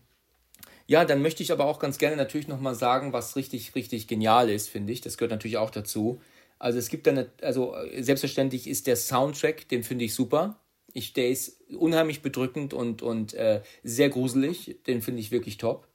ja, 0.87 1.05
dann 1.05 1.23
möchte 1.23 1.43
ich 1.43 1.51
aber 1.51 1.65
auch 1.65 1.79
ganz 1.79 1.99
gerne 1.99 2.17
natürlich 2.17 2.49
nochmal 2.49 2.75
sagen, 2.75 3.13
was 3.13 3.37
richtig, 3.37 3.75
richtig 3.75 4.07
genial 4.07 4.51
ist, 4.51 4.69
finde 4.69 4.93
ich. 4.93 5.01
Das 5.01 5.17
gehört 5.17 5.31
natürlich 5.31 5.57
auch 5.57 5.71
dazu. 5.71 6.21
Also 6.59 6.79
es 6.79 6.89
gibt 6.89 7.07
dann, 7.07 7.27
also 7.41 7.75
selbstverständlich 7.99 8.67
ist 8.67 8.87
der 8.87 8.97
Soundtrack, 8.97 9.69
den 9.69 9.83
finde 9.83 10.05
ich 10.05 10.15
super. 10.15 10.61
Ich, 10.93 11.13
der 11.13 11.31
ist 11.31 11.61
unheimlich 11.73 12.23
bedrückend 12.23 12.75
und, 12.75 13.03
und 13.03 13.35
äh, 13.35 13.63
sehr 13.83 14.11
gruselig. 14.11 14.77
Den 14.87 15.03
finde 15.03 15.21
ich 15.21 15.31
wirklich 15.31 15.57
top. 15.57 15.89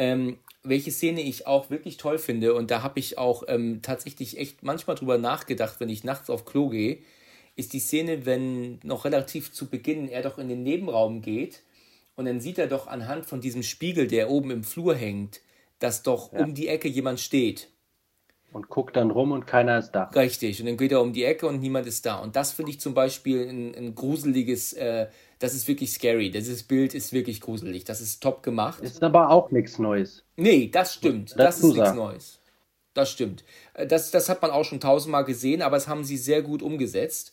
Ähm, 0.00 0.38
welche 0.62 0.90
Szene 0.90 1.20
ich 1.20 1.46
auch 1.46 1.68
wirklich 1.68 1.98
toll 1.98 2.18
finde, 2.18 2.54
und 2.54 2.70
da 2.70 2.82
habe 2.82 2.98
ich 2.98 3.18
auch 3.18 3.42
ähm, 3.48 3.80
tatsächlich 3.82 4.38
echt 4.38 4.62
manchmal 4.62 4.96
drüber 4.96 5.18
nachgedacht, 5.18 5.78
wenn 5.78 5.90
ich 5.90 6.04
nachts 6.04 6.30
auf 6.30 6.46
Klo 6.46 6.70
gehe, 6.70 7.00
ist 7.54 7.74
die 7.74 7.80
Szene, 7.80 8.24
wenn 8.24 8.80
noch 8.82 9.04
relativ 9.04 9.52
zu 9.52 9.68
Beginn 9.68 10.08
er 10.08 10.22
doch 10.22 10.38
in 10.38 10.48
den 10.48 10.62
Nebenraum 10.62 11.20
geht 11.20 11.62
und 12.16 12.24
dann 12.24 12.40
sieht 12.40 12.56
er 12.56 12.66
doch 12.66 12.86
anhand 12.86 13.26
von 13.26 13.42
diesem 13.42 13.62
Spiegel, 13.62 14.06
der 14.06 14.30
oben 14.30 14.50
im 14.50 14.64
Flur 14.64 14.94
hängt, 14.94 15.42
dass 15.80 16.02
doch 16.02 16.32
ja. 16.32 16.44
um 16.44 16.54
die 16.54 16.68
Ecke 16.68 16.88
jemand 16.88 17.20
steht. 17.20 17.68
Und 18.52 18.70
guckt 18.70 18.96
dann 18.96 19.10
rum 19.10 19.32
und 19.32 19.46
keiner 19.46 19.78
ist 19.78 19.90
da. 19.90 20.04
Richtig, 20.04 20.60
und 20.60 20.66
dann 20.66 20.78
geht 20.78 20.92
er 20.92 21.02
um 21.02 21.12
die 21.12 21.24
Ecke 21.24 21.46
und 21.46 21.60
niemand 21.60 21.86
ist 21.86 22.06
da. 22.06 22.20
Und 22.20 22.36
das 22.36 22.52
finde 22.52 22.70
ich 22.70 22.80
zum 22.80 22.94
Beispiel 22.94 23.46
ein, 23.46 23.74
ein 23.74 23.94
gruseliges 23.94 24.72
äh, 24.72 25.08
das 25.40 25.54
ist 25.54 25.66
wirklich 25.66 25.90
scary. 25.90 26.30
Dieses 26.30 26.62
Bild 26.62 26.94
ist 26.94 27.12
wirklich 27.12 27.40
gruselig. 27.40 27.84
Das 27.84 28.00
ist 28.00 28.22
top 28.22 28.42
gemacht. 28.42 28.82
Ist 28.82 29.02
aber 29.02 29.30
auch 29.30 29.50
nichts 29.50 29.78
Neues. 29.78 30.22
Nee, 30.36 30.68
das 30.68 30.94
stimmt. 30.94 31.30
Das, 31.30 31.36
das 31.36 31.58
ist 31.58 31.74
nichts 31.74 31.94
Neues. 31.94 32.40
Das 32.92 33.10
stimmt. 33.10 33.44
Äh, 33.74 33.86
das, 33.86 34.10
das 34.10 34.28
hat 34.28 34.42
man 34.42 34.50
auch 34.50 34.64
schon 34.64 34.80
tausendmal 34.80 35.24
gesehen, 35.24 35.62
aber 35.62 35.78
es 35.78 35.88
haben 35.88 36.04
sie 36.04 36.18
sehr 36.18 36.42
gut 36.42 36.62
umgesetzt. 36.62 37.32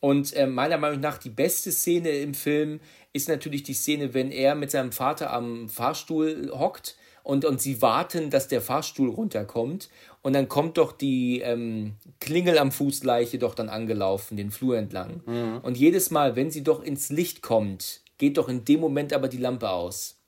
Und 0.00 0.32
äh, 0.32 0.46
meiner 0.46 0.78
Meinung 0.78 1.00
nach 1.00 1.18
die 1.18 1.30
beste 1.30 1.70
Szene 1.70 2.08
im 2.08 2.34
Film 2.34 2.80
ist 3.12 3.28
natürlich 3.28 3.62
die 3.62 3.74
Szene, 3.74 4.14
wenn 4.14 4.32
er 4.32 4.54
mit 4.54 4.70
seinem 4.70 4.90
Vater 4.90 5.30
am 5.30 5.68
Fahrstuhl 5.68 6.50
hockt 6.54 6.96
und, 7.22 7.44
und 7.44 7.60
sie 7.60 7.80
warten, 7.82 8.30
dass 8.30 8.48
der 8.48 8.60
Fahrstuhl 8.60 9.08
runterkommt. 9.10 9.88
Und 10.22 10.34
dann 10.34 10.48
kommt 10.48 10.78
doch 10.78 10.92
die 10.92 11.40
ähm, 11.40 11.94
Klingel 12.20 12.58
am 12.58 12.72
Fußleiche 12.72 13.38
doch 13.38 13.54
dann 13.54 13.68
angelaufen, 13.68 14.36
den 14.36 14.50
Flur 14.50 14.76
entlang. 14.76 15.22
Mhm. 15.26 15.58
Und 15.62 15.76
jedes 15.76 16.10
Mal, 16.10 16.36
wenn 16.36 16.50
sie 16.50 16.62
doch 16.62 16.82
ins 16.82 17.10
Licht 17.10 17.42
kommt, 17.42 18.02
geht 18.18 18.38
doch 18.38 18.48
in 18.48 18.64
dem 18.64 18.80
Moment 18.80 19.12
aber 19.12 19.28
die 19.28 19.38
Lampe 19.38 19.70
aus. 19.70 20.18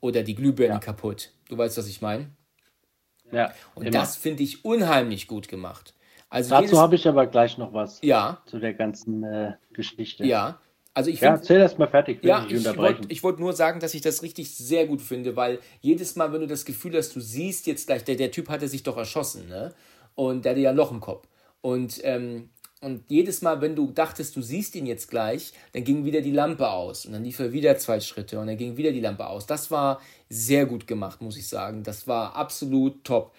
Oder 0.00 0.22
die 0.22 0.34
Glühbirne 0.34 0.74
ja. 0.74 0.80
kaputt. 0.80 1.30
Du 1.48 1.56
weißt, 1.56 1.78
was 1.78 1.88
ich 1.88 2.02
meine? 2.02 2.30
Ja. 3.32 3.52
Und 3.74 3.86
immer. 3.86 3.98
das 3.98 4.16
finde 4.16 4.42
ich 4.42 4.64
unheimlich 4.64 5.26
gut 5.26 5.48
gemacht. 5.48 5.94
Also 6.28 6.50
Dazu 6.50 6.80
habe 6.80 6.96
ich 6.96 7.06
aber 7.06 7.26
gleich 7.26 7.58
noch 7.58 7.72
was. 7.72 8.00
Ja. 8.02 8.42
Zu 8.46 8.58
der 8.58 8.74
ganzen 8.74 9.22
äh, 9.22 9.52
Geschichte. 9.72 10.24
Ja. 10.24 10.58
Also 10.94 11.10
ich 11.10 11.20
ja, 11.20 11.32
find, 11.32 11.42
erzähl 11.42 11.60
erst 11.60 11.78
mal 11.78 11.88
fertig. 11.88 12.22
Ja, 12.22 12.46
ich 12.48 12.64
wollte 12.76 13.22
wollt 13.22 13.40
nur 13.40 13.52
sagen, 13.52 13.80
dass 13.80 13.94
ich 13.94 14.00
das 14.00 14.22
richtig 14.22 14.54
sehr 14.54 14.86
gut 14.86 15.02
finde, 15.02 15.34
weil 15.34 15.58
jedes 15.80 16.14
Mal, 16.14 16.32
wenn 16.32 16.40
du 16.40 16.46
das 16.46 16.64
Gefühl 16.64 16.96
hast, 16.96 17.16
du 17.16 17.20
siehst 17.20 17.66
jetzt 17.66 17.88
gleich, 17.88 18.04
der, 18.04 18.14
der 18.14 18.30
Typ 18.30 18.48
hatte 18.48 18.68
sich 18.68 18.84
doch 18.84 18.96
erschossen, 18.96 19.48
ne? 19.48 19.74
Und 20.14 20.44
der 20.44 20.52
hatte 20.52 20.60
ja 20.60 20.70
ein 20.70 20.76
Loch 20.76 20.92
im 20.92 21.00
Kopf. 21.00 21.26
Und, 21.60 22.00
ähm, 22.04 22.50
und 22.80 23.02
jedes 23.10 23.42
Mal, 23.42 23.60
wenn 23.60 23.74
du 23.74 23.90
dachtest, 23.90 24.36
du 24.36 24.42
siehst 24.42 24.76
ihn 24.76 24.86
jetzt 24.86 25.10
gleich, 25.10 25.52
dann 25.72 25.82
ging 25.82 26.04
wieder 26.04 26.20
die 26.20 26.30
Lampe 26.30 26.70
aus. 26.70 27.06
Und 27.06 27.12
dann 27.12 27.24
lief 27.24 27.40
er 27.40 27.52
wieder 27.52 27.76
zwei 27.78 27.98
Schritte 27.98 28.38
und 28.38 28.46
dann 28.46 28.56
ging 28.56 28.76
wieder 28.76 28.92
die 28.92 29.00
Lampe 29.00 29.26
aus. 29.26 29.46
Das 29.46 29.72
war 29.72 30.00
sehr 30.28 30.66
gut 30.66 30.86
gemacht, 30.86 31.20
muss 31.20 31.36
ich 31.36 31.48
sagen. 31.48 31.82
Das 31.82 32.06
war 32.06 32.36
absolut 32.36 33.02
top. 33.02 33.34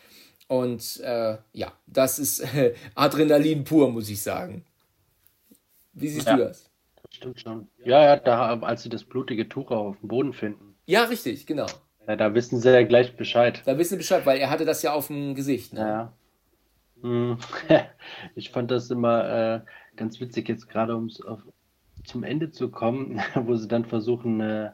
Und 0.47 0.99
äh, 1.01 1.37
ja, 1.53 1.71
das 1.87 2.19
ist 2.19 2.41
äh, 2.41 2.73
Adrenalin 2.95 3.63
pur, 3.63 3.89
muss 3.89 4.09
ich 4.09 4.21
sagen. 4.21 4.65
Wie 5.93 6.09
siehst 6.09 6.27
ja. 6.27 6.35
du 6.35 6.43
das? 6.43 6.69
Stimmt 7.15 7.39
schon. 7.39 7.69
Ja, 7.85 8.03
ja, 8.03 8.17
da, 8.17 8.59
als 8.59 8.83
sie 8.83 8.89
das 8.89 9.05
blutige 9.05 9.47
Tuch 9.47 9.71
auf 9.71 9.97
dem 10.01 10.09
Boden 10.09 10.33
finden. 10.33 10.75
Ja, 10.85 11.05
richtig, 11.05 11.45
genau. 11.45 11.65
Ja, 12.05 12.17
da 12.17 12.33
wissen 12.35 12.59
sie 12.59 12.73
ja 12.73 12.83
gleich 12.83 13.15
Bescheid. 13.15 13.61
Da 13.65 13.77
wissen 13.77 13.91
sie 13.91 13.97
Bescheid, 13.97 14.25
weil 14.25 14.37
er 14.37 14.49
hatte 14.49 14.65
das 14.65 14.83
ja 14.83 14.93
auf 14.93 15.07
dem 15.07 15.33
Gesicht. 15.33 15.71
Ne? 15.71 15.79
Ja. 15.79 16.13
Hm. 17.01 17.37
Ich 18.35 18.49
fand 18.49 18.69
das 18.69 18.91
immer 18.91 19.29
äh, 19.29 19.61
ganz 19.95 20.19
witzig, 20.19 20.49
jetzt 20.49 20.67
gerade 20.67 20.93
um 20.97 21.09
zum 22.03 22.23
Ende 22.23 22.51
zu 22.51 22.69
kommen, 22.69 23.21
wo 23.33 23.55
sie 23.55 23.69
dann 23.69 23.85
versuchen 23.85 24.41
äh, 24.41 24.71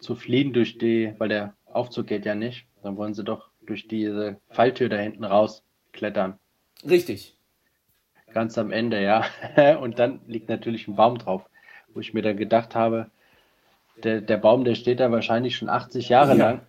zu 0.00 0.16
fliehen 0.16 0.52
durch 0.52 0.78
die, 0.78 1.14
weil 1.18 1.28
der 1.28 1.54
Aufzug 1.66 2.08
geht 2.08 2.26
ja 2.26 2.34
nicht. 2.34 2.66
Dann 2.82 2.96
wollen 2.96 3.14
sie 3.14 3.22
doch 3.22 3.48
durch 3.64 3.86
diese 3.86 4.40
Falltür 4.50 4.88
da 4.88 4.96
hinten 4.96 5.22
raus 5.22 5.62
klettern. 5.92 6.36
Richtig. 6.84 7.38
Ganz 8.32 8.58
am 8.58 8.72
Ende, 8.72 9.00
ja. 9.00 9.24
Und 9.80 10.00
dann 10.00 10.20
liegt 10.26 10.48
natürlich 10.48 10.88
ein 10.88 10.96
Baum 10.96 11.18
drauf 11.18 11.48
wo 11.96 12.00
ich 12.00 12.14
mir 12.14 12.22
dann 12.22 12.36
gedacht 12.36 12.74
habe, 12.74 13.10
der, 14.04 14.20
der 14.20 14.36
Baum, 14.36 14.64
der 14.64 14.74
steht 14.74 15.00
da 15.00 15.10
wahrscheinlich 15.10 15.56
schon 15.56 15.68
80 15.68 16.08
Jahre 16.08 16.36
ja. 16.36 16.50
lang. 16.50 16.60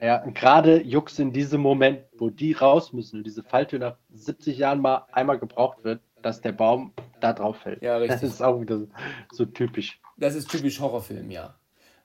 Ja, 0.00 0.24
gerade 0.26 0.80
jucks 0.80 1.18
in 1.18 1.32
diesem 1.32 1.60
Moment, 1.60 1.98
wo 2.16 2.30
die 2.30 2.52
raus 2.52 2.92
müssen 2.92 3.18
und 3.18 3.24
diese 3.24 3.42
Falltür 3.42 3.80
nach 3.80 3.96
70 4.14 4.56
Jahren 4.56 4.80
mal 4.80 5.06
einmal 5.10 5.40
gebraucht 5.40 5.82
wird, 5.82 6.00
dass 6.22 6.40
der 6.40 6.52
Baum 6.52 6.92
da 7.20 7.32
drauf 7.32 7.56
fällt. 7.58 7.82
Ja, 7.82 7.96
richtig. 7.96 8.20
Das 8.20 8.30
ist 8.30 8.40
auch 8.40 8.60
wieder 8.60 8.78
so, 8.78 8.88
so 9.32 9.44
typisch. 9.44 10.00
Das 10.16 10.36
ist 10.36 10.50
typisch 10.50 10.80
Horrorfilm, 10.80 11.32
ja. 11.32 11.56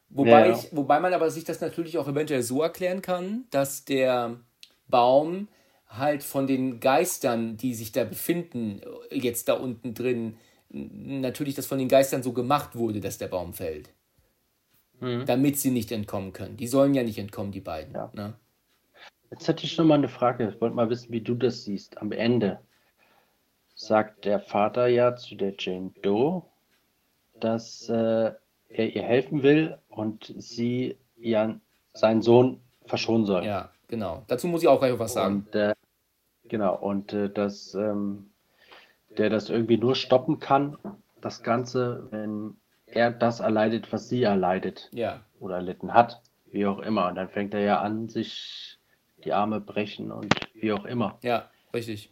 Wobei, 0.10 0.48
ja. 0.48 0.56
Ich, 0.56 0.76
wobei 0.76 1.00
man 1.00 1.14
aber 1.14 1.30
sich 1.30 1.44
das 1.44 1.62
natürlich 1.62 2.00
auch 2.00 2.08
eventuell 2.08 2.42
so 2.42 2.64
erklären 2.64 3.04
kann, 3.04 3.46
dass 3.52 3.86
der 3.86 4.40
Baum 4.88 5.48
halt 5.88 6.24
von 6.24 6.48
den 6.48 6.80
Geistern, 6.80 7.58
die 7.58 7.76
sich 7.76 7.92
da 7.92 8.04
befinden, 8.04 8.82
jetzt 9.12 9.50
da 9.50 9.54
unten 9.54 9.94
drin, 9.94 10.38
natürlich 10.74 11.56
das 11.56 11.68
von 11.68 11.78
den 11.78 11.88
Geistern 11.88 12.24
so 12.24 12.34
gemacht 12.34 12.76
wurde, 12.76 13.00
dass 13.00 13.18
der 13.18 13.28
Baum 13.28 13.54
fällt. 13.54 13.92
Mhm. 15.00 15.26
Damit 15.26 15.58
sie 15.58 15.72
nicht 15.72 15.92
entkommen 15.92 16.34
können. 16.34 16.58
Die 16.58 16.68
sollen 16.68 16.94
ja 16.94 17.04
nicht 17.04 17.20
entkommen, 17.20 17.52
die 17.52 17.62
beiden. 17.62 17.94
Ja. 17.94 18.12
Ne? 18.14 18.34
Jetzt 19.32 19.48
hätte 19.48 19.66
ich 19.66 19.78
noch 19.78 19.86
mal 19.86 19.96
eine 19.96 20.10
Frage. 20.10 20.50
Ich 20.50 20.62
wollte 20.62 20.76
mal 20.76 20.90
wissen, 20.90 21.12
wie 21.12 21.22
du 21.22 21.36
das 21.36 21.64
siehst. 21.64 21.98
Am 22.00 22.12
Ende 22.12 22.60
sagt 23.76 24.26
der 24.26 24.40
Vater 24.40 24.88
ja 24.88 25.16
zu 25.16 25.36
der 25.36 25.54
Jane 25.58 25.92
Doe, 26.02 26.44
dass 27.40 27.90
äh, 27.90 28.32
er 28.70 28.96
ihr 28.96 29.04
helfen 29.04 29.44
will 29.44 29.78
und 29.90 30.34
sie 30.38 30.98
ihren, 31.18 31.62
seinen 31.94 32.22
Sohn 32.22 32.60
verschonen 32.86 33.26
soll. 33.26 33.46
Ja, 33.46 33.72
genau. 33.88 34.24
Dazu 34.28 34.48
muss 34.48 34.62
ich 34.62 34.68
auch 34.68 34.80
gleich 34.80 34.98
was 34.98 35.14
sagen. 35.14 35.48
Und, 35.48 35.56
äh, 35.56 35.74
genau, 36.48 36.76
und 36.76 37.14
äh, 37.14 37.30
dass 37.30 37.74
ähm, 37.76 38.30
der 39.18 39.30
das 39.30 39.50
irgendwie 39.50 39.78
nur 39.78 39.96
stoppen 39.96 40.40
kann, 40.40 40.78
das 41.22 41.44
Ganze, 41.44 42.08
wenn 42.12 42.56
er 42.86 43.12
das 43.12 43.40
erleidet, 43.40 43.92
was 43.92 44.10
sie 44.10 44.24
erleidet. 44.24 44.90
Ja. 44.94 45.22
Oder 45.40 45.56
erlitten 45.56 45.94
hat, 45.94 46.22
wie 46.52 46.66
auch 46.66 46.80
immer. 46.80 47.08
Und 47.08 47.16
dann 47.16 47.30
fängt 47.30 47.54
er 47.54 47.62
ja 47.62 47.80
an, 47.82 48.10
sich 48.10 48.80
die 49.24 49.34
Arme 49.34 49.62
brechen 49.62 50.12
und 50.12 50.34
wie 50.54 50.72
auch 50.72 50.86
immer. 50.86 51.18
Ja, 51.24 51.50
richtig. 51.74 52.12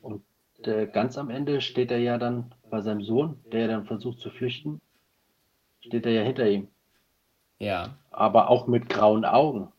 Und 0.00 0.22
äh, 0.62 0.86
ganz 0.86 1.18
am 1.18 1.30
Ende 1.30 1.60
steht 1.60 1.90
er 1.90 1.98
ja 1.98 2.18
dann 2.18 2.54
bei 2.70 2.80
seinem 2.80 3.02
Sohn, 3.02 3.38
der 3.52 3.68
dann 3.68 3.84
versucht 3.84 4.20
zu 4.20 4.30
flüchten, 4.30 4.80
steht 5.80 6.06
er 6.06 6.12
ja 6.12 6.22
hinter 6.22 6.48
ihm. 6.48 6.68
Ja. 7.58 7.96
Aber 8.10 8.50
auch 8.50 8.66
mit 8.66 8.88
grauen 8.88 9.24
Augen. 9.24 9.72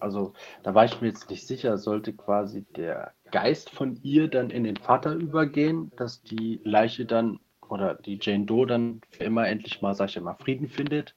Also 0.00 0.32
da 0.62 0.74
war 0.74 0.84
ich 0.84 1.00
mir 1.00 1.08
jetzt 1.08 1.28
nicht 1.30 1.46
sicher, 1.46 1.76
sollte 1.76 2.12
quasi 2.12 2.64
der 2.76 3.12
Geist 3.30 3.70
von 3.70 3.98
ihr 4.02 4.28
dann 4.28 4.50
in 4.50 4.64
den 4.64 4.76
Vater 4.76 5.14
übergehen, 5.14 5.92
dass 5.96 6.22
die 6.22 6.60
Leiche 6.64 7.04
dann 7.04 7.40
oder 7.68 7.94
die 7.94 8.18
Jane 8.20 8.46
Doe 8.46 8.66
dann 8.66 9.00
für 9.10 9.24
immer 9.24 9.46
endlich 9.46 9.82
mal, 9.82 9.94
sag 9.94 10.08
ich 10.08 10.20
mal, 10.20 10.34
Frieden 10.34 10.68
findet 10.68 11.14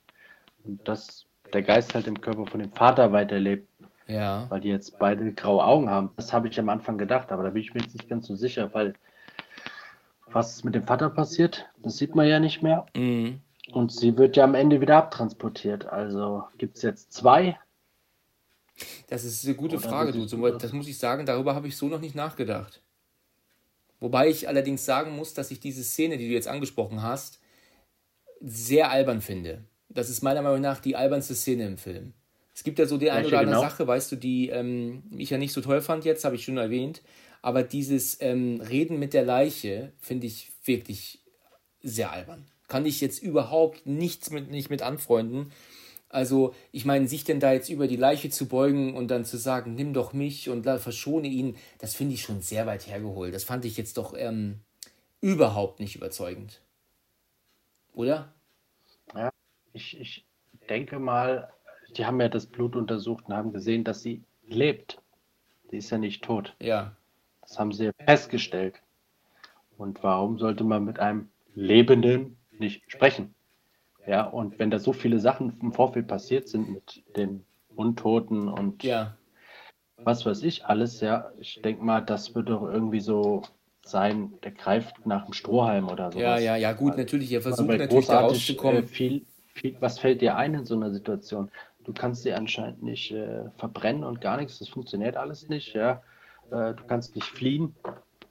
und 0.63 0.85
dass 0.87 1.25
der 1.53 1.61
Geist 1.63 1.93
halt 1.93 2.07
im 2.07 2.19
Körper 2.19 2.45
von 2.45 2.59
dem 2.59 2.71
Vater 2.71 3.11
weiterlebt. 3.11 3.67
Ja. 4.07 4.45
Weil 4.49 4.61
die 4.61 4.69
jetzt 4.69 4.99
beide 4.99 5.31
graue 5.33 5.63
Augen 5.63 5.89
haben. 5.89 6.09
Das 6.17 6.33
habe 6.33 6.47
ich 6.47 6.59
am 6.59 6.69
Anfang 6.69 6.97
gedacht, 6.97 7.31
aber 7.31 7.43
da 7.43 7.49
bin 7.51 7.61
ich 7.61 7.73
mir 7.73 7.81
jetzt 7.81 7.93
nicht 7.93 8.09
ganz 8.09 8.27
so 8.27 8.35
sicher, 8.35 8.73
weil 8.73 8.93
was 10.27 10.63
mit 10.63 10.75
dem 10.75 10.83
Vater 10.83 11.09
passiert, 11.09 11.69
das 11.77 11.97
sieht 11.97 12.15
man 12.15 12.27
ja 12.27 12.39
nicht 12.39 12.61
mehr. 12.61 12.85
Mhm. 12.95 13.39
Und 13.71 13.91
sie 13.91 14.17
wird 14.17 14.35
ja 14.35 14.43
am 14.43 14.55
Ende 14.55 14.81
wieder 14.81 14.97
abtransportiert. 14.97 15.85
Also 15.85 16.43
gibt 16.57 16.77
es 16.77 16.83
jetzt 16.83 17.13
zwei 17.13 17.57
das 19.07 19.23
ist 19.23 19.45
eine 19.45 19.55
gute 19.55 19.79
Frage, 19.79 20.11
du. 20.11 20.25
Das 20.25 20.73
muss 20.73 20.87
ich 20.87 20.97
sagen, 20.97 21.25
darüber 21.25 21.55
habe 21.55 21.67
ich 21.67 21.77
so 21.77 21.87
noch 21.87 22.01
nicht 22.01 22.15
nachgedacht. 22.15 22.81
Wobei 23.99 24.29
ich 24.29 24.47
allerdings 24.47 24.83
sagen 24.83 25.15
muss, 25.15 25.33
dass 25.33 25.51
ich 25.51 25.59
diese 25.59 25.83
Szene, 25.83 26.17
die 26.17 26.27
du 26.27 26.33
jetzt 26.33 26.47
angesprochen 26.47 27.03
hast, 27.03 27.39
sehr 28.41 28.89
albern 28.89 29.21
finde. 29.21 29.63
Das 29.89 30.09
ist 30.09 30.23
meiner 30.23 30.41
Meinung 30.41 30.61
nach 30.61 30.79
die 30.79 30.95
albernste 30.95 31.35
Szene 31.35 31.67
im 31.67 31.77
Film. 31.77 32.13
Es 32.53 32.63
gibt 32.63 32.79
ja 32.79 32.85
so 32.85 32.97
die 32.97 33.11
eine 33.11 33.27
oder 33.27 33.39
andere 33.39 33.55
genau? 33.55 33.69
Sache, 33.69 33.87
weißt 33.87 34.11
du, 34.11 34.15
die 34.15 34.49
ähm, 34.49 35.03
ich 35.15 35.29
ja 35.29 35.37
nicht 35.37 35.53
so 35.53 35.61
toll 35.61 35.81
fand 35.81 36.03
jetzt, 36.05 36.25
habe 36.25 36.35
ich 36.35 36.43
schon 36.43 36.57
erwähnt. 36.57 37.01
Aber 37.41 37.63
dieses 37.63 38.21
ähm, 38.21 38.61
Reden 38.61 38.99
mit 38.99 39.13
der 39.13 39.23
Leiche 39.23 39.93
finde 39.99 40.27
ich 40.27 40.51
wirklich 40.65 41.19
sehr 41.81 42.11
albern. 42.11 42.45
Kann 42.67 42.85
ich 42.85 43.01
jetzt 43.01 43.21
überhaupt 43.21 43.85
nichts 43.85 44.29
mit, 44.31 44.51
nicht 44.51 44.69
mit 44.69 44.81
anfreunden. 44.81 45.51
Also, 46.11 46.53
ich 46.71 46.83
meine, 46.85 47.07
sich 47.07 47.23
denn 47.23 47.39
da 47.39 47.53
jetzt 47.53 47.69
über 47.69 47.87
die 47.87 47.95
Leiche 47.95 48.29
zu 48.29 48.47
beugen 48.47 48.95
und 48.95 49.07
dann 49.09 49.23
zu 49.23 49.37
sagen, 49.37 49.75
nimm 49.75 49.93
doch 49.93 50.11
mich 50.11 50.49
und 50.49 50.65
verschone 50.65 51.27
ihn, 51.27 51.55
das 51.79 51.95
finde 51.95 52.15
ich 52.15 52.21
schon 52.21 52.41
sehr 52.41 52.67
weit 52.67 52.87
hergeholt. 52.87 53.33
Das 53.33 53.45
fand 53.45 53.63
ich 53.63 53.77
jetzt 53.77 53.97
doch 53.97 54.13
ähm, 54.17 54.59
überhaupt 55.21 55.79
nicht 55.79 55.95
überzeugend. 55.95 56.61
Oder? 57.93 58.33
Ja, 59.15 59.31
ich, 59.73 59.99
ich 59.99 60.25
denke 60.69 60.99
mal, 60.99 61.51
die 61.95 62.05
haben 62.05 62.19
ja 62.19 62.29
das 62.29 62.45
Blut 62.45 62.75
untersucht 62.75 63.25
und 63.27 63.33
haben 63.33 63.53
gesehen, 63.53 63.83
dass 63.83 64.01
sie 64.01 64.23
lebt. 64.45 65.01
Sie 65.69 65.77
ist 65.77 65.89
ja 65.89 65.97
nicht 65.97 66.23
tot. 66.23 66.55
Ja. 66.59 66.95
Das 67.41 67.57
haben 67.57 67.71
sie 67.71 67.91
festgestellt. 68.05 68.81
Und 69.77 70.03
warum 70.03 70.39
sollte 70.39 70.63
man 70.63 70.83
mit 70.83 70.99
einem 70.99 71.29
Lebenden 71.55 72.37
nicht 72.51 72.83
sprechen? 72.91 73.33
Ja, 74.07 74.23
und 74.23 74.57
wenn 74.59 74.71
da 74.71 74.79
so 74.79 74.93
viele 74.93 75.19
Sachen 75.19 75.57
im 75.61 75.73
Vorfeld 75.73 76.07
passiert 76.07 76.47
sind 76.47 76.71
mit 76.71 77.03
den 77.15 77.45
Untoten 77.75 78.47
und 78.47 78.83
ja. 78.83 79.15
was 79.97 80.25
weiß 80.25 80.43
ich 80.43 80.65
alles, 80.65 81.01
ja, 81.01 81.31
ich 81.39 81.61
denke 81.61 81.83
mal, 81.83 82.01
das 82.01 82.33
wird 82.33 82.49
doch 82.49 82.63
irgendwie 82.63 82.99
so 82.99 83.43
sein, 83.83 84.33
der 84.43 84.51
greift 84.51 85.05
nach 85.05 85.25
dem 85.25 85.33
Strohhalm 85.33 85.89
oder 85.89 86.11
so. 86.11 86.19
Ja, 86.19 86.37
ja, 86.37 86.55
ja, 86.55 86.73
gut, 86.73 86.97
natürlich, 86.97 87.31
er 87.31 87.41
versucht 87.41 87.67
natürlich 87.67 88.07
da 88.07 88.21
rauszukommen. 88.21 88.83
Äh, 88.83 88.87
viel, 88.87 89.25
viel, 89.53 89.75
was 89.79 89.99
fällt 89.99 90.21
dir 90.21 90.35
ein 90.35 90.53
in 90.53 90.65
so 90.65 90.75
einer 90.75 90.91
Situation? 90.91 91.51
Du 91.83 91.93
kannst 91.93 92.23
sie 92.23 92.33
anscheinend 92.33 92.83
nicht 92.83 93.11
äh, 93.11 93.49
verbrennen 93.57 94.03
und 94.03 94.21
gar 94.21 94.37
nichts, 94.37 94.59
das 94.59 94.69
funktioniert 94.69 95.17
alles 95.17 95.49
nicht, 95.49 95.73
ja. 95.73 96.01
Äh, 96.51 96.73
du 96.73 96.83
kannst 96.87 97.15
nicht 97.15 97.27
fliehen. 97.27 97.75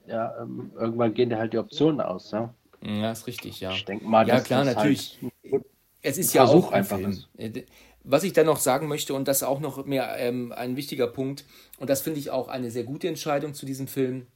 Ja, 0.07 0.41
ähm, 0.41 0.73
irgendwann 0.77 1.15
gehen 1.15 1.31
dir 1.31 1.39
halt 1.39 1.53
die 1.53 1.59
Optionen 1.59 2.01
aus, 2.01 2.31
ja. 2.31 2.55
Ja, 2.83 3.13
ist 3.13 3.27
richtig, 3.27 3.61
ja. 3.61 3.73
Ich 3.73 3.85
denke 3.85 4.05
mal, 4.07 4.27
ja, 4.27 4.41
klar, 4.41 4.65
natürlich. 4.65 5.19
Halt 5.21 5.65
es 6.03 6.19
ist 6.19 6.33
ja 6.33 6.45
auch 6.45 6.73
ein 6.73 6.85
Film. 6.85 7.11
Ist. 7.11 7.29
Äh, 7.37 7.65
was 8.03 8.25
ich 8.25 8.33
dann 8.33 8.47
noch 8.47 8.59
sagen 8.59 8.89
möchte, 8.89 9.13
und 9.15 9.29
das 9.29 9.39
ist 9.39 9.43
auch 9.43 9.61
noch 9.61 9.85
mehr 9.85 10.17
ähm, 10.19 10.53
ein 10.53 10.77
wichtiger 10.77 11.07
Punkt, 11.07 11.45
und 11.79 11.91
das 11.91 12.01
finde 12.01 12.19
ich 12.19 12.31
auch 12.31 12.49
eine 12.49 12.71
sehr 12.71 12.85
gute 12.85 13.09
Entscheidung 13.09 13.53
zu 13.53 13.67
diesem 13.67 13.89
Film, 13.89 14.27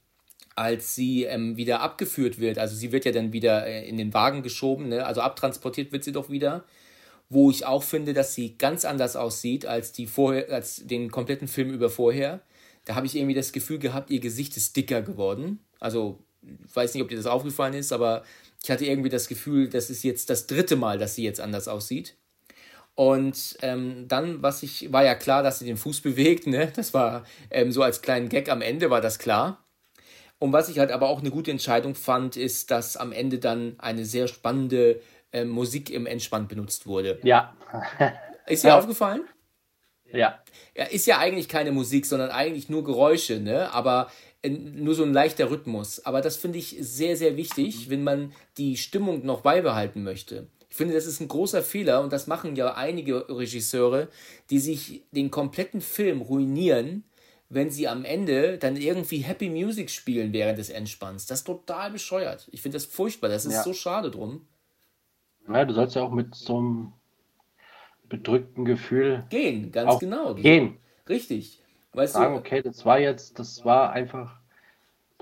als 0.55 0.95
sie 0.95 1.24
ähm, 1.24 1.57
wieder 1.57 1.80
abgeführt 1.80 2.38
wird, 2.38 2.59
also 2.59 2.76
sie 2.76 2.92
wird 2.92 3.05
ja 3.05 3.12
dann 3.12 3.32
wieder 3.32 3.66
äh, 3.66 3.88
in 3.88 3.97
den 3.97 4.12
Wagen 4.12 4.42
geschoben, 4.42 4.88
ne? 4.88 5.07
also 5.07 5.22
abtransportiert 5.22 5.92
wird 5.92 6.05
sie 6.05 6.12
doch 6.12 6.28
wieder, 6.28 6.64
wo 7.30 7.51
ich 7.51 7.64
auch 7.64 7.82
finde, 7.82 8.12
dass 8.12 8.34
sie 8.34 8.57
ganz 8.59 8.84
anders 8.84 9.16
aussieht 9.16 9.66
als 9.66 9.92
die 9.92 10.07
vorher, 10.07 10.51
als 10.51 10.86
den 10.86 11.11
kompletten 11.11 11.49
Film 11.49 11.70
über 11.70 11.88
vorher. 11.88 12.40
Da 12.84 12.95
habe 12.95 13.07
ich 13.07 13.16
irgendwie 13.16 13.34
das 13.34 13.53
Gefühl 13.53 13.78
gehabt, 13.78 14.11
ihr 14.11 14.20
Gesicht 14.20 14.57
ist 14.59 14.76
dicker 14.76 15.01
geworden. 15.01 15.64
Also, 15.80 16.18
weiß 16.72 16.95
nicht, 16.95 17.03
ob 17.03 17.09
dir 17.09 17.16
das 17.16 17.26
aufgefallen 17.26 17.74
ist, 17.74 17.92
aber 17.92 18.24
ich 18.62 18.70
hatte 18.70 18.86
irgendwie 18.86 19.11
das 19.11 19.28
Gefühl, 19.28 19.68
das 19.68 19.90
ist 19.90 20.05
jetzt 20.05 20.30
das 20.30 20.47
dritte 20.47 20.76
Mal, 20.76 20.99
dass 20.99 21.14
sie 21.14 21.24
jetzt 21.24 21.40
anders 21.40 21.68
aussieht. 21.68 22.16
Und 22.95 23.57
ähm, 23.62 24.07
dann, 24.07 24.42
was 24.42 24.62
ich, 24.62 24.92
war 24.92 25.05
ja 25.05 25.14
klar, 25.14 25.42
dass 25.42 25.59
sie 25.59 25.66
den 25.66 25.76
Fuß 25.76 26.01
bewegt, 26.03 26.47
ne? 26.47 26.72
Das 26.74 26.95
war 26.95 27.24
ähm, 27.51 27.72
so 27.72 27.82
als 27.82 28.03
kleinen 28.03 28.28
Gag 28.28 28.49
am 28.49 28.62
Ende, 28.62 28.90
war 28.90 29.01
das 29.01 29.18
klar. 29.18 29.64
Und 30.38 30.53
was 30.53 30.68
ich 30.68 30.78
halt 30.78 30.90
aber 30.90 31.09
auch 31.09 31.20
eine 31.20 31.30
gute 31.30 31.51
Entscheidung 31.51 31.95
fand, 31.95 32.36
ist, 32.36 32.70
dass 32.70 32.97
am 32.97 33.12
Ende 33.12 33.38
dann 33.38 33.76
eine 33.78 34.05
sehr 34.05 34.28
spannende 34.28 35.01
äh, 35.32 35.45
Musik 35.45 35.90
im 35.90 36.07
Entspann 36.07 36.49
benutzt 36.49 36.86
wurde. 36.86 37.18
Ja. 37.22 37.57
ist 38.47 38.64
dir 38.64 38.68
ja. 38.68 38.78
aufgefallen? 38.78 39.22
Ja. 40.12 40.42
Ja, 40.76 40.84
ist 40.84 41.07
ja 41.07 41.18
eigentlich 41.18 41.49
keine 41.49 41.72
Musik, 41.72 42.07
sondern 42.07 42.30
eigentlich 42.30 42.68
nur 42.68 42.84
Geräusche, 42.84 43.40
ne? 43.40 43.72
Aber 43.72 44.11
nur 44.49 44.95
so 44.95 45.05
ein 45.05 45.12
leichter 45.12 45.51
Rhythmus. 45.51 46.05
Aber 46.05 46.20
das 46.20 46.36
finde 46.36 46.59
ich 46.59 46.76
sehr, 46.80 47.16
sehr 47.16 47.36
wichtig, 47.36 47.90
wenn 47.90 48.05
man 48.05 48.32
die 48.59 48.76
Stimmung 48.76 49.24
noch 49.24 49.40
beibehalten 49.40 50.03
möchte. 50.03 50.49
Ich 50.68 50.76
finde, 50.76 50.95
das 50.95 51.07
ist 51.07 51.20
ein 51.20 51.28
großer 51.28 51.62
Fehler 51.62 52.03
und 52.03 52.12
das 52.12 52.26
machen 52.26 52.57
ja 52.57 52.74
einige 52.74 53.28
Regisseure, 53.28 54.09
die 54.51 54.59
sich 54.59 55.05
den 55.12 55.30
kompletten 55.30 55.80
Film 55.80 56.20
ruinieren, 56.20 57.05
wenn 57.49 57.70
sie 57.70 57.86
am 57.86 58.05
Ende 58.05 58.59
dann 58.59 58.76
irgendwie 58.76 59.18
Happy 59.18 59.49
Music 59.49 59.90
spielen 59.90 60.32
während 60.32 60.59
des 60.59 60.70
Entspanns. 60.70 61.26
Das 61.26 61.40
ist 61.40 61.45
total 61.45 61.90
bescheuert. 61.92 62.49
Ich 62.51 62.62
finde 62.62 62.76
das 62.76 62.86
furchtbar. 62.86 63.28
Das 63.28 63.47
ist 63.47 63.53
ja. 63.53 63.62
so 63.62 63.72
schade 63.72 64.11
drum. 64.11 64.47
Ja, 65.49 65.64
du 65.64 65.74
sollst 65.74 65.95
ja 65.95 66.03
auch 66.03 66.11
mit 66.11 66.34
so 66.34 66.59
einem 66.59 66.92
bedrückten 68.09 68.64
Gefühl 68.64 69.24
gehen, 69.30 69.70
ganz 69.72 69.99
genau. 69.99 70.34
Gehen. 70.34 70.78
Richtig. 71.09 71.62
Weißt 71.95 72.14
Sagen, 72.14 72.34
du, 72.34 72.40
okay, 72.40 72.62
das 72.62 72.84
war 72.84 72.99
jetzt, 72.99 73.38
das 73.38 73.64
war 73.64 73.92
einfach 73.92 74.40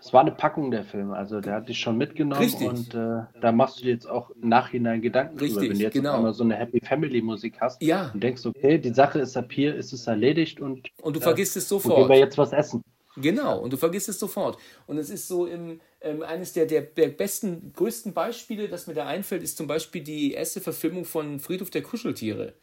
das 0.03 0.13
war 0.13 0.23
eine 0.23 0.33
Packung 0.33 0.73
der 0.73 0.83
Film. 0.83 1.13
Also 1.13 1.41
der 1.41 1.55
hat 1.55 1.69
dich 1.69 1.79
schon 1.79 1.97
mitgenommen 1.97 2.43
Richtig. 2.43 2.69
und 2.69 2.93
äh, 2.93 3.23
da 3.41 3.53
machst 3.53 3.79
du 3.79 3.85
dir 3.85 3.93
jetzt 3.93 4.07
auch 4.07 4.31
im 4.31 4.49
Nachhinein 4.49 5.01
Gedanken 5.01 5.39
Richtig, 5.39 5.59
drüber. 5.59 5.71
Wenn 5.71 5.79
du 5.79 5.85
jetzt 5.85 5.93
genau. 5.93 6.17
einmal 6.17 6.35
so 6.35 6.43
eine 6.43 6.57
Happy 6.57 6.81
Family 6.81 7.23
Musik 7.23 7.61
hast 7.61 7.81
ja. 7.81 8.11
und 8.13 8.21
denkst, 8.21 8.45
okay, 8.45 8.79
die 8.79 8.93
Sache 8.93 9.21
ist 9.21 9.37
ab 9.37 9.53
hier, 9.53 9.77
ist 9.77 9.93
es 9.93 10.09
erledigt 10.09 10.61
und 10.61 10.89
und 11.03 11.15
du 11.15 11.21
äh, 11.21 11.23
vergisst 11.23 11.57
es 11.57 11.69
sofort. 11.69 11.95
Und 11.95 12.01
gehen 12.01 12.09
wir 12.09 12.19
jetzt 12.19 12.37
was 12.37 12.53
essen. 12.53 12.83
Genau, 13.17 13.61
und 13.61 13.73
du 13.73 13.77
vergisst 13.77 14.09
es 14.09 14.19
sofort. 14.19 14.59
Und 14.89 14.99
es 14.99 15.09
ist 15.09 15.29
so 15.29 15.47
im, 15.47 15.81
ähm, 16.01 16.23
eines 16.23 16.53
der, 16.53 16.67
der, 16.67 16.83
der 16.83 17.09
besten, 17.09 17.73
größten 17.77 18.13
Beispiele, 18.13 18.69
das 18.69 18.89
mir 18.89 18.95
da 18.95 19.07
einfällt, 19.07 19.45
ist 19.45 19.57
zum 19.57 19.69
Beispiel 19.69 20.03
die 20.03 20.33
erste 20.33 20.61
Verfilmung 20.61 21.05
von 21.05 21.39
Friedhof 21.39 21.71
der 21.71 21.83
Kuscheltiere 21.83 22.55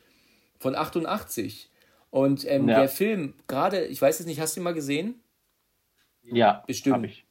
von 0.57 0.75
88. 0.75 1.69
Und 2.11 2.45
ähm, 2.47 2.67
ja. 2.67 2.79
der 2.79 2.89
Film, 2.89 3.33
gerade, 3.47 3.85
ich 3.85 4.01
weiß 4.01 4.19
es 4.19 4.25
nicht, 4.25 4.39
hast 4.39 4.55
du 4.55 4.61
ihn 4.61 4.63
mal 4.63 4.73
gesehen? 4.73 5.21
Ja, 6.23 6.63
bestimmt. 6.65 7.05
Ich. 7.05 7.25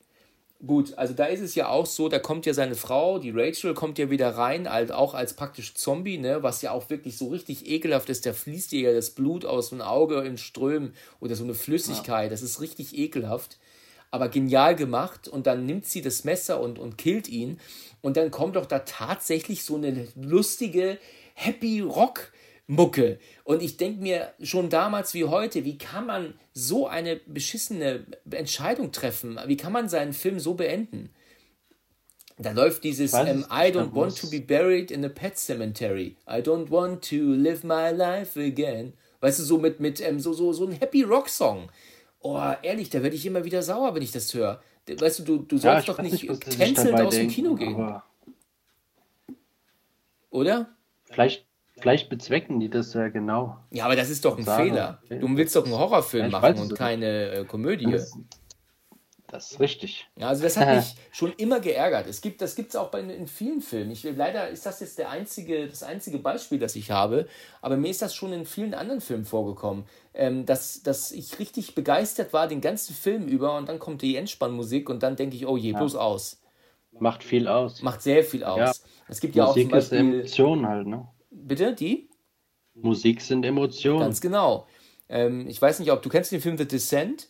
Gut, 0.66 0.99
also 0.99 1.14
da 1.14 1.26
ist 1.26 1.41
es 1.41 1.55
ja 1.55 1.68
auch 1.68 1.87
so, 1.87 2.09
da 2.09 2.18
kommt 2.18 2.45
ja 2.45 2.53
seine 2.53 2.74
Frau, 2.74 3.20
die 3.20 3.31
Rachel, 3.31 3.74
kommt 3.74 3.97
ja 3.97 4.11
wieder 4.11 4.31
rein, 4.31 4.68
halt 4.68 4.91
auch 4.91 5.14
als 5.14 5.35
praktisch 5.35 5.74
Zombie, 5.74 6.18
ne, 6.18 6.43
was 6.43 6.62
ja 6.62 6.72
auch 6.72 6.91
wirklich 6.91 7.16
so 7.16 7.29
richtig 7.29 7.68
ekelhaft 7.68 8.09
ist. 8.11 8.26
Da 8.26 8.33
fließt 8.33 8.72
ihr 8.72 8.91
ja 8.91 8.93
das 8.93 9.11
Blut 9.11 9.45
aus 9.45 9.68
dem 9.68 9.81
Auge 9.81 10.20
in 10.22 10.37
Strömen 10.37 10.95
oder 11.20 11.37
so 11.37 11.45
eine 11.45 11.55
Flüssigkeit. 11.55 12.24
Ja. 12.24 12.31
Das 12.31 12.43
ist 12.43 12.61
richtig 12.61 12.99
ekelhaft, 12.99 13.59
aber 14.11 14.29
genial 14.29 14.74
gemacht. 14.74 15.29
Und 15.29 15.47
dann 15.47 15.64
nimmt 15.64 15.87
sie 15.87 16.03
das 16.03 16.24
Messer 16.24 16.61
und, 16.61 16.81
und 16.81 16.99
killt 16.99 17.29
ihn. 17.29 17.61
Und 18.01 18.16
dann 18.16 18.33
kommt 18.33 18.57
doch 18.57 18.66
da 18.66 18.81
tatsächlich 18.81 19.62
so 19.62 19.76
eine 19.76 20.09
lustige 20.16 20.99
Happy 21.35 21.81
Rock 21.83 22.33
Mucke. 22.69 23.19
Und 23.45 23.62
ich 23.62 23.79
denke 23.79 24.03
mir 24.03 24.33
schon 24.43 24.69
damals 24.69 25.14
wie 25.14 25.25
heute, 25.25 25.64
wie 25.64 25.79
kann 25.79 26.07
man 26.07 26.35
so 26.53 26.87
eine 26.87 27.16
beschissene 27.16 28.05
Entscheidung 28.31 28.93
treffen? 28.93 29.41
Wie 29.47 29.57
kann 29.57 29.73
man 29.73 29.89
seinen 29.89 30.12
Film 30.12 30.39
so 30.39 30.55
beenden? 30.55 31.11
Da 32.37 32.53
läuft 32.53 32.85
dieses 32.85 33.14
ähm, 33.14 33.45
I 33.51 33.73
don't 33.73 33.95
want 33.95 34.16
to 34.19 34.29
be 34.29 34.41
buried 34.41 34.91
in 34.91 35.05
a 35.05 35.09
pet 35.09 35.39
cemetery. 35.39 36.16
I 36.29 36.41
don't 36.41 36.71
want 36.71 37.09
to 37.09 37.16
live 37.16 37.64
my 37.64 37.91
life 37.91 38.39
again. 38.39 38.93
Weißt 39.21 39.41
du, 39.41 39.43
so 39.43 39.59
mit, 39.59 39.81
mit 39.81 40.01
ähm, 40.01 40.21
so, 40.21 40.35
so, 40.35 40.53
so 40.53 40.66
ein 40.66 40.73
Happy 40.73 41.03
Rock 41.03 41.29
Song. 41.31 41.71
Oh, 42.21 42.53
ehrlich, 42.62 42.91
da 42.91 43.03
werde 43.03 43.16
ich 43.16 43.25
immer 43.25 43.45
wieder 43.45 43.62
sauer, 43.62 43.95
wenn 43.95 44.03
ich 44.03 44.12
das 44.12 44.33
höre. 44.35 44.62
Weißt 44.87 45.21
du, 45.21 45.25
du, 45.25 45.39
du 45.39 45.59
sollst 45.59 45.89
ja, 45.89 45.95
doch 45.95 46.03
nicht, 46.03 46.29
nicht 46.29 46.51
tänzelnd 46.51 47.01
aus 47.01 47.14
dem 47.14 47.29
Kino 47.29 47.55
gehen. 47.55 48.01
Oder? 50.31 50.69
Vielleicht, 51.05 51.47
Vielleicht 51.81 52.09
bezwecken 52.09 52.61
die 52.61 52.68
das 52.68 52.95
ja 52.95 53.09
genau. 53.09 53.57
Ja, 53.70 53.85
aber 53.85 53.97
das 53.97 54.11
ist 54.11 54.24
doch 54.24 54.37
ein 54.37 54.45
sagen. 54.45 54.70
Fehler. 54.70 55.03
Du 55.09 55.37
willst 55.37 55.55
doch 55.55 55.64
einen 55.64 55.74
Horrorfilm 55.74 56.31
ja, 56.31 56.41
machen 56.41 56.59
und 56.59 56.74
keine 56.74 57.31
äh, 57.31 57.45
Komödie. 57.45 57.91
Das, 57.91 58.18
das, 59.29 59.53
ist 59.53 59.61
richtig. 59.61 60.09
Ja, 60.16 60.29
also 60.29 60.43
das 60.43 60.57
hat 60.57 60.68
mich 60.76 60.97
schon 61.12 61.33
immer 61.35 61.61
geärgert. 61.61 62.07
Es 62.09 62.20
gibt, 62.20 62.41
das 62.41 62.57
gibt 62.57 62.70
es 62.70 62.76
auch 62.76 62.91
bei, 62.91 63.01
in 63.01 63.29
vielen 63.29 63.61
Filmen. 63.61 63.93
Ich, 63.93 64.03
leider 64.03 64.49
ist 64.49 64.66
das 64.66 64.81
jetzt 64.81 64.99
der 64.99 65.11
einzige, 65.11 65.68
das 65.68 65.83
einzige 65.83 66.18
Beispiel, 66.18 66.59
das 66.59 66.74
ich 66.74 66.91
habe, 66.91 67.29
aber 67.62 67.76
mir 67.76 67.91
ist 67.91 68.03
das 68.03 68.14
schon 68.14 68.33
in 68.33 68.45
vielen 68.45 68.74
anderen 68.74 69.01
Filmen 69.01 69.24
vorgekommen, 69.24 69.85
ähm, 70.14 70.47
dass, 70.47 70.83
dass 70.83 71.12
ich 71.12 71.39
richtig 71.39 71.74
begeistert 71.74 72.33
war 72.33 72.49
den 72.49 72.61
ganzen 72.61 72.95
Film 72.95 73.29
über 73.29 73.57
und 73.57 73.68
dann 73.68 73.79
kommt 73.79 74.03
die 74.03 74.16
Endspannmusik 74.16 74.91
und 74.91 75.03
dann 75.03 75.14
denke 75.14 75.37
ich, 75.37 75.47
oh 75.47 75.57
je, 75.57 75.72
bloß 75.74 75.95
ja. 75.95 76.01
aus. 76.01 76.41
Macht 76.99 77.22
viel 77.22 77.47
aus. 77.47 77.83
Macht 77.83 78.03
sehr 78.03 78.24
viel 78.24 78.43
aus. 78.43 78.59
Ja. 78.59 78.72
Es 79.07 79.20
gibt 79.20 79.37
Musik 79.37 79.37
ja 79.37 79.45
auch 79.45 79.55
zum 79.55 79.68
Beispiel, 79.68 79.99
ist 79.99 80.39
Emotion 80.39 80.66
halt, 80.66 80.87
ne? 80.89 81.07
Bitte, 81.31 81.74
die? 81.74 82.11
Musik 82.74 83.20
sind 83.20 83.45
Emotionen. 83.45 84.01
Ganz 84.01 84.20
genau. 84.20 84.66
Ähm, 85.09 85.47
ich 85.49 85.61
weiß 85.61 85.81
nicht, 85.81 85.91
ob 85.91 86.03
du 86.03 86.09
kennst 86.09 86.33
den 86.33 86.41
Film 86.41 86.59
The 86.59 86.66
Descent? 86.66 87.29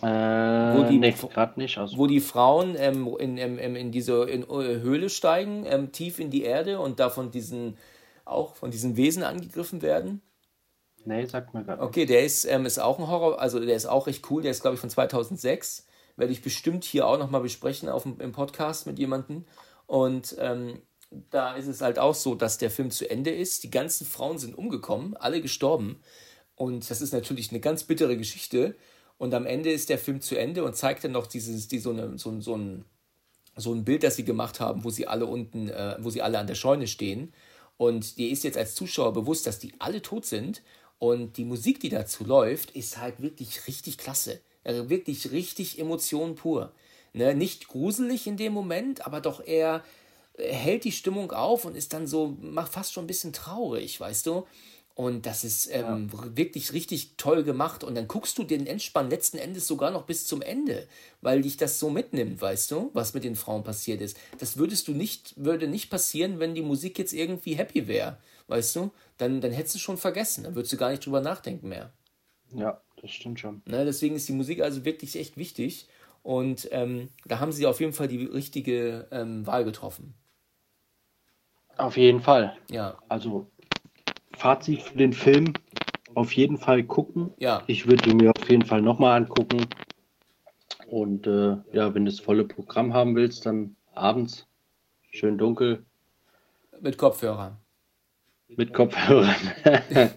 Äh, 0.00 0.06
wo 0.06 0.84
die, 0.84 0.98
nee, 0.98 1.10
gerade 1.12 1.58
nicht. 1.58 1.76
Also. 1.78 1.98
Wo 1.98 2.06
die 2.06 2.20
Frauen 2.20 2.76
ähm, 2.78 3.08
in, 3.18 3.36
in, 3.36 3.58
in, 3.58 3.90
diese 3.90 4.24
in 4.24 4.42
äh, 4.42 4.80
Höhle 4.80 5.10
steigen, 5.10 5.64
ähm, 5.66 5.90
tief 5.90 6.20
in 6.20 6.30
die 6.30 6.42
Erde 6.42 6.78
und 6.78 7.00
da 7.00 7.10
von 7.10 7.30
diesen, 7.30 7.76
auch 8.24 8.54
von 8.54 8.70
diesen 8.70 8.96
Wesen 8.96 9.24
angegriffen 9.24 9.82
werden. 9.82 10.22
Nee, 11.04 11.24
sagt 11.24 11.54
mir 11.54 11.64
gerade 11.64 11.82
Okay, 11.82 12.06
der 12.06 12.24
ist, 12.24 12.44
ähm, 12.44 12.66
ist 12.66 12.78
auch 12.78 12.98
ein 12.98 13.08
Horror, 13.08 13.40
also 13.40 13.58
der 13.58 13.74
ist 13.74 13.86
auch 13.86 14.06
recht 14.06 14.30
cool, 14.30 14.42
der 14.42 14.50
ist 14.50 14.62
glaube 14.62 14.74
ich 14.74 14.80
von 14.80 14.90
2006. 14.90 15.86
Werde 16.16 16.32
ich 16.32 16.42
bestimmt 16.42 16.84
hier 16.84 17.06
auch 17.06 17.18
nochmal 17.18 17.40
besprechen 17.40 17.88
auf 17.88 18.02
dem, 18.02 18.20
im 18.20 18.32
Podcast 18.32 18.86
mit 18.86 18.98
jemandem. 18.98 19.46
Und 19.86 20.36
ähm, 20.38 20.82
da 21.10 21.54
ist 21.54 21.66
es 21.66 21.80
halt 21.80 21.98
auch 21.98 22.14
so, 22.14 22.34
dass 22.34 22.58
der 22.58 22.70
Film 22.70 22.90
zu 22.90 23.08
Ende 23.08 23.30
ist. 23.30 23.62
Die 23.64 23.70
ganzen 23.70 24.06
Frauen 24.06 24.38
sind 24.38 24.56
umgekommen, 24.56 25.16
alle 25.16 25.40
gestorben. 25.40 26.00
Und 26.54 26.90
das 26.90 27.00
ist 27.00 27.12
natürlich 27.12 27.50
eine 27.50 27.60
ganz 27.60 27.84
bittere 27.84 28.16
Geschichte. 28.16 28.74
Und 29.16 29.34
am 29.34 29.46
Ende 29.46 29.70
ist 29.70 29.88
der 29.88 29.98
Film 29.98 30.20
zu 30.20 30.36
Ende 30.36 30.64
und 30.64 30.76
zeigt 30.76 31.04
dann 31.04 31.12
noch 31.12 31.26
dieses, 31.26 31.68
die, 31.68 31.78
so, 31.78 31.90
eine, 31.90 32.18
so, 32.18 32.40
so, 32.40 32.56
ein, 32.56 32.84
so 33.56 33.72
ein 33.72 33.84
Bild, 33.84 34.02
das 34.02 34.16
sie 34.16 34.24
gemacht 34.24 34.60
haben, 34.60 34.84
wo 34.84 34.90
sie 34.90 35.06
alle 35.06 35.26
unten, 35.26 35.68
äh, 35.68 35.96
wo 36.00 36.10
sie 36.10 36.22
alle 36.22 36.38
an 36.38 36.46
der 36.46 36.54
Scheune 36.54 36.86
stehen. 36.86 37.32
Und 37.76 38.18
dir 38.18 38.30
ist 38.30 38.44
jetzt 38.44 38.58
als 38.58 38.74
Zuschauer 38.74 39.12
bewusst, 39.12 39.46
dass 39.46 39.58
die 39.58 39.72
alle 39.78 40.02
tot 40.02 40.26
sind. 40.26 40.62
Und 40.98 41.36
die 41.36 41.44
Musik, 41.44 41.80
die 41.80 41.88
dazu 41.88 42.24
läuft, 42.24 42.72
ist 42.72 42.98
halt 42.98 43.22
wirklich 43.22 43.66
richtig 43.66 43.98
klasse. 43.98 44.40
Also 44.64 44.90
wirklich 44.90 45.30
richtig 45.30 45.78
Emotion 45.78 46.34
pur. 46.34 46.72
Ne? 47.12 47.34
Nicht 47.34 47.68
gruselig 47.68 48.26
in 48.26 48.36
dem 48.36 48.52
Moment, 48.52 49.06
aber 49.06 49.20
doch 49.20 49.44
eher 49.44 49.82
hält 50.38 50.84
die 50.84 50.92
Stimmung 50.92 51.32
auf 51.32 51.64
und 51.64 51.76
ist 51.76 51.92
dann 51.92 52.06
so, 52.06 52.36
macht 52.40 52.72
fast 52.72 52.92
schon 52.92 53.04
ein 53.04 53.08
bisschen 53.08 53.32
traurig, 53.32 54.00
weißt 54.00 54.26
du? 54.26 54.46
Und 54.94 55.26
das 55.26 55.44
ist 55.44 55.68
ähm, 55.72 56.10
ja. 56.12 56.36
wirklich 56.36 56.72
richtig 56.72 57.14
toll 57.16 57.44
gemacht. 57.44 57.84
Und 57.84 57.94
dann 57.94 58.08
guckst 58.08 58.36
du 58.36 58.42
den 58.42 58.66
Entspann 58.66 59.10
letzten 59.10 59.38
Endes 59.38 59.68
sogar 59.68 59.92
noch 59.92 60.06
bis 60.06 60.26
zum 60.26 60.42
Ende, 60.42 60.88
weil 61.20 61.42
dich 61.42 61.56
das 61.56 61.78
so 61.78 61.88
mitnimmt, 61.88 62.40
weißt 62.40 62.72
du, 62.72 62.90
was 62.94 63.14
mit 63.14 63.22
den 63.22 63.36
Frauen 63.36 63.62
passiert 63.62 64.00
ist. 64.00 64.16
Das 64.38 64.56
würdest 64.56 64.88
du 64.88 64.92
nicht, 64.92 65.34
würde 65.36 65.68
nicht 65.68 65.88
passieren, 65.88 66.40
wenn 66.40 66.56
die 66.56 66.62
Musik 66.62 66.98
jetzt 66.98 67.12
irgendwie 67.12 67.54
happy 67.54 67.86
wäre, 67.86 68.18
weißt 68.48 68.74
du? 68.74 68.90
Dann, 69.18 69.40
dann 69.40 69.52
hättest 69.52 69.76
du 69.76 69.78
schon 69.78 69.98
vergessen, 69.98 70.42
dann 70.42 70.56
würdest 70.56 70.72
du 70.72 70.76
gar 70.76 70.90
nicht 70.90 71.06
drüber 71.06 71.20
nachdenken 71.20 71.68
mehr. 71.68 71.92
Ja, 72.52 72.80
das 73.00 73.12
stimmt 73.12 73.38
schon. 73.38 73.62
Ne, 73.66 73.84
deswegen 73.84 74.16
ist 74.16 74.28
die 74.28 74.32
Musik 74.32 74.62
also 74.62 74.84
wirklich 74.84 75.14
echt 75.14 75.36
wichtig. 75.36 75.86
Und 76.24 76.68
ähm, 76.72 77.08
da 77.24 77.38
haben 77.38 77.52
sie 77.52 77.66
auf 77.66 77.78
jeden 77.78 77.92
Fall 77.92 78.08
die 78.08 78.24
richtige 78.24 79.06
ähm, 79.12 79.46
Wahl 79.46 79.64
getroffen. 79.64 80.14
Auf 81.78 81.96
jeden 81.96 82.20
Fall. 82.20 82.56
Ja. 82.70 82.98
Also 83.08 83.46
Fazit 84.36 84.82
für 84.82 84.98
den 84.98 85.12
Film, 85.12 85.52
auf 86.14 86.32
jeden 86.32 86.58
Fall 86.58 86.82
gucken. 86.82 87.32
Ja. 87.38 87.62
Ich 87.68 87.86
würde 87.86 88.14
mir 88.14 88.32
auf 88.36 88.50
jeden 88.50 88.64
Fall 88.64 88.82
nochmal 88.82 89.22
angucken. 89.22 89.66
Und 90.88 91.26
äh, 91.26 91.56
ja, 91.72 91.94
wenn 91.94 92.04
du 92.04 92.10
das 92.10 92.20
volle 92.20 92.44
Programm 92.44 92.94
haben 92.94 93.14
willst, 93.14 93.46
dann 93.46 93.76
abends, 93.94 94.46
schön 95.10 95.38
dunkel. 95.38 95.84
Mit 96.80 96.98
Kopfhörern. 96.98 97.58
Mit 98.48 98.72
Kopfhörern. 98.72 99.34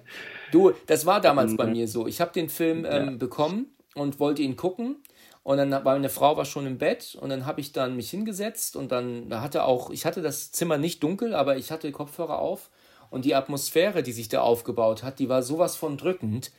du, 0.51 0.72
das 0.88 1.05
war 1.05 1.22
damals 1.22 1.55
bei 1.55 1.68
mir 1.68 1.88
so. 1.88 2.07
Ich 2.07 2.22
habe 2.22 2.32
den 2.32 2.49
Film 2.49 2.86
ähm, 2.89 3.09
ja. 3.09 3.12
bekommen 3.18 3.76
und 3.93 4.20
wollte 4.20 4.41
ihn 4.41 4.55
gucken 4.55 4.97
Und 5.43 5.57
dann 5.57 5.71
war 5.71 5.81
meine 5.83 6.09
Frau 6.09 6.37
war 6.37 6.45
schon 6.45 6.67
im 6.67 6.77
Bett 6.77 7.17
und 7.19 7.29
dann 7.29 7.47
habe 7.47 7.61
ich 7.61 7.71
dann 7.71 7.95
mich 7.95 8.11
hingesetzt 8.11 8.75
und 8.75 8.91
dann 8.91 9.27
hatte 9.31 9.63
auch, 9.63 9.89
ich 9.89 10.05
hatte 10.05 10.21
das 10.21 10.51
Zimmer 10.51 10.77
nicht 10.77 11.01
dunkel, 11.01 11.33
aber 11.33 11.57
ich 11.57 11.71
hatte 11.71 11.91
Kopfhörer 11.91 12.37
auf 12.37 12.69
und 13.09 13.25
die 13.25 13.33
Atmosphäre, 13.33 14.03
die 14.03 14.11
sich 14.11 14.29
da 14.29 14.41
aufgebaut 14.41 15.01
hat, 15.01 15.17
die 15.17 15.29
war 15.29 15.41
sowas 15.41 15.75
von 15.75 15.97
drückend. 15.97 16.51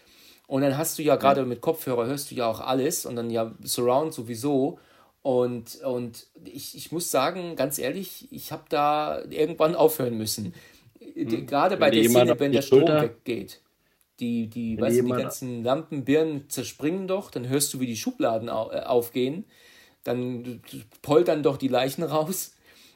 Und 0.49 0.63
dann 0.63 0.77
hast 0.77 0.99
du 0.99 1.03
ja 1.03 1.17
gerade 1.17 1.45
mit 1.45 1.61
Kopfhörer 1.61 2.07
hörst 2.07 2.31
du 2.31 2.35
ja 2.35 2.47
auch 2.47 2.61
alles 2.61 3.07
und 3.07 3.17
dann 3.17 3.31
ja 3.31 3.53
Surround 3.63 4.13
sowieso. 4.13 4.79
Und, 5.23 5.81
und 5.83 6.27
ich, 6.45 6.77
ich 6.77 6.91
muss 6.91 7.11
sagen, 7.11 7.55
ganz 7.55 7.79
ehrlich, 7.79 8.27
ich 8.33 8.51
habe 8.51 8.65
da 8.69 9.23
irgendwann 9.31 9.77
aufhören 9.77 10.19
müssen. 10.19 10.53
Hm. 11.15 11.47
Gerade 11.47 11.77
bei 11.77 11.91
der 11.91 12.05
Szene, 12.05 12.39
wenn 12.39 12.53
der 12.53 12.63
Strom 12.63 12.81
Schulter, 12.81 13.03
weggeht. 13.03 13.61
Die, 14.23 14.47
die, 14.47 14.81
weißt 14.81 15.01
du, 15.01 15.03
die 15.03 15.11
ganzen 15.11 15.65
Lampenbirnen 15.65 16.49
zerspringen 16.49 17.09
doch, 17.09 17.29
dann 17.29 17.49
hörst 17.49 17.75
du, 17.75 17.81
wie 17.81 17.87
die 17.87 17.97
Schubladen 17.97 18.47
äh, 18.47 18.53
aufgehen. 18.53 19.47
Dann 20.05 20.61
poltern 21.03 21.43
doch 21.43 21.57
die 21.57 21.67
Leichen 21.67 22.05
raus. 22.05 22.55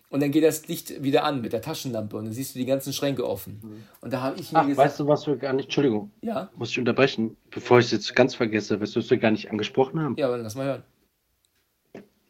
Und 0.09 0.23
dann 0.23 0.31
geht 0.31 0.45
das 0.45 0.69
Licht 0.69 1.03
wieder 1.03 1.25
an 1.25 1.41
mit 1.41 1.53
der 1.53 1.63
Taschenlampe 1.63 2.17
und 2.17 2.27
dann 2.27 2.33
siehst 2.33 2.55
du 2.55 2.61
die 2.61 2.65
ganzen 2.65 2.93
Schränke 2.93 3.29
offen. 3.29 3.61
Mhm. 3.61 3.83
Und 4.03 4.13
da 4.13 4.23
habe 4.23 4.39
ich 4.39 4.53
mir 4.53 4.61
Ach, 4.61 4.67
gesagt. 4.69 4.87
Weißt 4.89 5.01
du, 5.01 5.09
was 5.09 5.27
wir 5.27 5.35
gar 5.35 5.53
nicht. 5.53 5.65
Entschuldigung. 5.65 6.13
Ja. 6.23 6.49
Muss 6.55 6.71
ich 6.71 6.79
unterbrechen, 6.79 7.37
bevor 7.51 7.81
ich 7.81 7.87
es 7.87 7.91
jetzt 7.91 8.15
ganz 8.15 8.37
vergesse, 8.37 8.81
was 8.81 8.95
wir 8.95 9.17
gar 9.17 9.33
nicht 9.33 9.51
angesprochen 9.51 10.01
haben? 10.01 10.15
Ja, 10.17 10.29
aber 10.29 10.39
lass 10.39 10.55
mal 10.55 10.67
hören. 10.67 10.83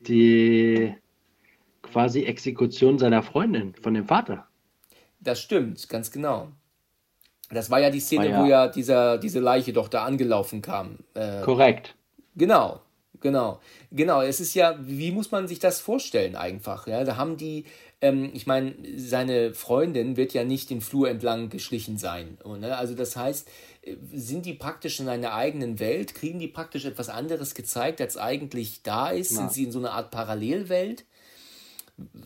Die 0.01 0.95
quasi 1.83 2.23
Exekution 2.23 2.99
seiner 2.99 3.23
Freundin 3.23 3.75
von 3.75 3.93
dem 3.93 4.07
Vater. 4.07 4.49
Das 5.21 5.39
stimmt, 5.39 5.87
ganz 5.91 6.11
genau. 6.11 6.53
Das 7.51 7.71
war 7.71 7.81
ja 7.81 7.91
die 7.91 8.01
Szene, 8.01 8.31
ja. 8.31 8.43
wo 8.43 8.47
ja 8.47 8.69
dieser, 8.69 9.19
diese 9.19 9.41
Leiche 9.41 9.73
doch 9.73 9.89
da 9.89 10.05
angelaufen 10.05 10.63
kam. 10.63 10.99
Äh, 11.15 11.43
Korrekt. 11.43 11.95
Genau, 12.35 12.81
genau, 13.21 13.61
genau. 13.93 14.21
Es 14.21 14.41
ist 14.41 14.55
ja, 14.55 14.77
wie 14.81 15.13
muss 15.13 15.31
man 15.31 15.47
sich 15.47 15.59
das 15.59 15.81
vorstellen 15.81 16.37
einfach? 16.37 16.87
Ja, 16.87 17.05
da 17.05 17.17
haben 17.17 17.37
die, 17.37 17.65
ähm, 18.01 18.31
ich 18.35 18.47
meine, 18.47 18.75
seine 18.97 19.55
Freundin 19.55 20.17
wird 20.17 20.35
ja 20.35 20.45
nicht 20.45 20.71
den 20.71 20.81
Flur 20.81 21.09
entlang 21.09 21.49
geschlichen 21.49 21.99
sein. 21.99 22.37
Ne? 22.45 22.77
Also 22.77 22.95
das 22.95 23.17
heißt, 23.17 23.49
äh, 23.83 23.97
sind 24.13 24.45
die 24.45 24.55
praktisch 24.55 24.99
in 24.99 25.09
einer 25.09 25.33
eigenen 25.33 25.79
Welt? 25.79 26.15
Kriegen 26.15 26.41
die 26.41 26.49
praktisch 26.49 26.85
etwas 26.85 27.09
anderes 27.09 27.55
gezeigt, 27.55 28.01
als 28.01 28.17
eigentlich 28.17 28.83
da 28.83 29.11
ist? 29.11 29.31
Ja. 29.31 29.39
Sind 29.39 29.53
sie 29.53 29.65
in 29.65 29.73
so 29.73 29.79
einer 29.79 29.93
Art 29.93 30.11
Parallelwelt? 30.11 31.05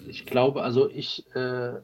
Ich 0.09 0.27
glaube, 0.27 0.63
also 0.63 0.91
ich 0.91 1.25
äh, 1.37 1.75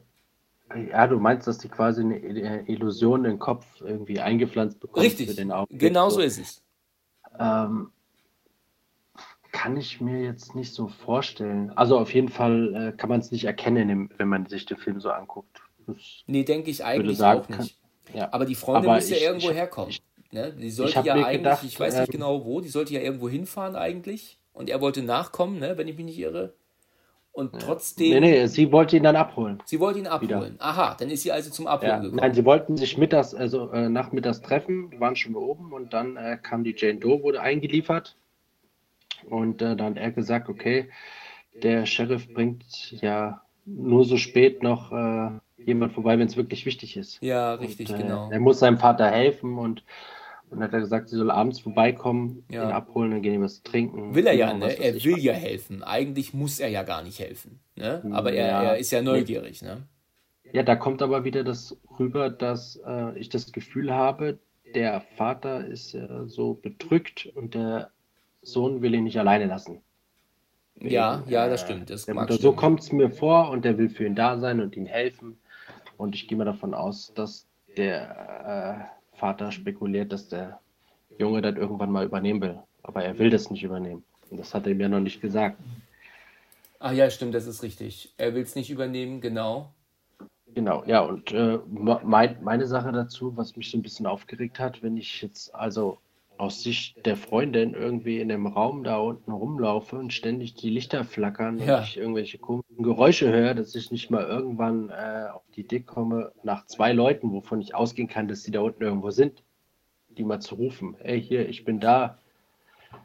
ja, 0.75 1.07
du 1.07 1.19
meinst, 1.19 1.47
dass 1.47 1.57
die 1.57 1.69
quasi 1.69 2.01
eine 2.01 2.67
Illusion 2.67 3.25
in 3.25 3.31
den 3.31 3.39
Kopf 3.39 3.65
irgendwie 3.81 4.19
eingepflanzt 4.19 4.79
bekommen. 4.79 5.05
Richtig, 5.05 5.35
genau 5.69 6.09
so 6.09 6.21
ist 6.21 6.39
es. 6.39 6.63
Ähm, 7.39 7.91
kann 9.51 9.77
ich 9.77 10.01
mir 10.01 10.21
jetzt 10.21 10.55
nicht 10.55 10.73
so 10.73 10.87
vorstellen. 10.87 11.71
Also 11.75 11.97
auf 11.97 12.13
jeden 12.13 12.29
Fall 12.29 12.75
äh, 12.75 12.97
kann 12.97 13.09
man 13.09 13.21
es 13.21 13.31
nicht 13.31 13.45
erkennen, 13.45 14.09
wenn 14.17 14.27
man 14.27 14.45
sich 14.45 14.65
den 14.65 14.77
Film 14.77 14.99
so 14.99 15.09
anguckt. 15.09 15.61
Das 15.87 15.95
nee, 16.27 16.43
denke 16.43 16.69
ich 16.69 16.83
eigentlich 16.83 17.17
sagen, 17.17 17.41
auch 17.41 17.59
nicht. 17.59 17.79
Kann, 18.05 18.17
ja. 18.17 18.29
Aber 18.31 18.45
die 18.45 18.55
Freundin 18.55 18.93
muss 18.93 19.09
ja 19.09 19.17
irgendwo 19.17 19.49
ich, 19.49 19.55
herkommen. 19.55 19.89
Ich, 19.89 20.03
ne? 20.31 20.53
Die 20.53 20.69
sollte 20.69 21.01
ja 21.03 21.13
eigentlich, 21.13 21.37
gedacht, 21.37 21.63
ich 21.63 21.79
weiß 21.79 21.95
nicht 21.95 22.09
ähm, 22.09 22.11
genau 22.11 22.45
wo, 22.45 22.61
die 22.61 22.69
sollte 22.69 22.93
ja 22.93 22.99
irgendwo 22.99 23.29
hinfahren 23.29 23.75
eigentlich. 23.75 24.39
Und 24.53 24.69
er 24.69 24.81
wollte 24.81 25.01
nachkommen, 25.01 25.59
ne? 25.59 25.77
wenn 25.77 25.87
ich 25.87 25.95
mich 25.95 26.05
nicht 26.05 26.19
irre. 26.19 26.53
Und 27.37 27.53
ja. 27.53 27.59
trotzdem. 27.59 28.13
Nee, 28.13 28.19
nee, 28.19 28.47
sie 28.47 28.71
wollte 28.71 28.97
ihn 28.97 29.03
dann 29.03 29.15
abholen. 29.15 29.61
Sie 29.63 29.79
wollte 29.79 29.99
ihn 29.99 30.07
abholen. 30.07 30.55
Wieder. 30.55 30.55
Aha, 30.57 30.97
dann 30.99 31.11
ist 31.11 31.21
sie 31.21 31.31
also 31.31 31.51
zum 31.51 31.67
Abholen 31.67 31.91
ja. 31.91 31.99
gekommen. 31.99 32.19
Nein, 32.19 32.33
sie 32.33 32.43
wollten 32.45 32.77
sich 32.77 32.97
mittags, 32.97 33.35
also 33.35 33.69
äh, 33.69 33.89
nachmittags 33.89 34.41
treffen, 34.41 34.99
waren 34.99 35.15
schon 35.15 35.35
oben 35.35 35.71
und 35.71 35.93
dann 35.93 36.17
äh, 36.17 36.39
kam 36.41 36.63
die 36.63 36.73
Jane 36.75 36.97
Doe, 36.97 37.21
wurde 37.21 37.39
eingeliefert. 37.39 38.17
Und 39.29 39.61
äh, 39.61 39.75
dann 39.75 39.91
hat 39.91 39.97
er 39.97 40.11
gesagt, 40.13 40.49
okay, 40.49 40.89
der 41.61 41.85
Sheriff 41.85 42.27
bringt 42.33 42.91
ja 43.03 43.43
nur 43.65 44.03
so 44.05 44.17
spät 44.17 44.63
noch 44.63 44.91
äh, 44.91 45.29
jemand 45.63 45.93
vorbei, 45.93 46.17
wenn 46.17 46.25
es 46.25 46.37
wirklich 46.37 46.65
wichtig 46.65 46.97
ist. 46.97 47.21
Ja, 47.21 47.53
richtig, 47.53 47.91
und, 47.91 47.99
äh, 47.99 48.01
genau. 48.01 48.31
Er 48.31 48.39
muss 48.39 48.57
seinem 48.57 48.79
Vater 48.79 49.11
helfen 49.11 49.59
und 49.59 49.83
und 50.49 50.61
hat 50.61 50.73
er 50.73 50.79
gesagt, 50.79 51.09
sie 51.09 51.17
soll 51.17 51.31
abends 51.31 51.59
vorbeikommen, 51.59 52.43
ja. 52.49 52.63
ihn 52.63 52.71
abholen, 52.71 53.11
dann 53.11 53.21
gehen 53.21 53.33
die 53.33 53.41
was 53.41 53.63
trinken. 53.63 54.15
Will 54.15 54.27
er 54.27 54.33
ja, 54.33 54.53
ne? 54.53 54.77
Er 54.79 54.93
will 55.03 55.17
ja 55.17 55.33
helfen. 55.33 55.83
Eigentlich 55.83 56.33
muss 56.33 56.59
er 56.59 56.69
ja 56.69 56.83
gar 56.83 57.03
nicht 57.03 57.19
helfen. 57.19 57.59
Ne? 57.75 58.03
Aber 58.11 58.31
er, 58.31 58.47
ja. 58.47 58.63
er 58.63 58.77
ist 58.77 58.91
ja 58.91 59.01
neugierig, 59.01 59.61
ne? 59.61 59.83
Ja, 60.53 60.63
da 60.63 60.75
kommt 60.75 61.01
aber 61.01 61.25
wieder 61.25 61.43
das 61.43 61.77
rüber, 61.99 62.29
dass 62.29 62.79
äh, 62.85 63.17
ich 63.19 63.27
das 63.29 63.51
Gefühl 63.51 63.93
habe, 63.93 64.39
der 64.73 65.01
Vater 65.01 65.65
ist 65.65 65.93
äh, 65.93 66.07
so 66.25 66.53
bedrückt 66.53 67.29
und 67.35 67.53
der 67.53 67.91
Sohn 68.41 68.81
will 68.81 68.93
ihn 68.93 69.03
nicht 69.03 69.19
alleine 69.19 69.45
lassen. 69.45 69.81
Ja, 70.79 71.23
ja, 71.27 71.47
das 71.49 71.61
stimmt. 71.61 71.89
Das 71.89 72.07
mag 72.07 72.31
so 72.31 72.53
kommt 72.53 72.81
es 72.81 72.91
mir 72.91 73.09
vor 73.09 73.49
und 73.49 73.65
der 73.65 73.77
will 73.77 73.89
für 73.89 74.05
ihn 74.05 74.15
da 74.15 74.39
sein 74.39 74.59
und 74.61 74.77
ihm 74.77 74.85
helfen. 74.85 75.37
Und 75.97 76.15
ich 76.15 76.27
gehe 76.27 76.37
mal 76.37 76.45
davon 76.45 76.73
aus, 76.73 77.11
dass 77.15 77.47
der 77.75 78.89
äh, 78.89 78.96
Vater 79.17 79.51
spekuliert, 79.51 80.11
dass 80.11 80.29
der 80.29 80.59
Junge 81.17 81.41
das 81.41 81.55
irgendwann 81.55 81.91
mal 81.91 82.05
übernehmen 82.05 82.41
will. 82.41 82.59
Aber 82.83 83.03
er 83.03 83.17
will 83.17 83.29
das 83.29 83.49
nicht 83.49 83.63
übernehmen. 83.63 84.03
Und 84.29 84.37
das 84.39 84.53
hat 84.53 84.65
er 84.65 84.71
ihm 84.71 84.79
ja 84.79 84.89
noch 84.89 84.99
nicht 84.99 85.21
gesagt. 85.21 85.57
Ah 86.79 86.91
ja, 86.91 87.09
stimmt, 87.09 87.33
das 87.33 87.47
ist 87.47 87.63
richtig. 87.63 88.13
Er 88.17 88.35
will 88.35 88.43
es 88.43 88.55
nicht 88.55 88.69
übernehmen, 88.69 89.19
genau. 89.19 89.73
Genau, 90.53 90.83
ja, 90.85 91.01
und 91.01 91.31
äh, 91.31 91.59
mein, 91.67 92.41
meine 92.41 92.67
Sache 92.67 92.91
dazu, 92.91 93.35
was 93.35 93.55
mich 93.55 93.69
so 93.69 93.77
ein 93.77 93.81
bisschen 93.81 94.05
aufgeregt 94.05 94.59
hat, 94.59 94.81
wenn 94.81 94.95
ich 94.95 95.21
jetzt 95.21 95.53
also 95.53 95.97
aus 96.37 96.61
Sicht 96.61 97.05
der 97.05 97.17
Freundin 97.17 97.73
irgendwie 97.73 98.19
in 98.19 98.29
dem 98.29 98.47
Raum 98.47 98.83
da 98.83 98.97
unten 98.97 99.31
rumlaufe 99.31 99.97
und 99.97 100.13
ständig 100.13 100.53
die 100.55 100.69
Lichter 100.69 101.03
flackern 101.03 101.59
ja. 101.59 101.77
und 101.77 101.83
ich 101.83 101.97
irgendwelche 101.97 102.37
komischen 102.37 102.83
Geräusche 102.83 103.31
höre, 103.31 103.53
dass 103.53 103.75
ich 103.75 103.91
nicht 103.91 104.09
mal 104.09 104.25
irgendwann 104.25 104.89
äh, 104.89 105.27
auf 105.33 105.43
die 105.55 105.61
Idee 105.61 105.81
komme, 105.81 106.31
nach 106.43 106.65
zwei 106.65 106.93
Leuten, 106.93 107.31
wovon 107.31 107.61
ich 107.61 107.75
ausgehen 107.75 108.07
kann, 108.07 108.27
dass 108.27 108.43
sie 108.43 108.51
da 108.51 108.61
unten 108.61 108.83
irgendwo 108.83 109.09
sind, 109.11 109.43
die 110.09 110.23
mal 110.23 110.39
zu 110.39 110.55
rufen, 110.55 110.95
ey, 110.99 111.21
hier, 111.21 111.47
ich 111.47 111.65
bin 111.65 111.79
da. 111.79 112.17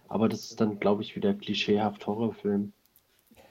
Aber 0.08 0.28
das 0.28 0.44
ist 0.44 0.60
dann, 0.60 0.78
glaube 0.78 1.02
ich, 1.02 1.16
wieder 1.16 1.34
klischeehaft 1.34 2.06
Horrorfilm. 2.06 2.72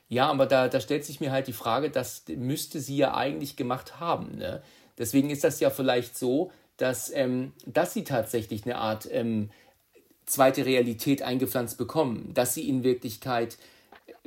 Ja, 0.08 0.30
aber 0.30 0.46
da, 0.46 0.68
da 0.68 0.80
stellt 0.80 1.06
sich 1.06 1.22
mir 1.22 1.32
halt 1.32 1.48
die 1.48 1.54
Frage, 1.54 1.90
das 1.90 2.26
müsste 2.28 2.80
sie 2.80 2.98
ja 2.98 3.16
eigentlich 3.16 3.56
gemacht 3.56 4.00
haben. 4.00 4.38
Ne? 4.38 4.62
Deswegen 4.98 5.30
ist 5.30 5.44
das 5.44 5.60
ja 5.60 5.70
vielleicht 5.70 6.18
so, 6.18 6.52
dass, 6.78 7.12
ähm, 7.16 7.54
dass 7.66 7.94
sie 7.94 8.04
tatsächlich 8.04 8.66
eine 8.66 8.76
Art 8.78 9.08
ähm, 9.12 9.52
zweite 10.32 10.66
Realität 10.66 11.22
eingepflanzt 11.22 11.78
bekommen. 11.78 12.32
Dass 12.34 12.54
sie 12.54 12.68
in 12.68 12.84
Wirklichkeit 12.84 13.58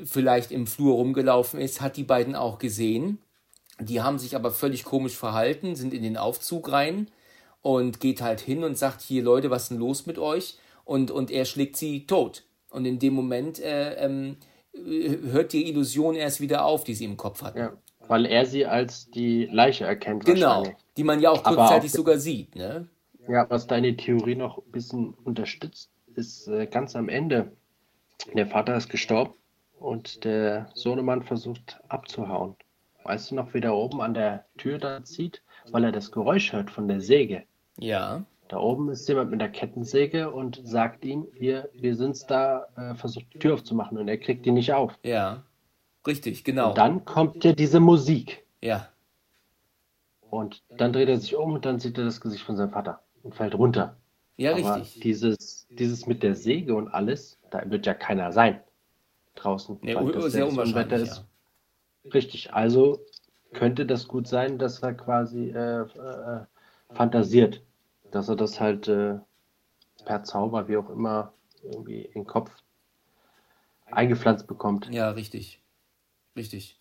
vielleicht 0.02 0.52
im 0.52 0.66
Flur 0.66 0.94
rumgelaufen 0.94 1.60
ist, 1.60 1.80
hat 1.80 1.96
die 1.96 2.04
beiden 2.04 2.34
auch 2.34 2.58
gesehen. 2.58 3.18
Die 3.80 4.02
haben 4.02 4.18
sich 4.18 4.36
aber 4.36 4.50
völlig 4.50 4.84
komisch 4.84 5.16
verhalten, 5.16 5.74
sind 5.74 5.94
in 5.94 6.02
den 6.02 6.16
Aufzug 6.16 6.70
rein 6.70 7.08
und 7.62 7.98
geht 7.98 8.22
halt 8.22 8.40
hin 8.40 8.62
und 8.62 8.78
sagt, 8.78 9.00
hier 9.00 9.22
Leute, 9.22 9.50
was 9.50 9.64
ist 9.64 9.70
denn 9.70 9.78
los 9.78 10.06
mit 10.06 10.18
euch? 10.18 10.58
Und, 10.84 11.10
und 11.10 11.30
er 11.30 11.44
schlägt 11.44 11.76
sie 11.76 12.06
tot. 12.06 12.44
Und 12.70 12.84
in 12.84 12.98
dem 12.98 13.14
Moment 13.14 13.58
äh, 13.60 13.94
ähm, 13.94 14.36
hört 14.74 15.52
die 15.52 15.68
Illusion 15.68 16.14
erst 16.14 16.40
wieder 16.40 16.64
auf, 16.64 16.84
die 16.84 16.94
sie 16.94 17.04
im 17.04 17.16
Kopf 17.16 17.42
hat. 17.42 17.56
Ja, 17.56 17.72
weil 18.06 18.26
er 18.26 18.46
sie 18.46 18.66
als 18.66 19.10
die 19.10 19.46
Leiche 19.46 19.84
erkennt. 19.84 20.24
Genau, 20.24 20.64
die 20.96 21.04
man 21.04 21.20
ja 21.20 21.30
auch 21.30 21.42
kurzzeitig 21.42 21.90
sogar 21.90 22.18
sieht. 22.18 22.54
Ne? 22.54 22.88
Ja, 23.28 23.48
was 23.48 23.66
deine 23.66 23.96
Theorie 23.96 24.34
noch 24.34 24.58
ein 24.58 24.70
bisschen 24.70 25.14
unterstützt, 25.24 25.90
ist 26.16 26.48
äh, 26.48 26.66
ganz 26.66 26.96
am 26.96 27.08
Ende. 27.08 27.52
Der 28.34 28.46
Vater 28.46 28.76
ist 28.76 28.88
gestorben 28.88 29.34
und 29.78 30.24
der 30.24 30.68
Sohnemann 30.74 31.22
versucht 31.22 31.80
abzuhauen. 31.88 32.56
Weißt 33.04 33.30
du 33.30 33.34
noch, 33.34 33.52
wie 33.52 33.60
der 33.60 33.74
oben 33.74 34.00
an 34.00 34.14
der 34.14 34.46
Tür 34.56 34.78
da 34.78 35.04
zieht? 35.04 35.42
Weil 35.70 35.84
er 35.84 35.92
das 35.92 36.10
Geräusch 36.10 36.52
hört 36.52 36.70
von 36.70 36.88
der 36.88 37.00
Säge. 37.00 37.44
Ja. 37.78 38.24
Da 38.48 38.58
oben 38.58 38.90
ist 38.90 39.08
jemand 39.08 39.30
mit 39.30 39.40
der 39.40 39.50
Kettensäge 39.50 40.30
und 40.30 40.60
sagt 40.64 41.04
ihm, 41.04 41.26
wir, 41.32 41.70
wir 41.72 41.96
sind's 41.96 42.26
da, 42.26 42.66
äh, 42.76 42.94
versucht 42.94 43.26
die 43.34 43.38
Tür 43.38 43.54
aufzumachen 43.54 43.98
und 43.98 44.08
er 44.08 44.18
kriegt 44.18 44.46
die 44.46 44.52
nicht 44.52 44.72
auf. 44.72 44.98
Ja. 45.02 45.42
Richtig, 46.06 46.44
genau. 46.44 46.70
Und 46.70 46.78
dann 46.78 47.04
kommt 47.04 47.44
ja 47.44 47.52
diese 47.52 47.80
Musik. 47.80 48.44
Ja. 48.60 48.88
Und 50.30 50.62
dann 50.68 50.92
dreht 50.92 51.08
er 51.08 51.18
sich 51.18 51.36
um 51.36 51.52
und 51.54 51.64
dann 51.64 51.78
sieht 51.78 51.96
er 51.96 52.04
das 52.04 52.20
Gesicht 52.20 52.44
von 52.44 52.56
seinem 52.56 52.70
Vater 52.70 53.00
und 53.22 53.34
fällt 53.34 53.54
runter. 53.54 53.96
Ja, 54.36 54.52
Aber 54.52 54.76
richtig. 54.76 55.00
Dieses, 55.00 55.66
dieses 55.70 56.06
mit 56.06 56.22
der 56.22 56.34
Säge 56.34 56.74
und 56.74 56.88
alles, 56.88 57.38
da 57.50 57.68
wird 57.70 57.86
ja 57.86 57.94
keiner 57.94 58.32
sein 58.32 58.60
draußen. 59.36 59.78
Ja, 59.82 60.28
sehr 60.28 60.48
unwahrscheinlich. 60.48 61.02
Ist. 61.02 61.24
Ja. 62.04 62.10
Richtig, 62.12 62.52
also 62.52 63.00
könnte 63.52 63.86
das 63.86 64.08
gut 64.08 64.26
sein, 64.26 64.58
dass 64.58 64.82
er 64.82 64.94
quasi 64.94 65.50
äh, 65.50 65.82
äh, 65.82 66.44
fantasiert, 66.92 67.62
dass 68.10 68.28
er 68.28 68.36
das 68.36 68.60
halt 68.60 68.88
äh, 68.88 69.18
per 70.04 70.22
Zauber, 70.24 70.68
wie 70.68 70.76
auch 70.76 70.90
immer, 70.90 71.32
irgendwie 71.62 72.02
in 72.02 72.22
den 72.22 72.26
Kopf 72.26 72.50
eingepflanzt 73.86 74.46
bekommt. 74.46 74.90
Ja, 74.90 75.10
richtig. 75.10 75.60
Richtig 76.36 76.80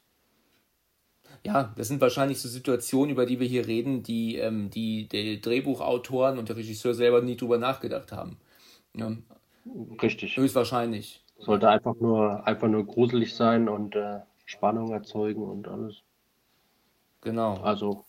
ja, 1.45 1.73
das 1.75 1.89
sind 1.89 1.99
wahrscheinlich 1.99 2.39
so 2.39 2.47
Situationen, 2.47 3.11
über 3.11 3.25
die 3.25 3.39
wir 3.39 3.47
hier 3.47 3.67
reden, 3.67 4.01
die 4.01 4.37
ähm, 4.37 4.69
die, 4.69 5.07
die 5.09 5.41
Drehbuchautoren 5.41 6.37
und 6.37 6.49
der 6.49 6.55
Regisseur 6.55 6.93
selber 6.93 7.21
nie 7.21 7.35
drüber 7.35 7.57
nachgedacht 7.57 8.11
haben. 8.11 8.37
Ja. 8.95 9.11
Richtig. 10.01 10.37
Höchstwahrscheinlich. 10.37 11.23
Sollte 11.39 11.67
einfach 11.67 11.95
nur, 11.99 12.45
einfach 12.47 12.67
nur 12.69 12.85
gruselig 12.85 13.35
sein 13.35 13.67
und 13.67 13.95
äh, 13.95 14.19
Spannung 14.45 14.91
erzeugen 14.91 15.43
und 15.43 15.67
alles. 15.67 15.97
Genau. 17.21 17.55
Also. 17.61 18.05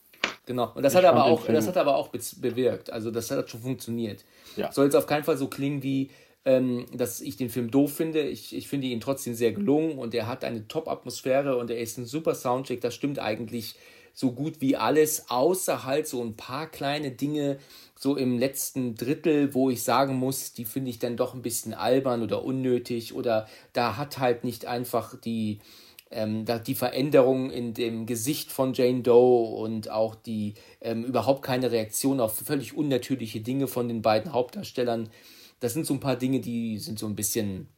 Genau. 0.47 0.73
Und 0.75 0.83
das 0.83 0.95
hat 0.95 1.05
aber 1.05 1.25
auch, 1.25 1.47
das 1.47 1.67
hat 1.67 1.77
aber 1.77 1.97
auch 1.97 2.09
bewirkt. 2.09 2.93
Also 2.93 3.11
das 3.11 3.31
hat 3.31 3.49
schon 3.49 3.61
funktioniert. 3.61 4.25
Ja. 4.57 4.71
Soll 4.71 4.85
jetzt 4.85 4.95
auf 4.95 5.07
keinen 5.07 5.25
Fall 5.25 5.39
so 5.39 5.49
klingen 5.49 5.83
wie, 5.83 6.11
ähm, 6.45 6.87
dass 6.93 7.21
ich 7.21 7.37
den 7.37 7.51
Film 7.51 7.71
doof 7.71 7.95
finde. 7.95 8.23
Ich, 8.23 8.55
ich 8.55 8.69
finde 8.69 8.87
ihn 8.87 9.01
trotzdem 9.01 9.35
sehr 9.35 9.53
gelungen 9.53 9.99
und 9.99 10.15
er 10.15 10.27
hat 10.27 10.45
eine 10.45 10.69
Top-Atmosphäre 10.69 11.57
und 11.57 11.71
er 11.71 11.79
ist 11.79 11.99
ein 11.99 12.07
super 12.07 12.35
Soundcheck. 12.35 12.81
Das 12.81 12.95
stimmt 12.95 13.19
eigentlich 13.19 13.77
so 14.13 14.33
gut 14.33 14.61
wie 14.61 14.77
alles, 14.77 15.29
außer 15.29 15.85
halt 15.85 16.07
so 16.07 16.23
ein 16.23 16.37
paar 16.37 16.69
kleine 16.69 17.11
Dinge, 17.11 17.59
so 17.99 18.17
im 18.17 18.39
letzten 18.39 18.95
Drittel, 18.95 19.55
wo 19.55 19.71
ich 19.71 19.83
sagen 19.83 20.15
muss, 20.17 20.53
die 20.53 20.65
finde 20.65 20.91
ich 20.91 20.99
dann 20.99 21.17
doch 21.17 21.35
ein 21.35 21.43
bisschen 21.43 21.75
albern 21.75 22.23
oder 22.23 22.45
unnötig 22.45 23.15
oder 23.15 23.49
da 23.73 23.97
hat 23.97 24.19
halt 24.19 24.45
nicht 24.45 24.67
einfach 24.67 25.19
die, 25.21 25.59
ähm, 26.13 26.45
die 26.67 26.75
Veränderung 26.77 27.51
in 27.51 27.75
dem 27.75 28.07
Gesicht 28.07 28.53
von 28.53 28.73
Jane 28.73 29.03
Doe 29.03 29.57
und 29.57 29.91
auch 29.91 30.15
die 30.15 30.55
ähm, 30.81 31.05
überhaupt 31.05 31.43
keine 31.43 31.73
Reaktion 31.73 32.21
auf 32.21 32.37
völlig 32.37 32.77
unnatürliche 32.77 33.41
Dinge 33.41 33.67
von 33.67 33.89
den 33.89 34.03
beiden 34.03 34.33
Hauptdarstellern. 34.33 35.09
Das 35.65 35.73
sind 35.73 35.87
so 35.87 35.95
ein 35.95 36.01
paar 36.01 36.17
Dinge, 36.17 36.41
die 36.41 36.77
sind 36.77 36.99
so 36.99 37.07
ein 37.07 37.17
bisschen 37.17 37.69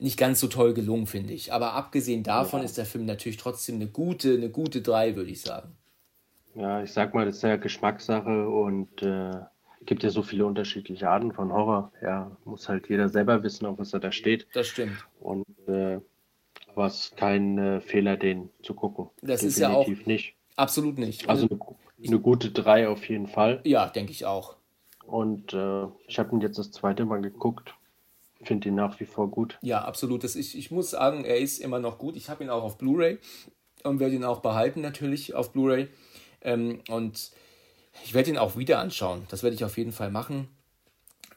nicht 0.00 0.18
ganz 0.18 0.40
so 0.40 0.48
toll 0.48 0.74
gelungen, 0.74 1.06
finde 1.06 1.34
ich. 1.34 1.52
Aber 1.52 1.74
abgesehen 1.74 2.24
davon 2.24 2.58
ja. 2.58 2.64
ist 2.64 2.78
der 2.78 2.84
Film 2.84 3.06
natürlich 3.06 3.36
trotzdem 3.36 3.76
eine 3.76 3.86
gute, 3.86 4.34
eine 4.34 4.50
gute 4.50 4.82
3, 4.82 5.14
würde 5.14 5.30
ich 5.30 5.40
sagen. 5.40 5.76
Ja, 6.56 6.82
ich 6.82 6.92
sag 6.92 7.14
mal, 7.14 7.24
das 7.24 7.36
ist 7.36 7.42
ja 7.42 7.54
Geschmackssache 7.58 8.48
und 8.48 9.02
äh, 9.02 9.30
gibt 9.82 10.02
ja 10.02 10.10
so 10.10 10.24
viele 10.24 10.46
unterschiedliche 10.46 11.08
Arten 11.08 11.30
von 11.30 11.52
Horror. 11.52 11.92
Ja, 12.02 12.36
muss 12.44 12.68
halt 12.68 12.88
jeder 12.88 13.08
selber 13.08 13.44
wissen, 13.44 13.66
auf 13.66 13.78
was 13.78 13.92
er 13.92 14.00
da 14.00 14.10
steht. 14.10 14.48
Das 14.52 14.66
stimmt. 14.66 15.06
Und 15.20 15.46
äh, 15.68 16.00
was 16.74 17.12
kein 17.14 17.56
äh, 17.56 17.80
Fehler, 17.80 18.16
den 18.16 18.50
zu 18.64 18.74
gucken. 18.74 19.10
Das 19.22 19.42
Definitiv 19.42 19.46
ist 19.46 19.58
ja 19.60 19.70
auch 19.70 20.06
nicht. 20.06 20.34
Absolut 20.56 20.98
nicht. 20.98 21.28
Also 21.28 21.46
eine, 21.48 21.60
eine 22.04 22.18
gute 22.18 22.50
3 22.50 22.88
auf 22.88 23.08
jeden 23.08 23.28
Fall. 23.28 23.60
Ja, 23.62 23.86
denke 23.86 24.10
ich 24.10 24.26
auch. 24.26 24.55
Und 25.06 25.52
äh, 25.52 25.86
ich 26.06 26.18
habe 26.18 26.32
ihn 26.32 26.40
jetzt 26.40 26.58
das 26.58 26.72
zweite 26.72 27.04
Mal 27.04 27.22
geguckt 27.22 27.74
finde 28.46 28.68
ihn 28.68 28.74
nach 28.74 28.98
wie 29.00 29.06
vor 29.06 29.30
gut. 29.30 29.58
Ja, 29.62 29.84
absolut. 29.84 30.24
Das, 30.24 30.36
ich, 30.36 30.56
ich 30.56 30.70
muss 30.70 30.90
sagen, 30.90 31.24
er 31.24 31.38
ist 31.38 31.58
immer 31.58 31.78
noch 31.78 31.98
gut. 31.98 32.16
Ich 32.16 32.28
habe 32.28 32.44
ihn 32.44 32.50
auch 32.50 32.62
auf 32.62 32.78
Blu-ray 32.78 33.18
und 33.82 34.00
werde 34.00 34.14
ihn 34.14 34.24
auch 34.24 34.40
behalten 34.40 34.80
natürlich 34.80 35.34
auf 35.34 35.52
Blu-ray. 35.52 35.88
Ähm, 36.42 36.80
und 36.88 37.30
ich 38.04 38.14
werde 38.14 38.30
ihn 38.30 38.38
auch 38.38 38.56
wieder 38.56 38.78
anschauen. 38.78 39.26
Das 39.28 39.42
werde 39.42 39.56
ich 39.56 39.64
auf 39.64 39.76
jeden 39.76 39.92
Fall 39.92 40.10
machen. 40.10 40.48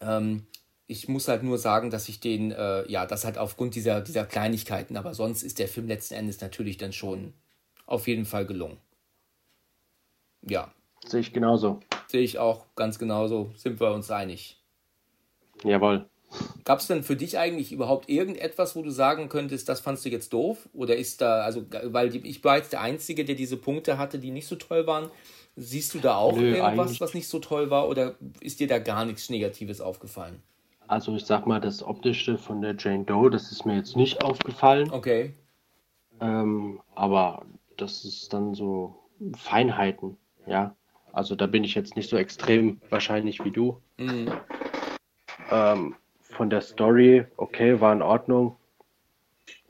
Ähm, 0.01 0.45
ich 0.87 1.07
muss 1.07 1.27
halt 1.27 1.43
nur 1.43 1.57
sagen, 1.57 1.91
dass 1.91 2.09
ich 2.09 2.19
den, 2.19 2.51
äh, 2.51 2.89
ja, 2.89 3.05
das 3.05 3.25
halt 3.25 3.37
aufgrund 3.37 3.75
dieser, 3.75 4.01
dieser 4.01 4.25
Kleinigkeiten, 4.25 4.97
aber 4.97 5.13
sonst 5.13 5.43
ist 5.43 5.59
der 5.59 5.67
Film 5.67 5.87
letzten 5.87 6.15
Endes 6.15 6.41
natürlich 6.41 6.77
dann 6.77 6.93
schon 6.93 7.33
auf 7.85 8.07
jeden 8.07 8.25
Fall 8.25 8.45
gelungen. 8.45 8.77
Ja. 10.41 10.71
Sehe 11.05 11.21
ich 11.21 11.31
genauso. 11.31 11.79
Sehe 12.09 12.21
ich 12.21 12.39
auch 12.39 12.65
ganz 12.75 12.97
genauso. 12.97 13.51
Sind 13.55 13.79
wir 13.79 13.91
uns 13.91 14.09
einig. 14.09 14.57
Jawohl. 15.63 16.09
Gab 16.63 16.79
es 16.79 16.87
denn 16.87 17.03
für 17.03 17.15
dich 17.15 17.37
eigentlich 17.37 17.71
überhaupt 17.71 18.09
irgendetwas, 18.09 18.75
wo 18.75 18.81
du 18.81 18.91
sagen 18.91 19.29
könntest, 19.29 19.69
das 19.69 19.79
fandst 19.79 20.05
du 20.05 20.09
jetzt 20.09 20.33
doof? 20.33 20.69
Oder 20.73 20.95
ist 20.95 21.21
da, 21.21 21.41
also, 21.41 21.65
weil 21.83 22.15
ich 22.15 22.43
war 22.43 22.57
jetzt 22.57 22.73
der 22.73 22.81
Einzige, 22.81 23.25
der 23.25 23.35
diese 23.35 23.57
Punkte 23.57 23.97
hatte, 23.97 24.19
die 24.19 24.31
nicht 24.31 24.47
so 24.47 24.55
toll 24.55 24.85
waren. 24.87 25.09
Siehst 25.55 25.93
du 25.93 25.99
da 25.99 26.15
auch 26.15 26.35
Nö, 26.35 26.55
irgendwas, 26.55 27.01
was 27.01 27.13
nicht 27.13 27.27
so 27.27 27.39
toll 27.39 27.69
war? 27.69 27.89
Oder 27.89 28.15
ist 28.39 28.59
dir 28.59 28.67
da 28.67 28.79
gar 28.79 29.05
nichts 29.05 29.29
Negatives 29.29 29.81
aufgefallen? 29.81 30.41
Also, 30.87 31.15
ich 31.15 31.25
sag 31.25 31.45
mal, 31.45 31.59
das 31.59 31.83
Optische 31.83 32.37
von 32.37 32.61
der 32.61 32.75
Jane 32.77 33.03
Doe, 33.03 33.29
das 33.29 33.51
ist 33.51 33.65
mir 33.65 33.75
jetzt 33.75 33.95
nicht 33.95 34.23
aufgefallen. 34.23 34.91
Okay. 34.91 35.33
Ähm, 36.21 36.81
aber 36.95 37.45
das 37.77 38.05
ist 38.05 38.33
dann 38.33 38.53
so 38.53 38.95
Feinheiten, 39.35 40.17
ja. 40.47 40.75
Also, 41.13 41.35
da 41.35 41.47
bin 41.47 41.63
ich 41.63 41.75
jetzt 41.75 41.95
nicht 41.95 42.09
so 42.09 42.17
extrem 42.17 42.81
wahrscheinlich 42.89 43.43
wie 43.43 43.51
du. 43.51 43.81
Mhm. 43.97 44.31
Ähm, 45.51 45.95
von 46.21 46.49
der 46.49 46.61
Story, 46.61 47.25
okay, 47.37 47.81
war 47.81 47.93
in 47.93 48.01
Ordnung. 48.01 48.55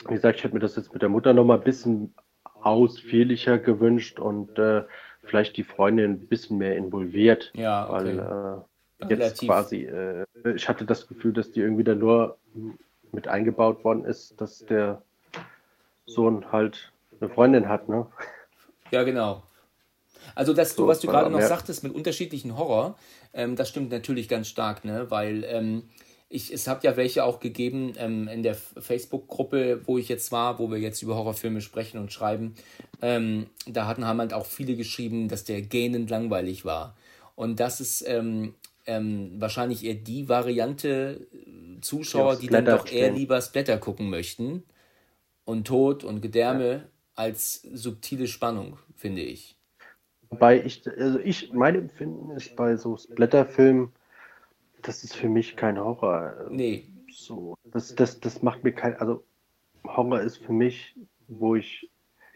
Wie 0.08 0.14
gesagt, 0.14 0.38
ich 0.38 0.44
hätte 0.44 0.54
mir 0.54 0.60
das 0.60 0.76
jetzt 0.76 0.94
mit 0.94 1.02
der 1.02 1.10
Mutter 1.10 1.34
noch 1.34 1.46
mal 1.46 1.58
ein 1.58 1.64
bisschen 1.64 2.14
ausführlicher 2.62 3.58
gewünscht 3.58 4.20
und 4.20 4.58
äh, 4.60 4.84
vielleicht 5.24 5.58
die 5.58 5.64
Freundin 5.64 6.12
ein 6.12 6.28
bisschen 6.28 6.58
mehr 6.58 6.76
involviert. 6.76 7.52
Ja, 7.56 7.90
okay. 7.90 8.18
Weil 8.18 8.66
äh, 9.10 9.14
jetzt 9.14 9.42
quasi, 9.42 9.86
äh, 9.86 10.26
ich 10.56 10.68
hatte 10.68 10.86
das 10.86 11.08
Gefühl, 11.08 11.34
dass 11.34 11.52
die 11.52 11.62
irgendwie 11.62 11.84
da 11.84 11.96
nur 11.96 12.38
mit 13.12 13.28
eingebaut 13.28 13.84
worden 13.84 14.06
ist, 14.06 14.40
dass 14.40 14.66
der 14.66 15.02
Sohn 16.06 16.52
halt 16.52 16.92
eine 17.20 17.30
Freundin 17.30 17.68
hat, 17.68 17.90
ne? 17.90 18.06
Ja, 18.92 19.04
genau. 19.04 19.44
Also 20.36 20.54
das, 20.54 20.76
so, 20.76 20.88
was 20.88 21.00
du 21.00 21.08
gerade 21.08 21.30
noch 21.30 21.42
sagtest 21.42 21.84
mit 21.84 21.94
unterschiedlichen 21.94 22.58
Horror, 22.58 22.98
ähm, 23.34 23.56
das 23.56 23.70
stimmt 23.70 23.92
natürlich 23.92 24.28
ganz 24.28 24.48
stark, 24.48 24.86
ne? 24.86 25.10
Weil 25.10 25.44
ähm, 25.46 25.84
ich, 26.30 26.54
es 26.54 26.68
hat 26.68 26.84
ja 26.84 26.96
welche 26.96 27.24
auch 27.24 27.40
gegeben 27.40 27.94
ähm, 27.98 28.28
in 28.28 28.44
der 28.44 28.56
Facebook-Gruppe, 28.56 29.82
wo 29.86 29.98
ich 29.98 30.10
jetzt 30.10 30.32
war, 30.32 30.60
wo 30.60 30.70
wir 30.70 30.78
jetzt 30.78 31.02
über 31.02 31.16
Horrorfilme 31.16 31.60
sprechen 31.60 32.00
und 32.00 32.14
schreiben. 32.14 32.54
Ähm, 33.02 33.48
da 33.66 33.88
hatten 33.88 34.06
haben 34.06 34.20
halt 34.20 34.34
auch 34.34 34.46
viele 34.46 34.76
geschrieben, 34.76 35.28
dass 35.28 35.44
der 35.44 35.64
gähnend 35.64 36.10
langweilig 36.10 36.66
war. 36.66 36.96
Und 37.36 37.60
das 37.60 37.82
ist 37.82 38.08
ähm, 38.08 38.54
ähm 38.86 39.32
wahrscheinlich 39.40 39.84
eher 39.84 39.96
die 39.96 40.30
Variante 40.30 41.28
äh, 41.34 41.82
Zuschauer, 41.82 42.36
die 42.36 42.48
dann 42.48 42.66
doch 42.66 42.92
eher 42.92 43.12
lieber 43.12 43.42
Splatter 43.42 43.78
gucken 43.78 44.10
möchten. 44.10 44.64
Und 45.46 45.66
Tod 45.66 46.04
und 46.04 46.22
Gedärme 46.22 46.72
ja. 46.72 46.82
als 47.16 47.64
subtile 47.74 48.28
Spannung, 48.28 48.78
finde 48.96 49.24
ich. 49.24 49.59
Wobei 50.30 50.62
ich, 50.64 50.84
also 50.98 51.20
ich, 51.20 51.54
mein 51.54 51.76
Empfinden 51.76 52.32
ist 52.32 52.56
bei 52.56 52.76
so 52.76 52.98
Splatterfilmen, 52.98 53.92
das 54.82 55.04
ist 55.04 55.16
für 55.16 55.30
mich 55.30 55.56
kein 55.56 55.80
Horror. 55.80 56.48
Nee. 56.50 56.88
So, 57.12 57.56
das, 57.66 57.96
das, 57.96 58.20
das 58.20 58.42
macht 58.44 58.64
mir 58.64 58.72
kein, 58.72 58.96
also 58.98 59.24
Horror 59.86 60.22
ist 60.22 60.38
für 60.38 60.54
mich, 60.54 60.96
wo 61.28 61.56
ich 61.56 61.90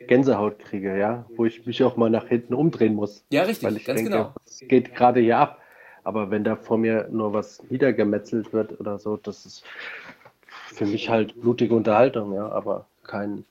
Gänsehaut 0.07 0.59
kriege, 0.59 0.97
ja, 0.97 1.25
wo 1.35 1.45
ich 1.45 1.65
mich 1.65 1.83
auch 1.83 1.95
mal 1.95 2.09
nach 2.09 2.27
hinten 2.27 2.53
umdrehen 2.53 2.95
muss. 2.95 3.25
Ja, 3.31 3.43
richtig, 3.43 3.67
weil 3.67 3.77
ich 3.77 3.85
ganz 3.85 3.97
denke, 3.97 4.11
genau. 4.11 4.33
Es 4.45 4.59
geht 4.59 4.95
gerade 4.95 5.19
hier 5.19 5.37
ab. 5.37 5.59
Aber 6.03 6.31
wenn 6.31 6.43
da 6.43 6.57
vor 6.57 6.77
mir 6.77 7.07
nur 7.09 7.31
was 7.31 7.63
niedergemetzelt 7.69 8.51
wird 8.51 8.77
oder 8.79 8.99
so, 8.99 9.15
das 9.15 9.45
ist 9.45 9.63
für 10.67 10.85
mich 10.85 11.09
halt 11.09 11.39
blutige 11.39 11.75
Unterhaltung, 11.75 12.33
ja, 12.33 12.49
aber 12.49 12.87
kein 13.03 13.45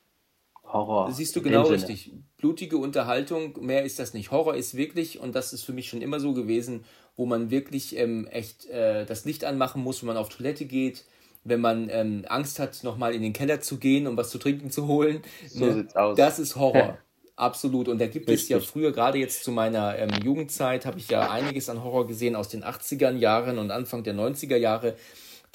Horror. 0.72 1.12
Siehst 1.12 1.36
du 1.36 1.42
genau 1.42 1.62
richtig. 1.62 2.12
Blutige 2.38 2.78
Unterhaltung, 2.78 3.64
mehr 3.64 3.84
ist 3.84 3.98
das 3.98 4.14
nicht. 4.14 4.30
Horror 4.30 4.54
ist 4.54 4.76
wirklich, 4.76 5.20
und 5.20 5.34
das 5.34 5.52
ist 5.52 5.62
für 5.62 5.72
mich 5.72 5.88
schon 5.88 6.02
immer 6.02 6.18
so 6.18 6.32
gewesen, 6.32 6.84
wo 7.16 7.26
man 7.26 7.50
wirklich 7.50 7.96
ähm, 7.96 8.26
echt 8.26 8.66
äh, 8.66 9.04
das 9.04 9.24
Licht 9.24 9.44
anmachen 9.44 9.82
muss, 9.82 10.02
wenn 10.02 10.08
man 10.08 10.16
auf 10.16 10.28
Toilette 10.28 10.64
geht, 10.64 11.04
wenn 11.44 11.60
man 11.60 11.88
ähm, 11.90 12.24
Angst 12.28 12.58
hat, 12.58 12.82
nochmal 12.84 13.14
in 13.14 13.22
den 13.22 13.32
Keller 13.32 13.60
zu 13.60 13.78
gehen, 13.78 14.06
um 14.06 14.16
was 14.16 14.30
zu 14.30 14.38
trinken 14.38 14.70
zu 14.70 14.86
holen. 14.86 15.22
So 15.48 15.66
ne? 15.66 15.74
sieht's 15.74 15.96
aus. 15.96 16.16
Das 16.16 16.38
ist 16.38 16.56
Horror. 16.56 16.98
Absolut. 17.36 17.88
Und 17.88 17.98
da 17.98 18.06
gibt 18.06 18.28
Richtig. 18.28 18.44
es 18.44 18.48
ja 18.48 18.60
früher, 18.60 18.92
gerade 18.92 19.18
jetzt 19.18 19.44
zu 19.44 19.52
meiner 19.52 19.98
ähm, 19.98 20.10
Jugendzeit, 20.22 20.86
habe 20.86 20.98
ich 20.98 21.08
ja 21.08 21.30
einiges 21.30 21.68
an 21.68 21.82
Horror 21.82 22.06
gesehen 22.06 22.36
aus 22.36 22.48
den 22.48 22.62
80er 22.62 23.16
Jahren 23.16 23.58
und 23.58 23.70
Anfang 23.70 24.04
der 24.04 24.14
90er 24.14 24.56
Jahre, 24.56 24.96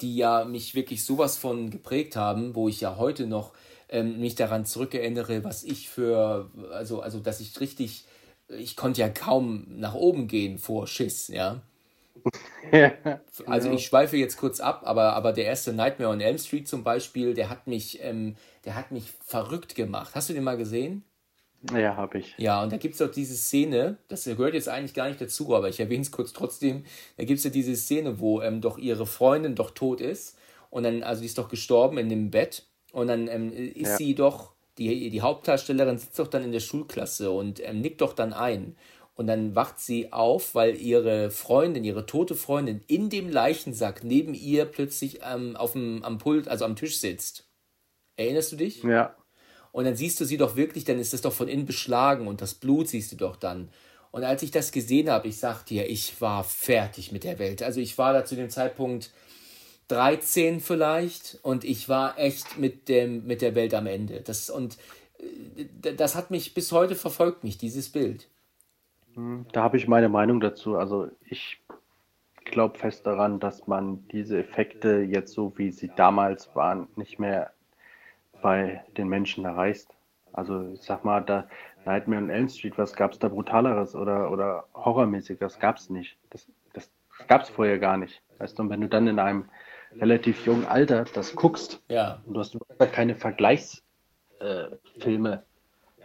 die 0.00 0.16
ja 0.16 0.44
mich 0.44 0.74
wirklich 0.74 1.04
sowas 1.04 1.36
von 1.36 1.70
geprägt 1.70 2.16
haben, 2.16 2.54
wo 2.54 2.68
ich 2.68 2.80
ja 2.80 2.96
heute 2.96 3.26
noch 3.26 3.52
ähm, 3.88 4.20
mich 4.20 4.34
daran 4.34 4.64
zurückerinnere, 4.64 5.44
was 5.44 5.64
ich 5.64 5.88
für, 5.88 6.50
also, 6.70 7.00
also 7.00 7.20
dass 7.20 7.40
ich 7.40 7.58
richtig 7.60 8.04
ich 8.48 8.76
konnte 8.76 9.00
ja 9.00 9.08
kaum 9.08 9.66
nach 9.68 9.94
oben 9.94 10.26
gehen 10.26 10.58
vor 10.58 10.86
Schiss, 10.86 11.28
ja. 11.28 11.60
ja 12.72 12.92
also 13.46 13.70
ich 13.70 13.86
schweife 13.86 14.16
jetzt 14.16 14.36
kurz 14.36 14.60
ab, 14.60 14.82
aber, 14.84 15.12
aber 15.14 15.32
der 15.32 15.44
erste 15.44 15.72
Nightmare 15.72 16.10
on 16.10 16.20
Elm 16.20 16.38
Street 16.38 16.66
zum 16.66 16.82
Beispiel, 16.82 17.34
der 17.34 17.50
hat 17.50 17.66
mich, 17.66 18.02
ähm, 18.02 18.36
der 18.64 18.74
hat 18.74 18.90
mich 18.90 19.12
verrückt 19.24 19.74
gemacht. 19.74 20.14
Hast 20.14 20.28
du 20.28 20.32
den 20.32 20.44
mal 20.44 20.56
gesehen? 20.56 21.04
Ja, 21.72 21.96
habe 21.96 22.18
ich. 22.18 22.34
Ja, 22.38 22.62
und 22.62 22.72
da 22.72 22.76
gibt 22.76 22.94
es 22.94 23.02
auch 23.02 23.10
diese 23.10 23.34
Szene, 23.34 23.98
das 24.08 24.24
gehört 24.24 24.54
jetzt 24.54 24.68
eigentlich 24.68 24.94
gar 24.94 25.08
nicht 25.08 25.20
dazu, 25.20 25.54
aber 25.54 25.68
ich 25.68 25.80
erwähne 25.80 26.02
es 26.02 26.12
kurz 26.12 26.32
trotzdem. 26.32 26.84
Da 27.16 27.24
gibt 27.24 27.38
es 27.38 27.44
ja 27.44 27.50
diese 27.50 27.74
Szene, 27.76 28.20
wo 28.20 28.40
ähm, 28.42 28.60
doch 28.60 28.78
ihre 28.78 29.06
Freundin 29.06 29.54
doch 29.54 29.72
tot 29.72 30.00
ist 30.00 30.36
und 30.70 30.84
dann, 30.84 31.02
also 31.02 31.20
die 31.20 31.26
ist 31.26 31.38
doch 31.38 31.48
gestorben 31.48 31.98
in 31.98 32.08
dem 32.08 32.30
Bett 32.30 32.64
und 32.92 33.08
dann 33.08 33.28
ähm, 33.28 33.52
ist 33.52 33.90
ja. 33.90 33.96
sie 33.96 34.14
doch 34.14 34.52
die, 34.78 35.10
die 35.10 35.22
Hauptdarstellerin 35.22 35.98
sitzt 35.98 36.18
doch 36.18 36.28
dann 36.28 36.44
in 36.44 36.52
der 36.52 36.60
Schulklasse 36.60 37.30
und 37.30 37.60
ähm, 37.64 37.80
nickt 37.80 38.00
doch 38.00 38.12
dann 38.12 38.32
ein. 38.32 38.76
Und 39.14 39.26
dann 39.26 39.56
wacht 39.56 39.80
sie 39.80 40.12
auf, 40.12 40.54
weil 40.54 40.76
ihre 40.76 41.32
Freundin, 41.32 41.82
ihre 41.82 42.06
tote 42.06 42.36
Freundin, 42.36 42.82
in 42.86 43.10
dem 43.10 43.28
Leichensack 43.28 44.04
neben 44.04 44.32
ihr 44.32 44.64
plötzlich 44.64 45.20
ähm, 45.28 45.56
auf 45.56 45.72
dem, 45.72 46.04
am 46.04 46.18
Pult, 46.18 46.46
also 46.46 46.64
am 46.64 46.76
Tisch 46.76 46.98
sitzt. 46.98 47.48
Erinnerst 48.16 48.52
du 48.52 48.56
dich? 48.56 48.84
Ja. 48.84 49.16
Und 49.72 49.84
dann 49.84 49.96
siehst 49.96 50.20
du 50.20 50.24
sie 50.24 50.36
doch 50.36 50.54
wirklich, 50.54 50.84
dann 50.84 51.00
ist 51.00 51.12
das 51.12 51.20
doch 51.20 51.32
von 51.32 51.48
innen 51.48 51.66
beschlagen 51.66 52.28
und 52.28 52.40
das 52.40 52.54
Blut 52.54 52.88
siehst 52.88 53.10
du 53.10 53.16
doch 53.16 53.34
dann. 53.34 53.70
Und 54.12 54.24
als 54.24 54.42
ich 54.42 54.52
das 54.52 54.72
gesehen 54.72 55.10
habe, 55.10 55.28
ich 55.28 55.38
sag 55.38 55.64
dir, 55.64 55.88
ich 55.90 56.20
war 56.20 56.44
fertig 56.44 57.12
mit 57.12 57.24
der 57.24 57.38
Welt. 57.40 57.62
Also 57.62 57.80
ich 57.80 57.98
war 57.98 58.12
da 58.12 58.24
zu 58.24 58.36
dem 58.36 58.50
Zeitpunkt 58.50 59.10
13 59.88 60.60
vielleicht 60.60 61.38
und 61.42 61.64
ich 61.64 61.88
war 61.88 62.18
echt 62.18 62.58
mit 62.58 62.88
dem 62.88 63.26
mit 63.26 63.42
der 63.42 63.54
Welt 63.54 63.74
am 63.74 63.86
Ende. 63.86 64.20
Das 64.20 64.50
und 64.50 64.78
äh, 65.18 65.94
das 65.94 66.14
hat 66.14 66.30
mich 66.30 66.54
bis 66.54 66.72
heute 66.72 66.94
verfolgt 66.94 67.44
mich 67.44 67.58
dieses 67.58 67.90
Bild. 67.90 68.28
Hm, 69.14 69.46
da 69.52 69.62
habe 69.62 69.76
ich 69.78 69.88
meine 69.88 70.08
Meinung 70.08 70.40
dazu. 70.40 70.76
Also 70.76 71.08
ich 71.24 71.60
glaube 72.44 72.78
fest 72.78 73.06
daran, 73.06 73.40
dass 73.40 73.66
man 73.66 74.06
diese 74.08 74.38
Effekte 74.38 75.00
jetzt 75.00 75.32
so 75.32 75.56
wie 75.56 75.70
sie 75.70 75.90
damals 75.96 76.54
waren 76.54 76.88
nicht 76.96 77.18
mehr 77.18 77.52
bei 78.42 78.84
den 78.96 79.08
Menschen 79.08 79.44
erreicht. 79.44 79.88
Also 80.32 80.72
ich 80.74 80.82
sag 80.82 81.04
mal, 81.04 81.20
da 81.20 81.48
Nightmare 81.84 82.22
on 82.22 82.30
Elm 82.30 82.48
Street, 82.48 82.76
was 82.76 82.94
gab 82.94 83.12
es 83.12 83.18
da 83.18 83.28
brutaleres 83.28 83.94
oder 83.94 84.30
oder 84.30 84.64
horrormäßig? 84.74 85.38
Das 85.38 85.58
gab 85.58 85.78
es 85.78 85.90
nicht. 85.90 86.18
Das, 86.30 86.46
das 86.74 86.90
gab 87.26 87.42
es 87.42 87.48
vorher 87.48 87.78
gar 87.78 87.96
nicht. 87.96 88.22
Weißt 88.38 88.58
du, 88.58 88.62
und 88.62 88.70
wenn 88.70 88.80
du 88.80 88.88
dann 88.88 89.06
in 89.06 89.18
einem 89.18 89.48
relativ 89.96 90.44
jungen 90.46 90.66
Alter 90.66 91.04
das 91.14 91.34
guckst 91.34 91.82
ja. 91.88 92.20
und 92.26 92.34
du 92.34 92.40
hast 92.40 92.56
keine 92.92 93.14
Vergleichsfilme, 93.14 93.82
äh, 94.40 95.38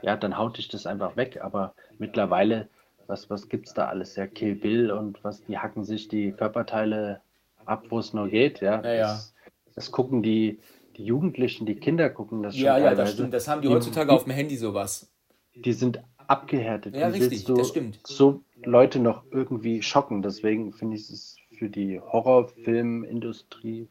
ja, 0.06 0.18
dann 0.18 0.38
haut 0.38 0.58
dich 0.58 0.68
das 0.68 0.86
einfach 0.86 1.16
weg. 1.16 1.40
Aber 1.42 1.74
mittlerweile, 1.98 2.70
was, 3.08 3.30
was 3.30 3.50
gibt 3.50 3.68
es 3.68 3.74
da 3.74 3.88
alles? 3.88 4.16
Ja, 4.16 4.28
Kill 4.28 4.56
Bill 4.56 4.92
und 4.92 5.24
was, 5.24 5.44
die 5.44 5.58
hacken 5.58 5.84
sich 5.84 6.08
die 6.08 6.32
Körperteile 6.32 7.22
ab, 7.66 7.86
wo 7.90 8.00
es 8.00 8.14
nur 8.14 8.28
geht, 8.30 8.62
ja. 8.62 8.82
ja, 8.84 8.94
ja. 8.94 9.02
Das, 9.02 9.34
das, 9.76 9.92
gucken 9.92 10.22
die, 10.22 10.60
die 10.98 11.06
Jugendlichen, 11.06 11.66
die 11.66 11.76
Kinder 11.76 12.10
gucken 12.10 12.44
das 12.44 12.56
schon. 12.56 12.66
Ja, 12.66 12.78
ja, 12.78 12.96
das 12.96 13.14
stimmt. 13.14 13.34
Das 13.34 13.48
haben 13.48 13.62
die 13.62 13.70
heutzutage 13.70 14.10
die, 14.10 14.16
auf 14.16 14.24
dem 14.26 14.34
Handy 14.34 14.58
sowas. 14.58 15.10
Die 15.56 15.74
sind 15.74 16.02
abgehärtet. 16.28 16.96
Ja, 16.96 17.08
richtig, 17.08 17.46
du 17.46 17.56
das 17.56 17.70
stimmt. 17.70 18.00
So 18.06 18.44
Leute 18.64 19.00
noch 19.00 19.24
irgendwie 19.32 19.82
schocken. 19.82 20.22
Deswegen 20.22 20.74
finde 20.74 20.98
ich 20.98 21.10
es 21.10 21.38
für 21.64 21.70
die 21.70 22.02
Horrorfilmindustrie 22.02 23.88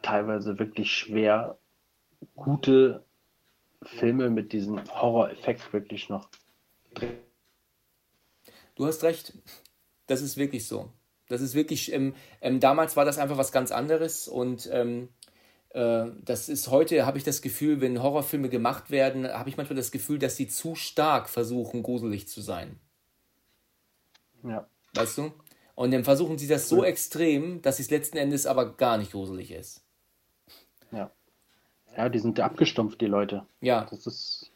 teilweise 0.00 0.60
wirklich 0.60 0.92
schwer, 0.92 1.58
gute 2.36 3.04
Filme 3.82 4.30
mit 4.30 4.52
diesem 4.52 4.80
Horror-Effekt 4.88 5.72
wirklich 5.72 6.08
noch. 6.08 6.28
Du 8.76 8.86
hast 8.86 9.02
recht. 9.02 9.32
Das 10.06 10.22
ist 10.22 10.36
wirklich 10.36 10.68
so. 10.68 10.92
Das 11.26 11.40
ist 11.40 11.56
wirklich, 11.56 11.92
ähm, 11.92 12.14
ähm, 12.40 12.60
damals 12.60 12.96
war 12.96 13.04
das 13.04 13.18
einfach 13.18 13.38
was 13.38 13.50
ganz 13.50 13.72
anderes 13.72 14.28
und 14.28 14.68
ähm, 14.72 15.08
äh, 15.70 16.06
das 16.22 16.48
ist 16.48 16.68
heute, 16.68 17.06
habe 17.06 17.18
ich 17.18 17.24
das 17.24 17.42
Gefühl, 17.42 17.80
wenn 17.80 18.00
Horrorfilme 18.00 18.50
gemacht 18.50 18.92
werden, 18.92 19.26
habe 19.26 19.50
ich 19.50 19.56
manchmal 19.56 19.76
das 19.76 19.90
Gefühl, 19.90 20.20
dass 20.20 20.36
sie 20.36 20.46
zu 20.46 20.76
stark 20.76 21.28
versuchen, 21.28 21.82
gruselig 21.82 22.28
zu 22.28 22.40
sein. 22.40 22.78
Ja. 24.44 24.68
Weißt 24.94 25.18
du? 25.18 25.32
Und 25.78 25.92
dann 25.92 26.02
versuchen 26.02 26.38
sie 26.38 26.48
das 26.48 26.68
so 26.68 26.82
extrem, 26.82 27.62
dass 27.62 27.78
es 27.78 27.88
letzten 27.88 28.16
Endes 28.16 28.46
aber 28.46 28.74
gar 28.74 28.98
nicht 28.98 29.12
gruselig 29.12 29.52
ist. 29.52 29.84
Ja. 30.90 31.12
Ja, 31.96 32.08
die 32.08 32.18
sind 32.18 32.40
abgestumpft, 32.40 33.00
die 33.00 33.06
Leute. 33.06 33.46
Ja. 33.60 33.86
Das 33.88 34.04
ist, 34.08 34.50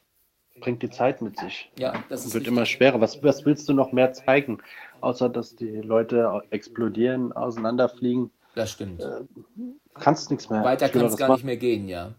bringt 0.59 0.83
die 0.83 0.89
Zeit 0.89 1.21
mit 1.21 1.39
sich. 1.39 1.71
Ja, 1.79 2.03
das 2.09 2.25
ist 2.25 2.33
wird 2.33 2.45
immer 2.45 2.65
schwerer. 2.65 2.99
Was, 2.99 3.23
was 3.23 3.45
willst 3.45 3.69
du 3.69 3.73
noch 3.73 3.93
mehr 3.93 4.11
zeigen? 4.11 4.61
Außer, 4.99 5.29
dass 5.29 5.55
die 5.55 5.77
Leute 5.77 6.43
explodieren, 6.49 7.31
auseinanderfliegen. 7.31 8.29
Das 8.55 8.71
stimmt. 8.71 9.01
Äh, 9.01 9.21
kannst 9.93 10.29
nichts 10.29 10.49
mehr. 10.49 10.65
Weiter 10.65 10.89
kann 10.89 11.05
es 11.05 11.15
gar 11.15 11.29
machen. 11.29 11.37
nicht 11.37 11.45
mehr 11.45 11.55
gehen, 11.55 11.87
ja. 11.87 12.15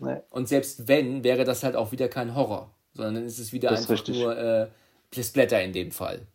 Nee. 0.00 0.20
Und 0.28 0.48
selbst 0.48 0.86
wenn, 0.86 1.24
wäre 1.24 1.44
das 1.44 1.62
halt 1.62 1.76
auch 1.76 1.92
wieder 1.92 2.08
kein 2.08 2.34
Horror, 2.34 2.74
sondern 2.92 3.14
dann 3.14 3.24
ist 3.24 3.38
es 3.38 3.54
wieder 3.54 3.70
das 3.70 3.88
einfach 3.90 4.06
nur 4.06 4.36
äh, 4.36 4.68
Splatter 5.18 5.62
in 5.62 5.72
dem 5.72 5.92
Fall. 5.92 6.26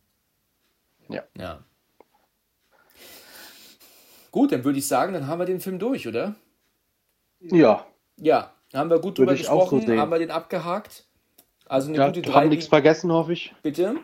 Ja. 1.08 1.22
Ja. 1.38 1.62
Gut, 4.34 4.50
dann 4.50 4.64
würde 4.64 4.80
ich 4.80 4.88
sagen, 4.88 5.12
dann 5.12 5.28
haben 5.28 5.38
wir 5.38 5.46
den 5.46 5.60
Film 5.60 5.78
durch, 5.78 6.08
oder? 6.08 6.34
Ja. 7.38 7.86
Ja, 8.16 8.52
haben 8.74 8.90
wir 8.90 8.98
gut 8.98 9.16
drüber 9.16 9.36
gesprochen, 9.36 9.80
so 9.86 9.96
haben 9.96 10.10
wir 10.10 10.18
den 10.18 10.32
abgehakt. 10.32 11.04
Also 11.66 11.86
eine 11.86 11.98
ja, 11.98 12.06
gute 12.08 12.24
Wir 12.24 12.34
haben 12.34 12.48
nichts 12.48 12.66
vergessen, 12.66 13.12
hoffe 13.12 13.32
ich. 13.32 13.54
Bitte? 13.62 13.94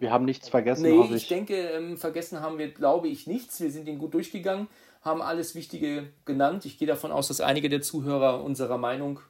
Wir 0.00 0.10
haben 0.10 0.24
nichts 0.24 0.48
vergessen, 0.48 0.82
nee, 0.82 0.98
hoffe 0.98 1.14
ich. 1.14 1.22
ich 1.22 1.28
denke, 1.28 1.54
ähm, 1.54 1.96
vergessen 1.96 2.40
haben 2.40 2.58
wir, 2.58 2.72
glaube 2.72 3.06
ich, 3.06 3.28
nichts. 3.28 3.60
Wir 3.60 3.70
sind 3.70 3.86
den 3.86 4.00
gut 4.00 4.14
durchgegangen, 4.14 4.66
haben 5.00 5.22
alles 5.22 5.54
Wichtige 5.54 6.08
genannt. 6.24 6.64
Ich 6.64 6.76
gehe 6.76 6.88
davon 6.88 7.12
aus, 7.12 7.28
dass 7.28 7.40
einige 7.40 7.68
der 7.68 7.82
Zuhörer 7.82 8.42
unserer 8.42 8.78
Meinung, 8.78 9.20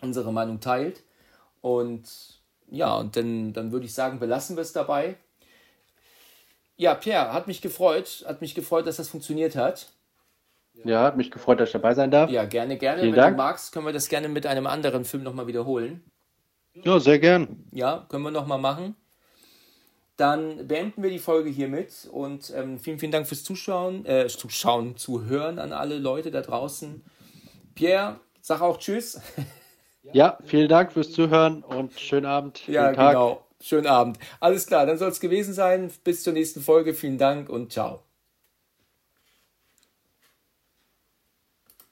unsere 0.00 0.32
Meinung 0.32 0.60
teilt. 0.60 1.02
Und 1.60 2.40
ja, 2.68 2.96
und 2.96 3.16
dann, 3.16 3.52
dann 3.52 3.72
würde 3.72 3.86
ich 3.86 3.94
sagen, 3.94 4.20
belassen 4.20 4.54
wir 4.56 4.62
es 4.62 4.72
dabei. 4.72 5.16
Ja, 6.80 6.94
Pierre, 6.94 7.34
hat 7.34 7.46
mich 7.46 7.60
gefreut. 7.60 8.24
Hat 8.26 8.40
mich 8.40 8.54
gefreut, 8.54 8.86
dass 8.86 8.96
das 8.96 9.10
funktioniert 9.10 9.54
hat. 9.54 9.88
Ja, 10.82 11.02
hat 11.02 11.18
mich 11.18 11.30
gefreut, 11.30 11.60
dass 11.60 11.68
ich 11.68 11.72
dabei 11.74 11.92
sein 11.92 12.10
darf. 12.10 12.30
Ja, 12.30 12.46
gerne, 12.46 12.78
gerne. 12.78 13.02
Vielen 13.02 13.12
Wenn 13.12 13.20
Dank. 13.20 13.36
du 13.36 13.42
magst, 13.42 13.72
können 13.72 13.84
wir 13.84 13.92
das 13.92 14.08
gerne 14.08 14.30
mit 14.30 14.46
einem 14.46 14.66
anderen 14.66 15.04
Film 15.04 15.22
nochmal 15.22 15.46
wiederholen. 15.46 16.02
Ja, 16.72 16.98
sehr 16.98 17.18
gern. 17.18 17.66
Ja, 17.70 18.06
können 18.08 18.22
wir 18.22 18.30
nochmal 18.30 18.58
machen. 18.58 18.96
Dann 20.16 20.68
beenden 20.68 21.02
wir 21.02 21.10
die 21.10 21.18
Folge 21.18 21.50
hiermit 21.50 22.08
und 22.10 22.50
ähm, 22.56 22.78
vielen, 22.78 22.98
vielen 22.98 23.12
Dank 23.12 23.26
fürs 23.26 23.44
Zuschauen, 23.44 24.06
äh, 24.06 24.28
Zuschauen, 24.28 24.96
Zuhören 24.96 25.58
an 25.58 25.74
alle 25.74 25.98
Leute 25.98 26.30
da 26.30 26.40
draußen. 26.40 27.04
Pierre, 27.74 28.20
sag 28.40 28.62
auch 28.62 28.78
Tschüss. 28.78 29.20
Ja, 30.14 30.38
vielen 30.44 30.70
Dank 30.70 30.92
fürs 30.92 31.12
Zuhören 31.12 31.62
und 31.62 31.92
schönen 32.00 32.24
Abend. 32.24 32.66
Ja, 32.66 32.90
Tag. 32.94 33.10
genau. 33.12 33.44
Schönen 33.62 33.86
Abend. 33.86 34.18
Alles 34.40 34.66
klar, 34.66 34.86
dann 34.86 34.98
soll 34.98 35.10
es 35.10 35.20
gewesen 35.20 35.54
sein. 35.54 35.90
Bis 36.04 36.22
zur 36.22 36.32
nächsten 36.32 36.60
Folge. 36.62 36.94
Vielen 36.94 37.18
Dank 37.18 37.48
und 37.48 37.72
ciao. 37.72 38.09